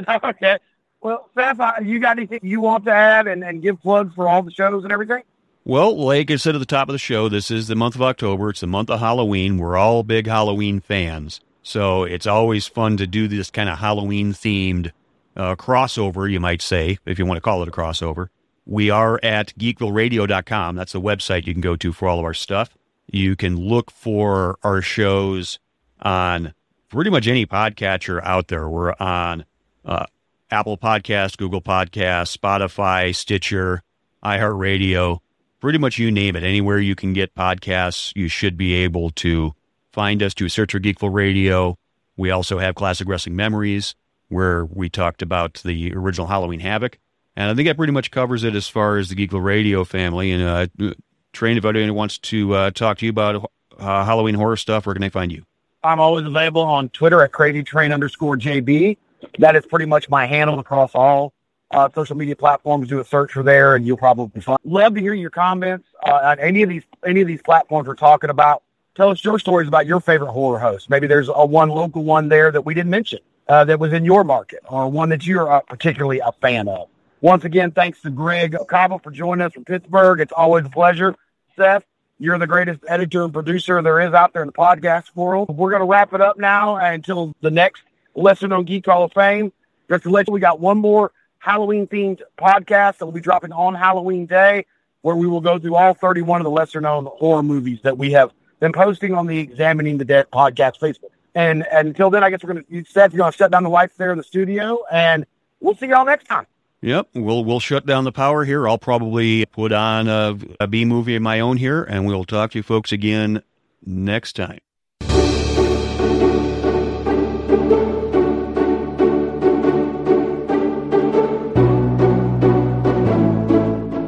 okay. 0.10 0.58
Well, 1.06 1.30
Seth, 1.36 1.60
uh, 1.60 1.74
you 1.84 2.00
got 2.00 2.18
anything 2.18 2.40
you 2.42 2.62
want 2.62 2.86
to 2.86 2.92
add 2.92 3.28
and, 3.28 3.44
and 3.44 3.62
give 3.62 3.80
plugs 3.80 4.16
for 4.16 4.28
all 4.28 4.42
the 4.42 4.50
shows 4.50 4.84
and 4.84 4.92
everything? 4.92 5.22
Well, 5.64 5.96
like 5.96 6.32
I 6.32 6.38
said 6.38 6.56
at 6.56 6.58
the 6.58 6.66
top 6.66 6.90
of 6.90 6.94
the 6.94 6.98
show, 6.98 7.30
this 7.30 7.52
is 7.52 7.68
the 7.68 7.76
month 7.76 7.94
of 7.94 8.02
October. 8.02 8.50
It's 8.50 8.62
the 8.62 8.66
month 8.66 8.90
of 8.90 9.00
Halloween. 9.00 9.60
We're 9.60 9.78
all 9.78 10.02
big 10.02 10.26
Halloween 10.26 10.80
fans. 10.80 11.42
So 11.62 12.06
it's 12.06 12.26
always 12.26 12.66
fun 12.66 12.98
to 12.98 13.06
do 13.06 13.28
this 13.28 13.52
kind 13.52 13.70
of 13.70 13.78
Halloween 13.78 14.34
themed 14.34 14.94
uh, 15.38 15.56
crossover, 15.56 16.28
you 16.28 16.40
might 16.40 16.64
say, 16.64 16.98
if 17.06 17.20
you 17.20 17.26
want 17.28 17.38
to 17.38 17.42
call 17.42 17.62
it 17.62 17.68
a 17.68 17.72
crossover. 17.72 18.30
We 18.66 18.90
are 18.90 19.20
at 19.22 19.56
geekvilleradio.com. 19.60 20.76
That's 20.76 20.94
the 20.94 21.02
website 21.02 21.46
you 21.46 21.54
can 21.54 21.62
go 21.62 21.76
to 21.76 21.94
for 21.94 22.08
all 22.08 22.18
of 22.18 22.26
our 22.26 22.34
stuff. 22.34 22.76
You 23.06 23.36
can 23.36 23.58
look 23.58 23.92
for 23.92 24.58
our 24.64 24.82
shows 24.82 25.60
on 26.02 26.56
pretty 26.90 27.12
much 27.12 27.28
any 27.28 27.46
podcatcher 27.46 28.24
out 28.24 28.48
there. 28.48 28.68
We're 28.68 28.96
on 29.00 29.46
uh, 29.86 30.08
Apple 30.52 30.78
Podcast, 30.78 31.38
Google 31.38 31.62
Podcast, 31.62 32.38
Spotify, 32.38 33.16
Stitcher, 33.16 33.82
iHeartRadio, 34.24 35.20
pretty 35.60 35.78
much 35.78 35.98
you 35.98 36.12
name 36.12 36.36
it. 36.36 36.44
Anywhere 36.44 36.80
you 36.80 36.96
can 36.96 37.14
get 37.14 37.34
podcasts, 37.36 38.12
you 38.16 38.28
should 38.28 38.58
be 38.58 38.74
able 38.76 39.10
to 39.12 39.54
find 39.92 40.22
us. 40.22 40.34
A 40.40 40.50
search 40.50 40.72
for 40.72 40.80
Geekville 40.80 41.14
Radio. 41.14 41.78
We 42.18 42.30
also 42.30 42.60
have 42.60 42.76
Classic 42.76 43.08
Wrestling 43.08 43.36
Memories, 43.36 43.96
where 44.30 44.66
we 44.66 44.90
talked 44.90 45.22
about 45.22 45.62
the 45.66 45.94
original 45.94 46.28
Halloween 46.28 46.60
Havoc. 46.60 47.00
And 47.36 47.50
I 47.50 47.56
think 47.56 47.68
that 47.68 47.78
pretty 47.78 47.94
much 47.94 48.12
covers 48.12 48.44
it 48.44 48.56
as 48.56 48.68
far 48.68 48.98
as 48.98 49.10
the 49.10 49.16
Geekville 49.16 49.44
Radio 49.44 49.84
family. 49.84 50.32
And 50.32 50.44
uh, 50.82 50.94
Train, 51.34 51.58
if 51.58 51.66
anyone 51.66 51.96
wants 51.96 52.18
to 52.20 52.54
uh, 52.54 52.72
talk 52.72 53.00
to 53.00 53.06
you 53.06 53.10
about 53.10 53.52
uh, 53.78 54.06
Halloween 54.06 54.36
horror 54.36 54.56
stuff, 54.56 54.86
where 54.86 54.96
can 54.96 55.02
they 55.02 55.10
find 55.10 55.32
you? 55.32 55.46
I'm 55.84 56.00
always 56.00 56.26
available 56.26 56.62
on 56.62 56.90
Twitter 56.90 57.22
at 57.22 57.32
crazytrain 57.32 57.94
underscore 57.94 58.38
JB. 58.38 58.98
That 59.40 59.56
is 59.56 59.66
pretty 59.66 59.86
much 59.86 60.10
my 60.10 60.26
handle 60.26 60.60
across 60.60 60.92
all 60.94 61.34
uh, 61.72 61.90
social 61.94 62.16
media 62.16 62.36
platforms. 62.36 62.88
Do 62.88 63.00
a 63.00 63.06
search 63.06 63.32
for 63.32 63.44
there, 63.44 63.76
and 63.76 63.86
you'll 63.86 63.98
probably 63.98 64.42
find. 64.42 64.60
Love 64.64 64.96
to 64.96 65.02
hear 65.02 65.14
your 65.14 65.30
comments 65.30 65.88
uh, 66.06 66.14
on 66.14 66.40
any 66.40 66.64
of 66.64 66.70
these 66.70 66.84
any 67.06 67.22
of 67.22 67.28
these 67.28 67.42
platforms 67.42 67.88
we're 67.88 67.96
talking 67.96 68.30
about. 68.30 68.64
Tell 68.96 69.10
us 69.10 69.24
your 69.24 69.40
stories 69.40 69.68
about 69.68 69.86
your 69.86 70.00
favorite 70.00 70.32
horror 70.32 70.60
host. 70.60 70.90
Maybe 70.90 71.08
there's 71.08 71.30
a 71.34 71.46
one 71.46 71.70
local 71.70 72.04
one 72.04 72.30
there 72.30 72.52
that 72.52 72.62
we 72.62 72.74
didn't 72.74 72.92
mention 72.92 73.20
uh, 73.50 73.66
that 73.66 73.80
was 73.80 73.94
in 73.94 74.06
your 74.06 74.24
market, 74.24 74.60
or 74.70 74.88
one 74.90 75.10
that 75.10 75.26
you're 75.26 75.52
uh, 75.52 75.60
particularly 75.62 76.20
a 76.20 76.32
fan 76.42 76.68
of. 76.68 76.88
Once 77.22 77.44
again, 77.44 77.72
thanks 77.72 78.02
to 78.02 78.10
Greg 78.10 78.56
Cabo 78.70 79.00
for 79.00 79.12
joining 79.12 79.46
us 79.46 79.54
from 79.54 79.66
Pittsburgh. 79.66 80.20
It's 80.20 80.32
always 80.32 80.66
a 80.66 80.70
pleasure. 80.70 81.16
Seth, 81.58 81.84
you're 82.20 82.38
the 82.38 82.48
greatest 82.48 82.82
editor 82.88 83.24
and 83.24 83.34
producer 83.34 83.82
there 83.82 84.00
is 84.00 84.14
out 84.14 84.32
there 84.32 84.44
in 84.44 84.48
the 84.48 84.54
podcast 84.54 85.06
world. 85.16 85.50
We're 85.50 85.72
going 85.72 85.82
to 85.82 85.88
wrap 85.88 86.14
it 86.14 86.22
up 86.22 86.38
now 86.38 86.76
until 86.78 87.34
the 87.42 87.52
next 87.52 87.84
Lesser 88.16 88.48
Known 88.48 88.66
Geek 88.66 88.86
Hall 88.86 89.04
of 89.04 89.14
Fame. 89.14 89.52
Just 89.90 90.04
to 90.04 90.10
let 90.10 90.28
you, 90.28 90.34
we 90.34 90.40
got 90.40 90.60
one 90.60 90.78
more 90.78 91.12
Halloween 91.40 91.86
themed 91.88 92.22
podcast 92.38 92.98
that 92.98 93.06
will 93.06 93.12
be 93.12 93.22
dropping 93.22 93.52
on 93.52 93.76
Halloween 93.76 94.26
Day, 94.26 94.66
where 95.02 95.16
we 95.16 95.28
will 95.28 95.42
go 95.42 95.60
through 95.60 95.76
all 95.76 95.94
31 95.94 96.42
of 96.42 96.46
the 96.46 96.50
lesser 96.50 96.82
known 96.82 97.06
horror 97.06 97.44
movies 97.44 97.80
that 97.84 97.98
we 97.98 98.12
have 98.14 98.32
been 98.60 98.74
posting 98.74 99.14
on 99.14 99.28
the 99.28 99.38
Examining 99.38 99.98
the 99.98 100.06
Dead 100.06 100.26
podcast 100.32 100.80
Facebook. 100.80 101.12
And, 101.36 101.68
and 101.68 101.90
until 101.90 102.10
then, 102.10 102.24
I 102.24 102.30
guess 102.30 102.44
we're 102.44 102.54
to, 102.54 102.66
you 102.70 102.86
said 102.86 103.14
you're 103.14 103.30
to 103.30 103.36
shut 103.36 103.52
down 103.52 103.64
the 103.64 103.70
lights 103.70 103.96
there 103.98 104.12
in 104.12 104.18
the 104.18 104.24
studio, 104.24 104.84
and 104.92 105.26
we'll 105.60 105.76
see 105.76 105.88
y'all 105.88 106.06
next 106.06 106.26
time. 106.26 106.48
Yep, 106.82 107.10
we'll 107.14 107.44
we'll 107.44 107.60
shut 107.60 107.86
down 107.86 108.04
the 108.04 108.12
power 108.12 108.46
here. 108.46 108.68
I'll 108.68 108.78
probably 108.78 109.46
put 109.48 109.72
on 109.72 110.08
a, 110.08 110.38
a 110.60 110.68
B 110.68 110.86
movie 110.86 111.16
of 111.16 111.22
my 111.22 111.40
own 111.40 111.58
here, 111.58 111.84
and 111.84 112.06
we'll 112.06 112.26
talk 112.26 112.52
to 112.52 112.60
you 112.60 112.64
folks 112.64 112.92
again 112.92 113.42
next 113.86 114.34
time. 114.34 114.60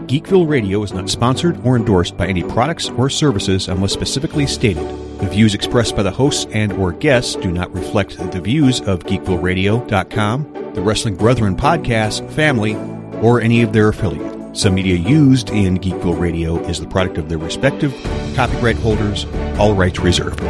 Geekville 0.07 0.47
Radio 0.47 0.81
is 0.83 0.93
not 0.93 1.09
sponsored 1.09 1.59
or 1.65 1.75
endorsed 1.75 2.15
by 2.15 2.27
any 2.27 2.41
products 2.41 2.89
or 2.91 3.09
services 3.09 3.67
unless 3.67 3.91
specifically 3.91 4.47
stated. 4.47 4.87
The 5.19 5.27
views 5.27 5.53
expressed 5.53 5.97
by 5.97 6.03
the 6.03 6.11
hosts 6.11 6.47
and 6.53 6.71
or 6.71 6.93
guests 6.93 7.35
do 7.35 7.51
not 7.51 7.73
reflect 7.73 8.17
the 8.31 8.39
views 8.39 8.79
of 8.79 8.99
geekvilleradio.com, 8.99 10.71
the 10.73 10.81
Wrestling 10.81 11.17
Brethren 11.17 11.57
podcast, 11.57 12.31
family, 12.31 12.75
or 13.21 13.41
any 13.41 13.61
of 13.63 13.73
their 13.73 13.89
affiliates. 13.89 14.61
Some 14.61 14.75
media 14.75 14.95
used 14.95 15.49
in 15.49 15.77
Geekville 15.77 16.17
Radio 16.17 16.57
is 16.67 16.79
the 16.79 16.87
product 16.87 17.17
of 17.17 17.27
their 17.27 17.37
respective 17.37 17.93
copyright 18.33 18.77
holders, 18.77 19.25
all 19.59 19.75
rights 19.75 19.99
reserved. 19.99 20.41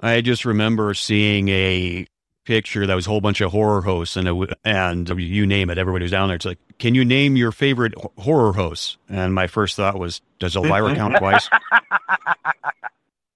I 0.00 0.20
just 0.20 0.44
remember 0.44 0.94
seeing 0.94 1.48
a 1.48 2.06
picture 2.48 2.86
that 2.86 2.94
was 2.94 3.06
a 3.06 3.10
whole 3.10 3.20
bunch 3.20 3.42
of 3.42 3.52
horror 3.52 3.82
hosts 3.82 4.16
and 4.16 4.26
and 4.64 5.08
you 5.20 5.46
name 5.46 5.68
it, 5.68 5.76
everybody 5.76 6.02
was 6.04 6.10
down 6.10 6.28
there. 6.28 6.36
It's 6.36 6.46
like, 6.46 6.58
can 6.78 6.94
you 6.94 7.04
name 7.04 7.36
your 7.36 7.52
favorite 7.52 7.92
horror 8.16 8.54
hosts? 8.54 8.96
And 9.06 9.34
my 9.34 9.46
first 9.46 9.76
thought 9.76 9.98
was, 9.98 10.22
does 10.38 10.56
Elvira 10.56 10.94
count 10.94 11.16
twice? 11.18 11.46